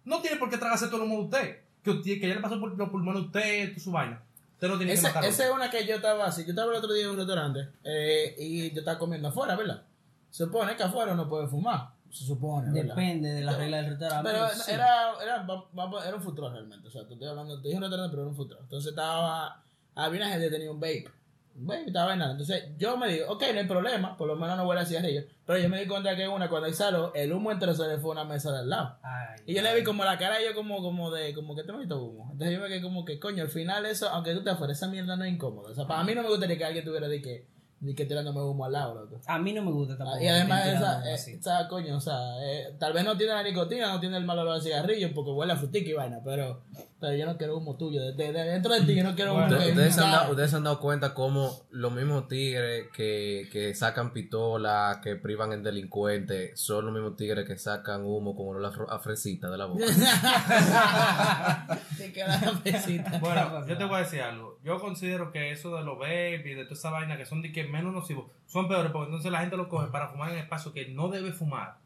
no 0.05 0.21
tiene 0.21 0.37
por 0.37 0.51
qué 0.51 0.59
tragarse 0.59 0.87
todo 0.89 0.97
el 0.99 1.03
humo 1.05 1.17
de 1.19 1.25
usted. 1.25 1.59
Que, 1.83 1.91
usted- 1.91 2.21
que 2.21 2.29
ya 2.29 2.35
le 2.35 2.41
pasó 2.41 2.61
por 2.61 2.77
los 2.77 2.89
pulmones 2.91 3.23
a 3.23 3.27
usted, 3.27 3.77
su 3.79 3.91
vaina. 3.91 4.23
Usted 4.55 4.69
no 4.69 4.77
tiene 4.77 4.93
Ese- 4.93 5.03
que 5.03 5.09
matar. 5.09 5.25
Esa 5.25 5.45
es 5.47 5.51
una 5.51 5.71
que 5.71 5.85
yo 5.87 5.97
estaba 5.97 6.27
así. 6.27 6.45
Yo 6.45 6.51
estaba 6.51 6.71
el 6.71 6.79
otro 6.79 6.93
día 6.93 7.05
en 7.05 7.11
un 7.11 7.17
restaurante 7.17 7.69
eh, 7.83 8.37
y 8.39 8.71
yo 8.73 8.81
estaba 8.81 8.99
comiendo 8.99 9.29
afuera, 9.29 9.57
¿verdad? 9.57 9.83
Se 10.31 10.45
supone 10.45 10.77
que 10.77 10.83
afuera 10.85 11.15
no 11.15 11.29
puede 11.29 11.49
fumar. 11.49 11.89
Se 12.11 12.25
supone, 12.25 12.71
¿verdad? 12.71 12.95
Depende 12.95 13.33
de 13.33 13.41
la 13.43 13.57
regla 13.57 13.79
del 13.79 13.87
restaurante. 13.91 14.31
Pero 14.31 14.49
sí. 14.51 14.71
era, 14.71 15.13
era, 15.23 15.43
va- 15.45 15.65
va- 15.89 16.07
era 16.07 16.15
un 16.17 16.23
futuro 16.23 16.51
realmente. 16.51 16.87
O 16.89 16.91
sea, 16.91 17.07
te 17.07 17.15
estoy 17.15 17.27
hablando, 17.27 17.57
te 17.61 17.69
dije 17.69 17.77
un 17.79 17.83
restaurante, 17.83 18.11
pero 18.11 18.23
era 18.23 18.31
un 18.31 18.37
futuro. 18.37 18.61
Entonces 18.61 18.91
estaba, 18.91 19.63
había 19.95 20.21
una 20.21 20.29
gente 20.31 20.47
que 20.47 20.53
tenía 20.53 20.71
un 20.71 20.79
vape. 20.79 21.09
Vape 21.55 21.87
estaba 21.87 22.07
vainando. 22.07 22.33
Entonces 22.33 22.71
yo 22.79 22.97
me 22.97 23.09
digo, 23.09 23.27
ok, 23.31 23.43
no 23.53 23.61
hay 23.61 23.67
problema, 23.67 24.17
por 24.17 24.29
lo 24.29 24.37
menos 24.37 24.57
no 24.57 24.67
huele 24.67 24.81
a 24.81 24.87
cigarrillo. 24.87 25.23
Pero 25.45 25.59
yo 25.59 25.69
me 25.69 25.81
di 25.81 25.87
cuenta 25.87 26.17
que 26.17 26.27
una, 26.27 26.49
cuando 26.49 26.69
exhaló, 26.69 27.13
el 27.15 27.33
humo 27.33 27.53
entero 27.53 27.75
se 27.75 27.87
le 27.87 27.99
fue 27.99 28.11
a 28.11 28.23
una 28.23 28.25
mesa 28.25 28.53
de 28.53 28.59
al 28.61 28.71
lado. 28.71 28.99
Ay, 29.03 29.41
Y 29.47 29.55
yo 29.55 29.63
le 29.63 29.75
vi 29.75 29.85
como 29.85 30.05
la 30.05 30.19
cara 30.19 30.37
yo 30.43 30.55
como, 30.55 30.83
como 30.83 31.11
de, 31.11 31.35
como 31.35 31.55
que 31.55 31.65
te 31.65 31.73
meto 31.73 32.03
humo. 32.03 32.29
Entonces 32.33 32.57
yo 32.57 32.63
me 32.63 32.69
quedé 32.69 32.83
como 32.83 33.05
que, 33.05 33.19
coño, 33.19 33.43
al 33.43 33.51
final 33.51 33.87
eso, 33.87 34.09
aunque 34.09 34.35
tú 34.35 34.43
te 34.43 34.51
afuera, 34.51 34.73
esa 34.73 34.89
mierda 34.89 35.17
no 35.17 35.25
es 35.25 35.33
incómoda. 35.33 35.71
O 35.71 35.75
sea, 35.75 35.87
para 35.87 36.05
mí 36.05 36.15
no 36.15 36.23
me 36.23 36.29
gustaría 36.29 36.57
que 36.57 36.65
alguien 36.65 36.85
tuviera 36.85 37.09
de 37.09 37.21
que, 37.21 37.47
de 37.83 37.95
que 37.97 38.05
tirándome 38.07 38.41
humo 38.41 38.65
al 38.65 38.73
lado, 38.73 38.95
loco. 38.95 39.21
A 39.27 39.39
mí 39.41 39.53
no 39.53 39.63
me 39.63 39.73
gusta 39.73 39.97
tampoco. 39.99 40.23
Y 40.23 40.29
además 40.29 40.63
que 40.63 40.69
esa, 40.71 41.03
tiran 41.03 41.07
eh, 41.09 41.15
esa, 41.15 41.69
coño, 41.69 41.97
o 41.97 42.01
sea, 42.01 42.15
eh, 42.41 42.77
tal 42.79 42.93
vez 42.93 43.05
no 43.05 43.17
tiene 43.17 43.33
la 43.33 43.43
nicotina, 43.43 43.89
no 43.93 43.99
tiene 43.99 44.17
el 44.19 44.25
mal 44.25 44.39
olor 44.39 44.55
al 44.55 44.63
cigarrillo 44.63 45.13
porque 45.13 45.33
huele 45.33 45.53
a 45.53 45.57
frutica 45.57 45.91
y 45.91 45.93
vaina, 45.93 46.21
pero, 46.25 46.63
pero 47.01 47.15
yo 47.17 47.27
no 47.27 47.37
quiero 47.37 47.57
humo 47.59 47.77
tuyo. 47.77 48.01
De, 48.01 48.13
de- 48.13 48.33
de 48.33 48.45
dentro 48.45 48.73
de 48.73 48.83
ti 48.83 48.95
yo 48.95 49.03
no 49.03 49.17
quiero 49.17 49.35
humo 49.35 49.49
que- 49.49 49.55
Ustedes, 49.57 49.95
se 49.97 50.01
han 50.01 50.07
cara. 50.07 50.19
dado, 50.21 50.31
ustedes 50.31 50.51
se 50.51 50.57
han 50.57 50.63
dado 50.65 50.79
cuenta 50.79 51.13
cómo 51.13 51.63
los 51.71 51.93
mismos 51.93 52.29
tigres 52.29 52.87
que, 52.95 53.49
que 53.51 53.75
sacan 53.75 54.13
pistola, 54.13 55.01
que 55.03 55.17
privan 55.17 55.53
en 55.53 55.65
delincuentes, 55.65 56.61
son 56.61 56.85
los 56.85 56.95
mismos 56.95 57.17
tigres 57.17 57.45
que 57.49 57.59
sacan 57.59 58.05
humo 58.05 58.37
con 58.37 58.47
olor 58.57 58.65
a 58.67 58.71
fr- 58.73 58.87
a 58.91 58.99
fresita 59.01 59.51
de 59.51 59.59
la 59.59 59.65
boca. 59.67 59.85
Te 61.99 62.13
queda 62.13 62.41
la 62.41 62.53
pesita. 62.63 63.19
Bueno, 63.19 63.67
yo 63.67 63.77
te 63.77 63.85
voy 63.85 63.97
a 63.97 63.99
decir 64.01 64.21
algo. 64.21 64.52
Yo 64.65 64.79
considero 64.81 65.33
que 65.33 65.51
eso 65.51 65.77
de 65.77 65.83
los 65.83 65.99
baby 65.99 66.53
y 66.53 66.55
de 66.55 66.65
toda 66.65 66.75
esa 66.75 66.91
vaina 66.91 67.17
que 67.17 67.27
son 67.27 67.43
de 67.43 67.51
que 67.51 67.65
menos 67.65 67.93
nocivos 67.93 68.27
son 68.47 68.69
peores 68.69 68.93
porque 68.93 69.07
entonces 69.07 69.33
la 69.33 69.41
gente 69.41 69.57
lo 69.57 69.69
coge 69.69 69.89
para 69.89 70.09
fumar 70.09 70.33
en 70.33 70.39
espacio 70.39 70.73
que 70.73 70.89
no 70.89 71.09
debe 71.09 71.33
fumar. 71.33 71.79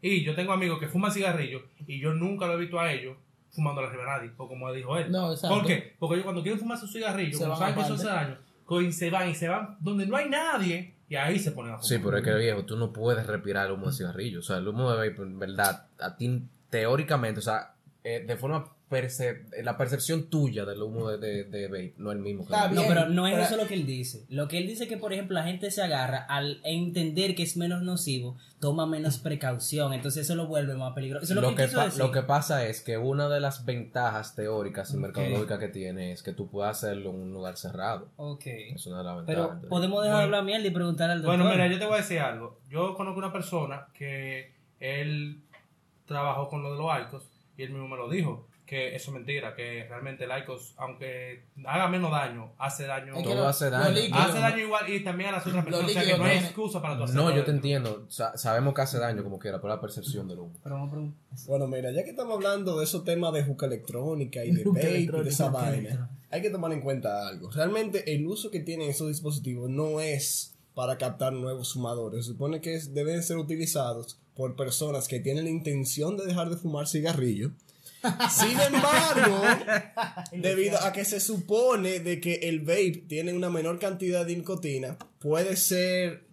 Y 0.00 0.22
yo 0.22 0.34
tengo 0.34 0.52
amigos 0.52 0.78
que 0.78 0.86
fuman 0.86 1.10
cigarrillos 1.10 1.62
y 1.86 1.98
yo 1.98 2.12
nunca 2.12 2.46
lo 2.46 2.54
he 2.54 2.58
visto 2.58 2.78
a 2.78 2.92
ellos 2.92 3.16
fumando 3.50 3.80
la 3.80 3.90
nadie 3.90 4.30
o 4.36 4.48
como 4.48 4.72
dijo 4.72 4.96
él. 4.98 5.10
No, 5.10 5.32
exacto. 5.32 5.56
¿Por 5.56 5.66
qué? 5.66 5.94
Porque 5.98 6.14
ellos 6.14 6.24
cuando 6.24 6.42
quieren 6.42 6.60
fumar 6.60 6.78
sus 6.78 6.92
cigarrillos, 6.92 7.38
Se 7.38 7.44
como 7.44 7.58
van 7.58 7.60
saben 7.60 7.74
que 7.74 7.80
eso 7.80 7.94
hace 7.94 8.06
daño, 8.06 8.36
se 8.92 9.10
van 9.10 9.30
y 9.30 9.34
se 9.34 9.48
van 9.48 9.76
donde 9.80 10.06
no 10.06 10.16
hay 10.16 10.28
nadie 10.28 10.94
y 11.08 11.16
ahí 11.16 11.38
se 11.38 11.52
ponen 11.52 11.72
a 11.72 11.78
fumar. 11.78 11.88
Sí, 11.88 11.98
pero 12.02 12.16
es 12.18 12.22
que 12.22 12.34
viejo, 12.34 12.64
tú 12.64 12.76
no 12.76 12.92
puedes 12.92 13.26
respirar 13.26 13.66
el 13.66 13.72
humo 13.72 13.86
de 13.86 13.92
cigarrillo. 13.92 14.40
O 14.40 14.42
sea, 14.42 14.58
el 14.58 14.68
humo 14.68 14.90
de 14.90 15.08
vape, 15.08 15.22
en 15.22 15.38
verdad, 15.38 15.86
a 15.98 16.16
ti 16.16 16.42
teóricamente, 16.70 17.38
o 17.38 17.42
sea, 17.42 17.74
eh, 18.02 18.24
de 18.26 18.36
forma 18.36 18.64
perce- 18.94 19.44
la 19.62 19.76
percepción 19.76 20.28
tuya 20.30 20.64
del 20.64 20.80
humo 20.82 21.10
de, 21.10 21.18
de, 21.18 21.44
de 21.44 21.66
vape 21.68 21.94
no 21.98 22.10
es 22.12 22.16
el 22.16 22.22
mismo 22.22 22.46
que 22.46 22.52
No, 22.74 22.82
pero 22.86 23.08
no 23.08 23.26
es 23.26 23.34
pero- 23.34 23.44
eso 23.46 23.56
lo 23.56 23.66
que 23.66 23.74
él 23.74 23.86
dice. 23.86 24.24
Lo 24.28 24.46
que 24.48 24.58
él 24.58 24.66
dice 24.66 24.84
es 24.84 24.88
que, 24.88 24.96
por 24.96 25.12
ejemplo, 25.12 25.34
la 25.34 25.44
gente 25.44 25.70
se 25.70 25.82
agarra 25.82 26.18
al 26.28 26.60
entender 26.64 27.34
que 27.34 27.42
es 27.42 27.56
menos 27.56 27.82
nocivo, 27.82 28.36
toma 28.60 28.86
menos 28.86 29.18
precaución, 29.18 29.92
entonces 29.92 30.22
eso 30.24 30.34
lo 30.34 30.46
vuelve 30.46 30.74
más 30.74 30.92
peligroso. 30.94 31.24
Eso 31.24 31.32
es 31.32 31.36
lo, 31.36 31.42
lo, 31.42 31.48
que, 31.50 31.56
que 31.56 31.64
quiso 31.64 31.76
pa- 31.78 31.84
decir. 31.86 31.98
lo 32.00 32.12
que 32.12 32.22
pasa 32.22 32.66
es 32.66 32.80
que 32.80 32.96
una 32.98 33.28
de 33.28 33.40
las 33.40 33.64
ventajas 33.64 34.34
teóricas 34.34 34.90
y 34.92 34.96
Ok. 34.96 35.02
mercadológicas 35.02 35.58
que 35.58 35.68
tiene 35.68 36.12
es 36.12 36.22
que 36.22 36.32
tú 36.32 36.48
puedes 36.48 36.70
hacerlo 36.70 37.10
en 37.10 37.16
un 37.16 37.32
lugar 37.32 37.56
cerrado. 37.56 38.08
Ok. 38.16 38.46
Es 38.46 38.86
una 38.86 38.98
de 38.98 39.04
las 39.04 39.16
ventajas. 39.16 39.48
Pero 39.60 39.68
podemos 39.68 40.02
dejar 40.02 40.18
de 40.18 40.22
Bueno. 40.24 40.36
hablar 40.36 40.44
mierda 40.44 40.66
y 40.66 40.70
preguntar 40.70 41.10
al 41.10 41.22
doctor. 41.22 41.36
Bueno, 41.38 41.50
mira, 41.52 41.66
yo 41.66 41.78
te 41.78 41.84
voy 41.84 41.94
a 41.94 41.98
decir 41.98 42.20
algo. 42.20 42.58
Yo 42.70 42.94
conozco 42.94 43.18
una 43.18 43.32
persona 43.32 43.86
que 43.92 44.52
él 44.80 45.40
trabajó 46.06 46.48
con 46.48 46.62
lo 46.62 46.72
de 46.72 46.78
los 46.78 46.90
arcos 46.90 47.22
y 47.56 47.62
él 47.62 47.70
mismo 47.70 47.88
me 47.88 47.96
lo 47.96 48.08
dijo. 48.08 48.46
Que 48.66 48.96
eso 48.96 49.10
es 49.10 49.14
mentira, 49.14 49.54
que 49.54 49.84
realmente 49.88 50.24
el 50.24 50.30
ICOS, 50.42 50.74
aunque 50.78 51.44
haga 51.66 51.86
menos 51.88 52.10
daño, 52.10 52.52
hace 52.58 52.84
daño. 52.86 53.12
Es 53.12 53.18
que 53.18 53.24
Todo 53.24 53.34
lo- 53.42 53.48
hace 53.48 53.68
daño. 53.68 53.90
líquido- 53.94 54.14
hace 54.18 54.38
daño 54.38 54.58
igual 54.58 54.90
y 54.92 55.04
también 55.04 55.28
a 55.28 55.32
las 55.32 55.46
otras 55.46 55.64
personas. 55.64 55.90
O 55.90 55.92
sea 55.92 56.02
que 56.04 56.16
no 56.18 56.24
hay 56.24 56.38
excusa 56.38 56.80
para 56.80 57.06
tu 57.06 57.12
No, 57.12 57.34
yo 57.34 57.44
te 57.44 57.50
entiendo. 57.50 58.06
Sa- 58.08 58.36
sabemos 58.38 58.72
que 58.74 58.80
hace 58.80 58.98
daño 58.98 59.22
como 59.22 59.38
quiera, 59.38 59.60
por 59.60 59.68
la 59.68 59.80
percepción 59.80 60.26
del 60.28 60.38
humo. 60.38 60.52
Pero 60.62 60.76
vamos 60.76 60.88
a 60.88 60.92
preguntar. 60.92 61.20
Bueno, 61.46 61.66
mira, 61.66 61.90
ya 61.92 62.04
que 62.04 62.10
estamos 62.10 62.34
hablando 62.36 62.78
de 62.78 62.84
esos 62.84 63.04
temas 63.04 63.32
de 63.34 63.44
juca 63.44 63.66
electrónica 63.66 64.44
y 64.44 64.52
de 64.52 64.64
vape 64.64 64.98
y 65.00 65.06
de 65.08 65.28
esa 65.28 65.50
vaina, 65.50 66.10
hay 66.30 66.40
que 66.42 66.50
tomar 66.50 66.72
en 66.72 66.80
cuenta 66.80 67.28
algo. 67.28 67.50
Realmente 67.50 68.14
el 68.14 68.26
uso 68.26 68.50
que 68.50 68.60
tienen 68.60 68.88
esos 68.88 69.08
dispositivos 69.08 69.68
no 69.68 70.00
es 70.00 70.54
para 70.74 70.96
captar 70.98 71.32
nuevos 71.34 71.72
fumadores. 71.74 72.24
Se 72.24 72.32
supone 72.32 72.60
que 72.60 72.74
es- 72.74 72.94
deben 72.94 73.22
ser 73.22 73.36
utilizados 73.36 74.18
por 74.34 74.56
personas 74.56 75.06
que 75.06 75.20
tienen 75.20 75.44
la 75.44 75.50
intención 75.50 76.16
de 76.16 76.26
dejar 76.26 76.50
de 76.50 76.56
fumar 76.56 76.88
cigarrillo. 76.88 77.52
Sin 78.30 78.58
embargo, 78.60 79.42
debido 80.32 80.82
a 80.82 80.92
que 80.92 81.04
se 81.04 81.20
supone 81.20 82.00
de 82.00 82.20
que 82.20 82.34
el 82.34 82.60
vape 82.60 83.04
tiene 83.08 83.32
una 83.32 83.50
menor 83.50 83.78
cantidad 83.78 84.26
de 84.26 84.36
nicotina, 84.36 84.98
puede 85.18 85.56
ser 85.56 86.24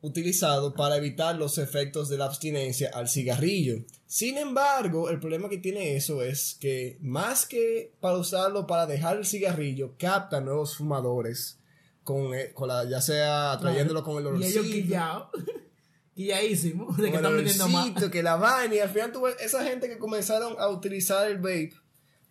utilizado 0.00 0.74
para 0.74 0.96
evitar 0.96 1.36
los 1.36 1.56
efectos 1.56 2.10
de 2.10 2.18
la 2.18 2.26
abstinencia 2.26 2.90
al 2.92 3.08
cigarrillo. 3.08 3.76
Sin 4.06 4.36
embargo, 4.36 5.08
el 5.08 5.18
problema 5.18 5.48
que 5.48 5.58
tiene 5.58 5.96
eso 5.96 6.22
es 6.22 6.56
que 6.60 6.98
más 7.00 7.46
que 7.46 7.94
para 8.00 8.18
usarlo 8.18 8.66
para 8.66 8.86
dejar 8.86 9.16
el 9.16 9.24
cigarrillo, 9.24 9.94
capta 9.98 10.42
nuevos 10.42 10.76
fumadores 10.76 11.58
con, 12.02 12.34
eh, 12.34 12.52
con 12.52 12.68
la, 12.68 12.84
ya 12.84 13.00
sea 13.00 13.52
atrayéndolo 13.52 14.04
con 14.04 14.18
el 14.18 14.42
Y 14.42 14.86
Quilladísimos. 16.14 16.96
De 16.98 17.10
que 17.10 17.16
están 17.16 17.34
vendiendo 17.36 17.68
más. 17.68 18.04
que 18.10 18.22
la 18.22 18.36
vaina 18.36 18.74
y 18.74 18.78
al 18.78 18.88
final 18.90 19.12
tú 19.12 19.22
ves 19.22 19.36
esa 19.40 19.64
gente 19.64 19.88
que 19.88 19.98
comenzaron 19.98 20.54
a 20.58 20.68
utilizar 20.68 21.28
el 21.30 21.38
vape 21.38 21.72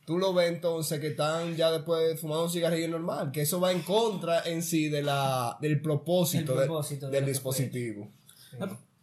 tú 0.05 0.17
lo 0.17 0.33
ves 0.33 0.49
entonces 0.51 0.99
que 0.99 1.07
están 1.07 1.55
ya 1.55 1.71
después 1.71 2.05
de 2.07 2.17
fumar 2.17 2.39
un 2.39 2.49
cigarrillo 2.49 2.89
normal 2.89 3.31
que 3.31 3.41
eso 3.41 3.59
va 3.61 3.71
en 3.71 3.81
contra 3.83 4.41
en 4.45 4.61
sí 4.61 4.89
de 4.89 5.01
la 5.01 5.57
del 5.61 5.81
propósito, 5.81 6.53
El 6.53 6.59
de- 6.59 6.65
propósito 6.65 7.09
de 7.09 7.17
del 7.17 7.25
dispositivo 7.25 8.09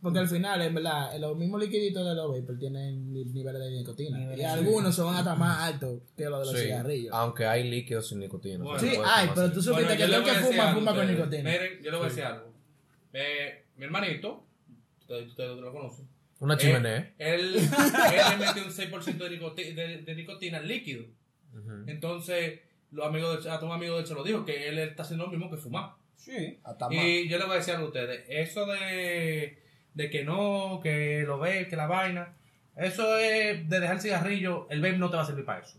Porque 0.02 0.18
al 0.18 0.28
final, 0.28 0.62
en 0.62 0.74
verdad, 0.74 1.14
los 1.18 1.36
mismos 1.36 1.60
liquiditos 1.60 2.06
de 2.06 2.14
los 2.14 2.28
vapor 2.40 2.58
tienen 2.58 3.12
ni- 3.12 3.24
niveles 3.26 3.60
de 3.60 3.70
nicotina. 3.70 4.16
Niveles 4.16 4.38
y 4.38 4.42
de- 4.42 4.46
algunos 4.46 4.94
son 4.94 5.14
hasta 5.14 5.34
más 5.34 5.58
altos 5.60 6.00
que 6.16 6.24
los 6.24 6.38
de 6.40 6.52
los 6.52 6.54
Sí, 6.60 6.66
cigarrillos. 6.68 7.12
aunque 7.14 7.44
hay 7.44 7.68
líquidos 7.68 8.08
sin 8.08 8.18
nicotina. 8.20 8.64
Bueno. 8.64 8.78
Sí, 8.80 8.86
puede 8.86 8.98
ay, 9.04 9.28
tomarse. 9.28 9.32
pero 9.34 9.52
tú 9.52 9.62
supiste 9.62 9.84
Bueno, 9.94 9.98
que 9.98 10.16
el 10.16 10.24
que 10.24 10.32
fuma, 10.46 10.74
fuma 10.74 10.94
con 10.94 11.06
nicotina. 11.06 11.50
Miren, 11.50 11.82
yo 11.82 11.90
le 11.90 11.96
voy 11.98 12.06
a 12.06 12.08
decir 12.08 12.24
algo. 12.24 12.46
Eh, 13.12 13.64
mi 13.76 13.84
hermanito, 13.84 14.42
ustedes, 15.18 15.58
lo 15.58 15.72
conocen. 15.72 16.08
Una 16.38 16.54
Eh, 16.54 16.58
chimenea. 16.58 17.12
él, 17.18 17.54
él 17.56 18.24
le 18.30 18.46
metió 18.46 18.64
un 18.64 18.70
6% 18.70 19.16
de, 19.18 19.38
nicoti- 19.38 19.74
de, 19.74 19.98
de 20.02 20.14
nicotina 20.14 20.60
líquido. 20.60 21.04
Entonces, 21.86 22.60
los 22.92 23.06
amigos 23.06 23.44
de, 23.44 23.50
hasta 23.50 23.64
un 23.66 23.72
amigo 23.72 23.96
de 23.96 24.02
hecho 24.02 24.14
lo 24.14 24.24
dijo, 24.24 24.44
que 24.44 24.68
él 24.68 24.78
está 24.78 25.02
haciendo 25.02 25.26
lo 25.26 25.30
mismo 25.30 25.50
que 25.50 25.56
fumar. 25.56 25.92
Sí. 26.16 26.58
hasta 26.64 26.86
más 26.88 26.94
Y 27.02 27.28
yo 27.28 27.38
le 27.38 27.44
voy 27.44 27.54
a 27.54 27.56
decir 27.58 27.74
a 27.74 27.82
ustedes, 27.82 28.24
eso 28.28 28.66
de, 28.66 29.62
de 29.94 30.10
que 30.10 30.22
no, 30.24 30.80
que 30.82 31.22
lo 31.26 31.38
ve, 31.38 31.66
que 31.66 31.76
la 31.76 31.86
vaina, 31.86 32.34
eso 32.76 33.16
es 33.16 33.66
de 33.68 33.80
dejar 33.80 33.96
el 33.96 34.02
cigarrillo, 34.02 34.66
el 34.70 34.80
vape 34.82 34.98
no 34.98 35.08
te 35.08 35.16
va 35.16 35.22
a 35.22 35.26
servir 35.26 35.46
para 35.46 35.60
eso. 35.64 35.78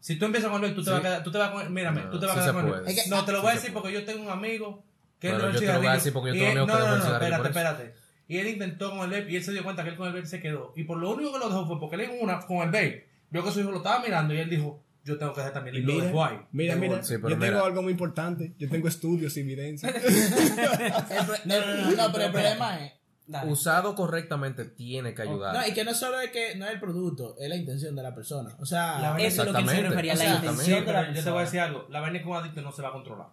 Si 0.00 0.16
tú 0.18 0.26
empiezas 0.26 0.50
con 0.50 0.62
el 0.62 0.70
vape, 0.70 0.74
tú 0.74 0.82
te 0.84 0.90
Sí. 0.90 0.90
vas 0.92 1.00
a 1.00 1.02
quedar, 1.02 1.22
tú 1.24 1.32
te 1.32 1.38
vas 1.38 1.48
a 1.48 1.52
comer, 1.52 1.70
mírame, 1.70 2.02
No, 2.02 2.10
tú 2.10 2.20
te 2.20 2.26
vas 2.26 2.34
sí 2.34 2.40
a 2.40 2.44
se 2.44 2.50
quedar 2.50 2.64
con 2.64 2.80
el. 2.82 2.88
Es 2.88 3.02
que- 3.04 3.10
No, 3.10 3.24
te 3.24 3.32
lo 3.32 3.38
Sí 3.38 3.42
voy 3.42 3.50
a 3.50 3.54
se 3.54 3.60
decir 3.60 3.72
porque 3.74 3.92
yo 3.92 4.04
tengo 4.04 4.22
un 4.24 4.30
amigo 4.30 4.84
que 5.18 5.30
Pero 5.30 5.46
él 5.46 5.52
yo 5.54 5.58
te 5.60 5.66
lo 5.66 5.72
voy 5.72 5.76
a 5.76 5.80
cigarrillo. 5.80 5.92
decir 5.94 6.12
porque 6.12 6.28
yo 6.30 6.34
y 6.34 6.38
tengo 6.38 6.52
él- 6.52 6.58
amigos 6.58 6.66
que 6.78 6.84
no, 6.84 6.88
no, 6.90 6.96
no, 6.98 7.12
espérate, 7.14 7.48
espérate. 7.48 7.94
Y 8.28 8.38
él 8.38 8.48
intentó 8.48 8.90
con 8.90 9.00
el 9.00 9.10
vape 9.10 9.32
y 9.32 9.36
él 9.36 9.42
se 9.42 9.52
dio 9.52 9.64
cuenta 9.64 9.82
que 9.82 9.90
él 9.90 9.96
con 9.96 10.06
el 10.06 10.12
vape 10.12 10.26
se 10.26 10.40
quedó. 10.40 10.74
Y 10.76 10.84
por 10.84 10.98
lo 10.98 11.10
único 11.10 11.32
que 11.32 11.38
lo 11.38 11.48
dejó 11.48 11.66
fue 11.66 11.80
porque 11.80 11.96
él 11.96 12.02
en 12.02 12.22
una, 12.22 12.40
con 12.40 12.58
el 12.58 12.66
vape, 12.66 13.08
vio 13.30 13.42
que 13.42 13.50
su 13.50 13.60
hijo 13.60 13.70
lo 13.70 13.78
estaba 13.78 14.00
mirando 14.04 14.34
y 14.34 14.38
él 14.38 14.50
dijo, 14.50 14.84
yo 15.02 15.18
tengo 15.18 15.32
que 15.32 15.40
dejar 15.40 15.54
también. 15.54 15.76
Y 15.76 15.80
lo 15.80 15.94
mira, 15.94 16.04
dejó 16.04 16.24
ahí. 16.24 16.38
mira, 16.52 16.76
mira. 16.76 17.02
Sí, 17.02 17.14
yo 17.14 17.20
mira. 17.20 17.38
tengo 17.38 17.64
algo 17.64 17.82
muy 17.82 17.92
importante. 17.92 18.52
Yo 18.58 18.68
tengo 18.68 18.86
estudios 18.86 19.36
y 19.36 19.40
evidencia. 19.40 19.90
No, 21.44 21.60
no, 21.60 21.76
no, 21.76 21.90
no, 21.96 22.12
pero 22.12 22.24
el 22.26 22.32
problema 22.32 22.84
es. 22.84 22.92
Dale. 23.26 23.50
Usado 23.50 23.94
correctamente 23.94 24.64
tiene 24.64 25.12
que 25.12 25.20
ayudar. 25.20 25.54
No, 25.54 25.66
y 25.66 25.74
que 25.74 25.84
no 25.84 25.92
solo 25.92 26.18
es 26.18 26.30
que 26.30 26.54
no 26.56 26.64
es 26.64 26.72
el 26.72 26.80
producto, 26.80 27.36
es 27.38 27.48
la 27.50 27.56
intención 27.56 27.94
de 27.94 28.02
la 28.02 28.14
persona. 28.14 28.56
O 28.58 28.64
sea, 28.64 29.16
Eso 29.18 29.42
es 29.42 29.48
lo 29.48 29.54
que 29.54 29.60
él 29.60 29.68
se 29.68 29.82
refería, 29.82 30.14
O 30.14 30.16
la 30.16 30.34
intención 30.36 30.84
de 30.86 31.14
yo 31.14 31.24
te 31.24 31.30
voy 31.30 31.40
a 31.40 31.44
decir 31.44 31.60
algo. 31.60 31.86
La 31.90 32.00
vaina 32.00 32.22
con 32.22 32.36
adicto 32.36 32.62
no 32.62 32.72
se 32.72 32.80
va 32.80 32.88
a 32.88 32.92
controlar. 32.92 33.26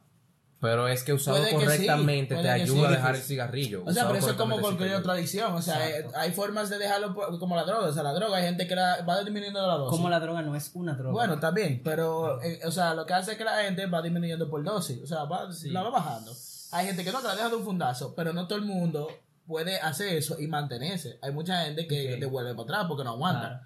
Pero 0.62 0.88
es 0.88 1.04
que 1.04 1.13
usado 1.13 1.38
Puede 1.38 1.50
que 1.52 1.58
sí, 1.60 1.63
correctamente 1.65 2.36
te 2.36 2.50
ayuda 2.50 2.80
sí. 2.80 2.86
a 2.86 2.89
dejar 2.98 3.15
el 3.15 3.22
cigarrillo. 3.22 3.84
O 3.86 3.91
sea, 3.91 4.08
pero 4.08 4.18
eso 4.20 4.32
es 4.32 4.36
como 4.38 4.60
cualquier 4.60 4.96
otra 4.96 5.13
adicción. 5.13 5.54
O 5.54 5.62
sea, 5.62 5.88
eh, 5.89 6.08
hay 6.15 6.32
formas 6.32 6.70
de 6.70 6.78
dejarlo 6.78 7.13
por- 7.13 7.38
como 7.39 7.56
la 7.56 7.65
droga. 7.65 7.88
O 7.89 7.94
sea, 7.94 8.02
la 8.04 8.13
droga, 8.13 8.38
hay 8.38 8.46
gente 8.46 8.65
que 8.68 8.76
la, 8.76 9.02
va 9.04 9.20
disminuyendo 9.22 9.65
la 9.68 9.76
dosis. 9.76 9.96
Como 9.98 10.10
la 10.10 10.20
droga 10.20 10.41
no 10.41 10.56
es 10.56 10.72
una 10.74 10.94
droga. 10.94 11.12
Bueno, 11.12 11.34
está 11.36 11.52
bien, 11.52 11.82
pero, 11.84 12.41
eh, 12.41 12.62
o 12.65 12.72
sea, 12.72 12.94
lo 12.96 13.06
que 13.06 13.13
hace 13.13 13.34
es 13.34 13.38
que 13.38 13.44
la 13.44 13.63
gente 13.63 13.86
va 13.88 14.02
disminuyendo 14.02 14.50
por 14.50 14.63
dosis. 14.63 15.04
O 15.04 15.08
sea, 15.08 15.26
va, 15.26 15.48
la 15.65 15.82
va 15.84 15.89
bajando. 15.89 16.32
Hay 16.72 16.88
gente 16.88 17.04
que 17.04 17.12
no, 17.12 17.22
que 17.22 17.28
la 17.28 17.36
deja 17.36 17.50
de 17.50 17.56
un 17.58 17.63
fundazo, 17.65 18.15
pero 18.15 18.34
no 18.34 18.48
todo 18.48 18.58
el 18.58 18.65
mundo 18.65 19.08
puede 19.46 19.78
hacer 19.80 20.15
eso 20.18 20.39
y 20.39 20.48
mantenerse. 20.48 21.20
Hay 21.22 21.32
mucha 21.32 21.65
gente 21.65 21.86
que 21.86 22.13
Ok. 22.13 22.20
te 22.22 22.26
vuelve 22.26 22.52
para 22.56 22.63
atrás 22.63 22.86
porque 22.88 23.04
no 23.04 23.12
aguanta. 23.12 23.39
Claro. 23.48 23.60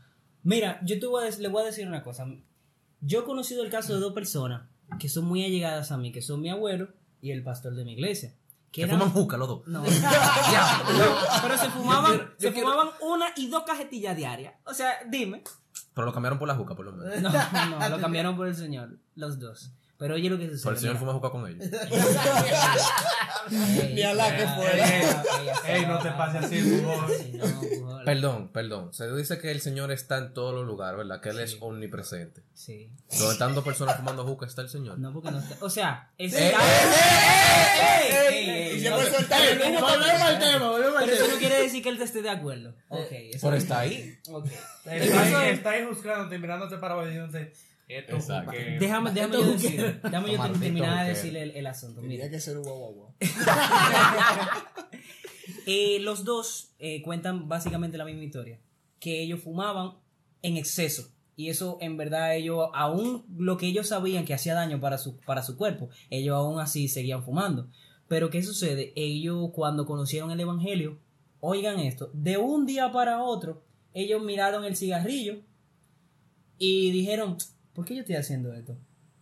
Mira, 0.44 0.80
yo 0.84 1.00
te 1.00 1.06
voy 1.06 1.28
a 1.28 1.30
le 1.38 1.48
voy 1.48 1.64
a 1.64 1.66
decir 1.68 1.88
una 1.88 2.04
cosa. 2.04 2.26
Yo 3.02 3.20
he 3.22 3.24
conocido 3.24 3.64
el 3.64 3.70
caso 3.70 3.94
de 3.94 4.00
dos 4.02 4.12
personas 4.14 4.64
que 4.98 5.10
son 5.10 5.26
muy 5.26 5.44
allegadas 5.44 5.92
a 5.92 5.98
mí, 5.98 6.12
que 6.12 6.22
son 6.22 6.42
mi 6.42 6.50
abuelo 6.50 6.90
y 7.22 7.32
el 7.32 7.44
pastor 7.44 7.76
de 7.76 7.86
mi 7.86 7.94
iglesia. 7.94 8.34
Que 8.72 8.84
eran- 8.84 8.98
fuman 9.00 9.12
juca 9.14 9.38
los 9.38 9.48
dos. 9.48 9.68
No. 9.68 9.84
No, 9.84 9.90
pero 11.42 11.58
se 11.58 11.70
fumaban, 11.70 12.34
se 12.38 12.52
fumaban 12.52 12.90
una 13.02 13.28
y 13.36 13.48
dos 13.48 13.64
cajetillas 13.64 14.16
diarias. 14.16 14.54
O 14.66 14.74
sea, 14.74 14.94
dime. 15.08 15.44
Pero 15.94 16.06
lo 16.06 16.14
cambiaron 16.14 16.40
por 16.40 16.48
la 16.48 16.56
juca, 16.56 16.76
por 16.76 16.86
lo 16.86 16.92
menos. 16.94 17.22
No, 17.22 17.32
no, 17.80 17.90
lo 17.96 18.00
cambiaron 18.00 18.36
por 18.36 18.48
el 18.48 18.56
Señor, 18.56 18.98
los 19.16 19.40
dos. 19.40 19.72
Pero 20.00 20.16
oye 20.16 20.30
lo 20.30 20.38
que 20.40 20.46
sucede. 20.48 20.64
Por 20.64 20.74
el 20.74 20.80
señor 20.80 20.98
fuma 20.98 21.12
juca 21.14 21.30
con 21.30 21.46
ellos. 21.46 21.66
Ey, 23.52 23.94
Ni 23.96 24.02
a 24.04 24.14
la 24.14 24.36
que 24.36 24.44
ey, 24.44 24.50
fuera. 24.56 25.24
ey, 25.68 25.86
no 25.88 26.00
te 26.00 26.12
pases 26.12 26.46
así, 26.46 26.62
fútbol. 26.62 28.04
Perdón, 28.06 28.50
perdón. 28.54 28.94
Se 28.94 29.12
dice 29.14 29.40
que 29.40 29.52
el 29.52 29.60
señor 29.60 29.92
está 29.92 30.18
en 30.20 30.34
todos 30.34 30.54
los 30.54 30.66
lugares, 30.66 30.98
¿verdad? 30.98 31.20
Que 31.20 31.30
él 31.30 31.40
es 31.40 31.58
omnipresente. 31.60 32.44
Sí. 32.54 32.92
Donde 33.18 33.34
están 33.34 33.56
dos 33.56 33.64
personas 33.64 33.98
fumando 33.98 34.24
juca 34.24 34.46
está 34.46 34.62
el 34.62 34.70
señor. 34.70 35.00
No, 35.00 35.12
porque 35.12 35.32
no 35.32 35.40
está. 35.40 35.58
O 35.66 35.70
sea, 35.70 36.12
está. 36.18 36.38
ey, 37.80 38.50
¡Ey! 38.72 38.80
se 38.82 38.92
fue 38.92 39.06
soltar 39.12 39.42
el 39.46 39.62
Ey, 39.62 39.72
volvemos 39.74 40.22
al 40.22 40.40
tema, 40.40 40.70
volvemos 40.70 40.98
al 40.98 41.06
Pero 41.06 41.18
eso 41.18 41.28
no 41.34 41.38
quiere 41.40 41.62
decir 41.62 41.84
que 41.84 41.90
él 41.90 41.98
te 41.98 42.04
esté 42.06 42.22
de 42.22 42.30
acuerdo. 42.30 42.74
Ok, 42.90 43.10
Pero 43.42 43.56
está 43.56 43.80
ahí. 43.80 44.18
Ok. 44.30 44.48
Es- 44.86 45.12
está 45.12 45.72
ahí 45.72 45.86
juzgándote, 45.90 46.38
mirándote 46.38 46.78
para 46.78 46.94
abajo 46.94 47.08
y 47.10 47.12
diciéndote, 47.12 47.54
esto 47.90 48.16
Exacto. 48.16 48.52
Déjame, 48.80 49.12
déjame 49.12 49.38
yo 49.38 49.52
decir, 49.52 50.00
déjame 50.04 50.32
yo 50.32 50.52
terminar 50.60 51.04
de 51.04 51.10
decirle 51.10 51.42
el, 51.42 51.52
el 51.52 51.68
asunto. 51.68 52.02
Mira, 52.02 52.26
Tenía 52.26 52.30
que 52.30 52.40
ser 52.40 52.58
un 52.58 52.64
guau 52.64 52.78
guau 52.78 52.94
guau. 52.94 53.16
Eh, 55.66 56.00
los 56.00 56.24
dos 56.24 56.74
eh, 56.80 57.02
cuentan 57.04 57.48
básicamente 57.48 57.98
la 57.98 58.06
misma 58.06 58.24
historia, 58.24 58.60
que 59.00 59.22
ellos 59.22 59.42
fumaban 59.42 59.98
en 60.42 60.58
exceso. 60.58 61.12
Y 61.36 61.50
eso 61.50 61.78
en 61.80 61.96
verdad 61.96 62.36
ellos, 62.36 62.70
aún 62.74 63.24
lo 63.38 63.58
que 63.58 63.68
ellos 63.68 63.88
sabían 63.88 64.26
que 64.26 64.34
hacía 64.34 64.56
daño 64.56 64.80
para 64.80 64.98
su, 64.98 65.18
para 65.20 65.44
su 65.44 65.58
cuerpo, 65.58 65.90
ellos 66.10 66.36
aún 66.36 66.60
así 66.60 66.88
seguían 66.88 67.24
fumando. 67.24 67.70
Pero 68.08 68.32
¿qué 68.32 68.42
sucede? 68.42 68.94
Ellos 68.96 69.52
cuando 69.54 69.86
conocieron 69.86 70.32
el 70.32 70.40
Evangelio, 70.40 70.98
oigan 71.40 71.80
esto, 71.80 72.10
de 72.14 72.38
un 72.38 72.66
día 72.66 72.92
para 72.92 73.22
otro, 73.22 73.64
ellos 73.94 74.24
miraron 74.24 74.66
el 74.66 74.76
cigarrillo 74.76 75.42
y 76.58 76.92
dijeron, 76.92 77.38
¿por 77.74 77.86
qué 77.86 77.96
yo 77.96 78.02
estoy 78.02 78.16
haciendo 78.16 78.54
esto? 78.54 78.78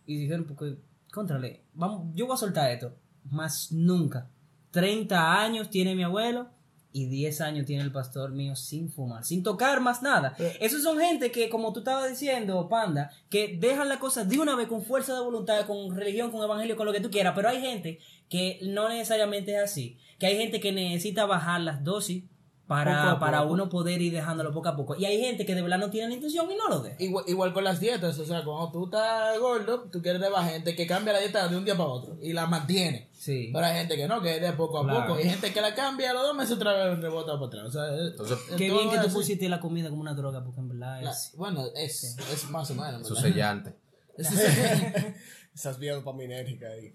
Y 0.06 0.18
dijeron, 0.18 0.44
porque, 0.44 0.78
contrale, 1.12 1.64
vamos, 1.74 2.12
yo 2.14 2.26
voy 2.26 2.34
a 2.34 2.38
soltar 2.38 2.70
esto. 2.70 2.94
Más 3.24 3.72
nunca. 3.72 4.30
30 4.70 5.40
años 5.40 5.70
tiene 5.70 5.94
mi 5.94 6.02
abuelo 6.02 6.48
y 6.92 7.06
10 7.06 7.40
años 7.42 7.66
tiene 7.66 7.82
el 7.82 7.92
pastor 7.92 8.32
mío 8.32 8.56
sin 8.56 8.90
fumar, 8.90 9.24
sin 9.24 9.42
tocar 9.42 9.80
más 9.80 10.02
nada. 10.02 10.34
Esos 10.60 10.82
son 10.82 10.98
gente 10.98 11.30
que, 11.30 11.48
como 11.48 11.72
tú 11.72 11.80
estabas 11.80 12.08
diciendo, 12.08 12.68
Panda, 12.68 13.10
que 13.28 13.56
dejan 13.60 13.88
la 13.88 13.98
cosa 13.98 14.24
de 14.24 14.38
una 14.38 14.56
vez 14.56 14.68
con 14.68 14.82
fuerza 14.82 15.14
de 15.14 15.20
voluntad, 15.20 15.66
con 15.66 15.94
religión, 15.94 16.30
con 16.30 16.42
evangelio, 16.42 16.76
con 16.76 16.86
lo 16.86 16.92
que 16.92 17.00
tú 17.00 17.10
quieras. 17.10 17.34
Pero 17.36 17.48
hay 17.48 17.60
gente 17.60 17.98
que 18.28 18.58
no 18.62 18.88
necesariamente 18.88 19.54
es 19.54 19.62
así. 19.62 19.98
Que 20.18 20.26
hay 20.26 20.36
gente 20.36 20.60
que 20.60 20.72
necesita 20.72 21.26
bajar 21.26 21.60
las 21.60 21.84
dosis 21.84 22.24
para, 22.68 23.18
para 23.18 23.40
poco. 23.40 23.52
uno 23.54 23.68
poder 23.68 24.00
ir 24.00 24.12
dejándolo 24.12 24.52
poco 24.52 24.68
a 24.68 24.76
poco. 24.76 24.94
Y 24.94 25.04
hay 25.06 25.18
gente 25.20 25.44
que 25.46 25.54
de 25.54 25.62
verdad 25.62 25.78
no 25.78 25.90
tiene 25.90 26.08
la 26.08 26.14
intención 26.14 26.48
y 26.50 26.54
no 26.54 26.68
lo 26.68 26.80
deja. 26.80 26.96
Igual, 27.02 27.24
igual 27.26 27.52
con 27.54 27.64
las 27.64 27.80
dietas, 27.80 28.18
o 28.18 28.24
sea, 28.26 28.44
cuando 28.44 28.70
tú 28.70 28.84
estás 28.84 29.38
gordo, 29.40 29.88
tú 29.90 30.00
quieres 30.02 30.20
de 30.20 30.28
gente 30.44 30.76
que 30.76 30.86
cambia 30.86 31.14
la 31.14 31.18
dieta 31.20 31.48
de 31.48 31.56
un 31.56 31.64
día 31.64 31.76
para 31.76 31.88
otro 31.88 32.18
y 32.22 32.32
la 32.34 32.46
mantiene. 32.46 33.08
Sí. 33.12 33.50
Pero 33.52 33.64
hay 33.66 33.74
gente 33.78 33.96
que 33.96 34.06
no, 34.06 34.20
que 34.22 34.36
es 34.36 34.40
de 34.42 34.52
poco 34.52 34.78
a 34.78 34.84
Claro. 34.84 35.06
poco. 35.06 35.18
Y 35.18 35.22
hay 35.24 35.30
gente 35.30 35.52
que 35.52 35.60
la 35.60 35.74
cambia 35.74 36.10
a 36.10 36.12
los 36.14 36.22
dos 36.22 36.36
meses 36.36 36.54
otra 36.56 36.72
vez 36.74 37.00
rebota 37.00 37.32
para 37.34 37.46
atrás. 37.46 37.64
O 37.66 37.70
sea, 37.72 37.94
es- 37.96 38.10
Entonces, 38.12 38.38
es 38.50 38.56
Qué 38.56 38.70
bien 38.70 38.90
que 38.90 38.96
tú 38.96 39.06
así. 39.06 39.14
pusiste 39.14 39.48
la 39.48 39.58
comida 39.60 39.88
como 39.88 40.02
una 40.02 40.14
droga, 40.14 40.44
porque 40.44 40.60
en 40.60 40.68
verdad 40.68 41.02
La- 41.02 41.10
es... 41.10 41.32
bueno, 41.36 41.64
es, 41.74 42.16
es 42.32 42.50
más 42.50 42.70
o 42.70 42.74
menos. 42.74 43.08
su 43.08 43.16
sellante. 43.16 43.74
Esas 45.54 45.78
vías 45.78 45.96
dopaminérgicas 45.96 46.70
ahí. 46.72 46.92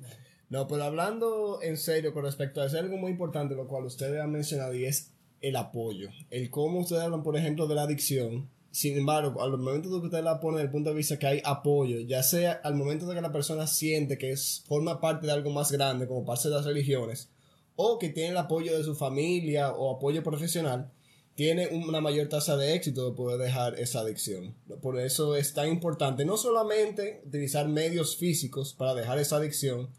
No, 0.49 0.67
pero 0.67 0.83
hablando 0.83 1.59
en 1.61 1.77
serio 1.77 2.13
con 2.13 2.23
respecto 2.23 2.61
a 2.61 2.65
eso, 2.67 2.77
algo 2.77 2.97
muy 2.97 3.11
importante, 3.11 3.55
lo 3.55 3.67
cual 3.67 3.85
ustedes 3.85 4.21
han 4.21 4.31
mencionado, 4.31 4.73
y 4.73 4.85
es 4.85 5.12
el 5.43 5.57
apoyo. 5.57 6.09
El 6.31 6.49
cómo 6.49 6.79
ustedes 6.79 7.03
hablan, 7.03 7.21
por 7.21 7.37
ejemplo, 7.37 7.67
de 7.67 7.75
la 7.75 7.83
adicción. 7.83 8.49
Sin 8.71 8.97
embargo, 8.97 9.43
al 9.43 9.51
momento 9.51 9.89
de 9.89 9.99
que 9.99 10.05
usted 10.07 10.23
la 10.23 10.39
pone 10.39 10.57
desde 10.57 10.67
el 10.67 10.71
punto 10.71 10.89
de 10.89 10.95
vista 10.95 11.19
que 11.19 11.27
hay 11.27 11.41
apoyo, 11.43 11.99
ya 11.99 12.23
sea 12.23 12.53
al 12.63 12.73
momento 12.73 13.05
de 13.05 13.13
que 13.13 13.21
la 13.21 13.31
persona 13.31 13.67
siente 13.67 14.17
que 14.17 14.33
forma 14.65 14.99
parte 14.99 15.27
de 15.27 15.33
algo 15.33 15.51
más 15.51 15.71
grande, 15.71 16.07
como 16.07 16.25
parte 16.25 16.49
de 16.49 16.55
las 16.55 16.65
religiones, 16.65 17.29
o 17.75 17.99
que 17.99 18.09
tiene 18.09 18.29
el 18.29 18.37
apoyo 18.37 18.75
de 18.75 18.83
su 18.83 18.95
familia 18.95 19.73
o 19.73 19.95
apoyo 19.95 20.23
profesional, 20.23 20.89
tiene 21.35 21.67
una 21.67 21.99
mayor 21.99 22.29
tasa 22.29 22.55
de 22.57 22.73
éxito 22.73 23.09
de 23.09 23.15
poder 23.15 23.39
dejar 23.39 23.79
esa 23.79 23.99
adicción. 23.99 24.55
Por 24.81 24.99
eso 24.99 25.35
es 25.35 25.53
tan 25.53 25.67
importante 25.67 26.25
no 26.25 26.37
solamente 26.37 27.21
utilizar 27.25 27.67
medios 27.67 28.15
físicos 28.15 28.73
para 28.73 28.95
dejar 28.95 29.19
esa 29.19 29.37
adicción, 29.37 29.89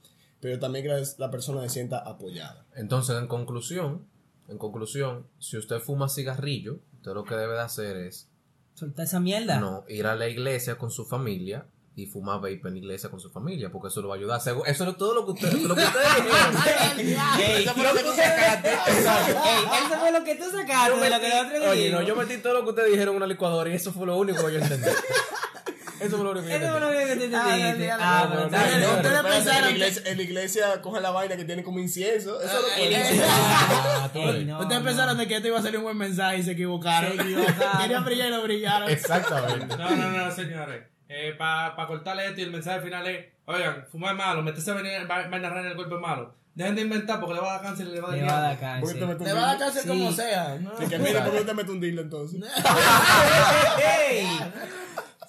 pero 0.41 0.59
también 0.59 0.85
que 0.85 1.03
la 1.19 1.31
persona 1.31 1.63
se 1.63 1.69
sienta 1.71 1.99
apoyada. 1.99 2.67
Entonces, 2.77 3.17
en 3.19 3.27
conclusión, 3.27 4.07
en 4.49 4.59
conclusión, 4.59 5.27
si 5.39 5.57
usted 5.57 5.81
fuma 5.81 6.09
cigarrillo, 6.09 6.79
usted 6.97 7.13
lo 7.13 7.25
que 7.25 7.35
debe 7.35 7.55
de 7.55 7.61
hacer 7.61 7.97
es 7.97 8.29
Solta 8.75 9.05
esa 9.05 9.21
mierda. 9.21 9.61
no 9.61 9.85
ir 9.89 10.07
a 10.07 10.17
la 10.17 10.29
iglesia 10.29 10.77
con 10.77 10.91
su 10.91 11.05
familia 11.05 11.67
y 11.97 12.07
fumar 12.07 12.41
vape 12.41 12.61
en 12.65 12.73
la 12.73 12.79
iglesia 12.79 13.09
con 13.09 13.21
su 13.21 13.31
familia, 13.31 13.71
porque 13.71 13.87
eso 13.89 14.03
lo 14.03 14.09
va 14.09 14.17
a 14.17 14.19
ayudar. 14.19 14.41
Eso 14.41 14.65
es 14.67 14.97
todo 14.97 15.15
lo 15.15 15.25
que 15.25 15.31
usted, 15.33 15.53
lo 15.53 15.75
que 15.77 15.83
ustedes 15.83 16.09
Eso 17.61 17.75
fue 17.75 17.85
lo 17.85 17.95
que 17.95 18.03
tú 18.03 18.11
sacaste. 18.11 18.73
eso 18.73 19.99
fue 20.01 20.11
lo 20.13 20.25
que 20.25 20.35
tú 20.35 20.45
sacaste 20.51 21.69
Oye, 21.69 21.91
no, 21.91 22.03
yo 22.03 22.17
metí 22.17 22.39
todo 22.39 22.55
lo 22.55 22.65
que 22.65 22.71
ustedes 22.71 22.91
dijeron 22.91 23.15
en 23.15 23.17
una 23.19 23.27
licuadora 23.29 23.71
y 23.71 23.75
eso 23.75 23.93
fue 23.93 24.07
lo 24.07 24.17
único 24.17 24.45
que 24.45 24.55
yo 24.55 24.59
entendí. 24.59 24.89
Eso 26.07 26.17
fue 26.17 26.25
lo 26.25 26.31
único 26.33 26.47
que 26.47 26.51
yo 26.53 26.57
Eso 26.57 26.71
fue 26.73 26.81
lo 26.81 26.91
que 26.91 26.95
Ah, 28.01 28.29
pero 28.31 28.49
bien. 28.49 28.81
no, 28.81 28.91
Ustedes 28.97 29.23
pensaron 29.23 29.75
que- 29.75 30.11
en 30.11 30.17
la 30.17 30.23
iglesia 30.23 30.83
cogen 30.83 31.03
la 31.03 31.11
vaina 31.11 31.37
que 31.37 31.45
tiene 31.45 31.63
como 31.63 31.79
incienso. 31.79 32.41
Eso 32.41 32.57
es 32.59 32.63
lo 32.63 32.69
Eh, 34.21 34.55
Ustedes 34.61 34.83
pensaron 34.83 35.17
de 35.19 35.27
que 35.29 35.37
esto 35.37 35.49
iba 35.49 35.59
a 35.59 35.63
ser 35.63 35.77
un 35.77 35.83
buen 35.85 35.97
mensaje 35.97 36.39
y 36.39 36.43
se 36.43 36.53
equivocaron. 36.53 37.13
Se 37.17 37.23
equivocaron. 37.23 37.81
Querían 37.83 38.05
brillar 38.05 38.29
y 38.29 38.31
lo 38.31 38.43
brillaron. 38.43 38.91
Exactamente. 38.91 39.77
No, 39.77 39.91
no, 39.91 40.11
no, 40.11 40.31
señores. 40.31 40.83
Eh, 41.09 41.35
Para 41.39 41.75
cortarle 41.87 42.27
esto 42.27 42.41
y 42.41 42.45
el 42.45 42.51
mensaje 42.51 42.81
final 42.81 43.07
es: 43.07 43.27
Oigan, 43.47 43.87
fumar 43.91 44.13
es 44.13 44.19
malo, 44.19 44.43
meterse 44.43 44.73
vaina 44.73 45.05
vaina 45.07 45.49
rara 45.49 45.61
en 45.61 45.67
el 45.69 45.77
cuerpo 45.77 45.97
es 45.97 46.01
malo. 46.01 46.35
Dejen 46.55 46.77
de 46.77 46.83
inventar 46.83 47.19
porque 47.19 47.35
le 47.35 47.41
va 47.41 47.49
a 47.49 47.53
dar 47.55 47.63
cáncer 47.63 47.87
y 47.89 47.91
le 47.91 48.01
va 48.01 48.09
a 48.09 48.11
dar 48.13 48.19
Le 48.21 48.27
va 48.27 48.39
a 48.39 48.41
dar 48.43 48.59
diablo. 48.59 48.81
¿Por 48.81 48.93
qué 48.95 49.01
te 49.01 49.07
cáncer. 49.07 49.27
Le 49.27 49.33
va 49.33 49.41
a 49.43 49.47
dar 49.47 49.59
cáncer 49.59 49.83
Sí. 49.83 49.89
como 49.89 50.13
sea. 50.13 50.59
¿no? 50.61 50.71
Sí, 50.79 50.87
que 50.87 50.99
mira, 50.99 51.25
¿por 51.25 51.35
qué 51.35 51.41
te 51.45 51.55
metes 51.55 51.71
un 51.73 51.81
dildo 51.81 52.03
entonces? 52.03 52.41
Ey. 54.11 54.27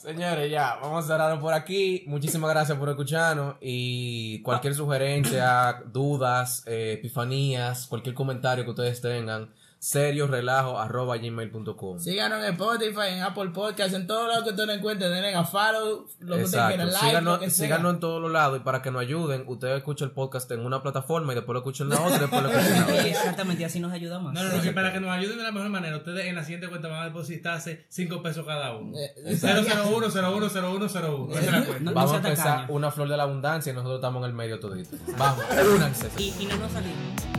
Señores, 0.06 0.52
ya, 0.52 0.78
vamos 0.80 1.04
a 1.04 1.08
cerrar 1.08 1.40
por 1.40 1.52
aquí. 1.52 2.04
Muchísimas 2.06 2.52
gracias 2.52 2.78
por 2.78 2.90
escucharnos 2.90 3.56
y 3.60 4.40
cualquier 4.44 4.76
sugerencia, 4.76 5.82
dudas, 5.92 6.62
eh, 6.68 6.98
epifanías, 7.00 7.88
cualquier 7.88 8.14
comentario 8.14 8.64
que 8.64 8.70
ustedes 8.70 9.02
tengan, 9.02 9.50
serio 9.86 10.26
relajo 10.26 10.80
arroba 10.80 11.16
gmail.com. 11.18 12.00
Síganos 12.00 12.44
en 12.44 12.54
Spotify, 12.54 13.10
en 13.12 13.22
Apple 13.22 13.52
Podcast, 13.52 13.94
en 13.94 14.08
todo 14.08 14.26
lo 14.26 14.44
que 14.44 14.50
ustedes 14.50 14.78
encuentren, 14.78 15.12
denle 15.12 15.36
a 15.36 15.44
follow, 15.44 16.08
lo 16.22 16.38
que 16.38 16.44
ustedes 16.44 16.54
Exacto. 16.54 16.68
quieran, 16.70 16.88
like, 16.88 17.06
síganos, 17.06 17.34
lo 17.34 17.40
que 17.40 17.50
síganos 17.52 17.94
en 17.94 18.00
todos 18.00 18.20
los 18.20 18.32
lados 18.32 18.58
y 18.58 18.64
para 18.64 18.82
que 18.82 18.90
nos 18.90 19.02
ayuden, 19.02 19.44
ustedes 19.48 19.78
escuchen 19.78 20.08
el 20.08 20.14
podcast 20.16 20.50
en 20.52 20.62
una 20.66 20.82
plataforma 20.82 21.34
y 21.34 21.36
después 21.36 21.54
lo 21.54 21.60
escuchen 21.60 21.86
en 21.86 21.94
la 21.94 22.02
otra 22.02 22.18
y 22.18 22.20
después 22.20 22.42
lo 22.42 22.50
escuchen 22.50 22.74
en 22.74 22.80
la 22.80 22.86
otra. 22.86 23.08
Exactamente, 23.08 23.62
y 23.62 23.66
así 23.66 23.80
nos 23.80 23.92
ayuda 23.92 24.20
más. 24.20 24.34
No, 24.34 24.44
no, 24.44 24.56
no, 24.56 24.62
que 24.64 24.72
para 24.72 24.92
que 24.92 25.00
nos 25.00 25.12
ayuden 25.12 25.38
de 25.38 25.44
la 25.44 25.52
mejor 25.52 25.70
manera, 25.70 25.98
ustedes 25.98 26.26
en 26.26 26.34
la 26.34 26.44
siguiente 26.44 26.68
cuenta 26.68 26.88
van 26.88 27.04
a 27.04 27.06
depositarse 27.06 27.86
5 27.90 28.24
pesos 28.24 28.44
cada 28.44 28.76
uno. 28.76 28.98
Eh, 28.98 29.38
001, 29.40 30.08
01, 30.10 30.50
01, 30.50 30.88
01. 30.88 31.30
Esa 31.30 31.40
es 31.40 31.52
la 31.52 31.64
cuenta. 31.64 31.80
No, 31.84 31.92
no 31.92 31.94
Vamos 31.94 32.14
a 32.14 32.18
empezar 32.18 32.66
una 32.70 32.90
flor 32.90 33.08
de 33.08 33.18
la 33.18 33.24
abundancia 33.24 33.72
y 33.72 33.76
nosotros 33.76 34.00
estamos 34.00 34.24
en 34.24 34.30
el 34.32 34.34
medio 34.34 34.60
todito. 34.60 34.98
Vamos, 35.16 35.46
únanse. 35.76 36.10
Y, 36.18 36.34
y 36.40 36.46
no 36.48 36.58
nos 36.58 36.72
salimos. 36.72 37.35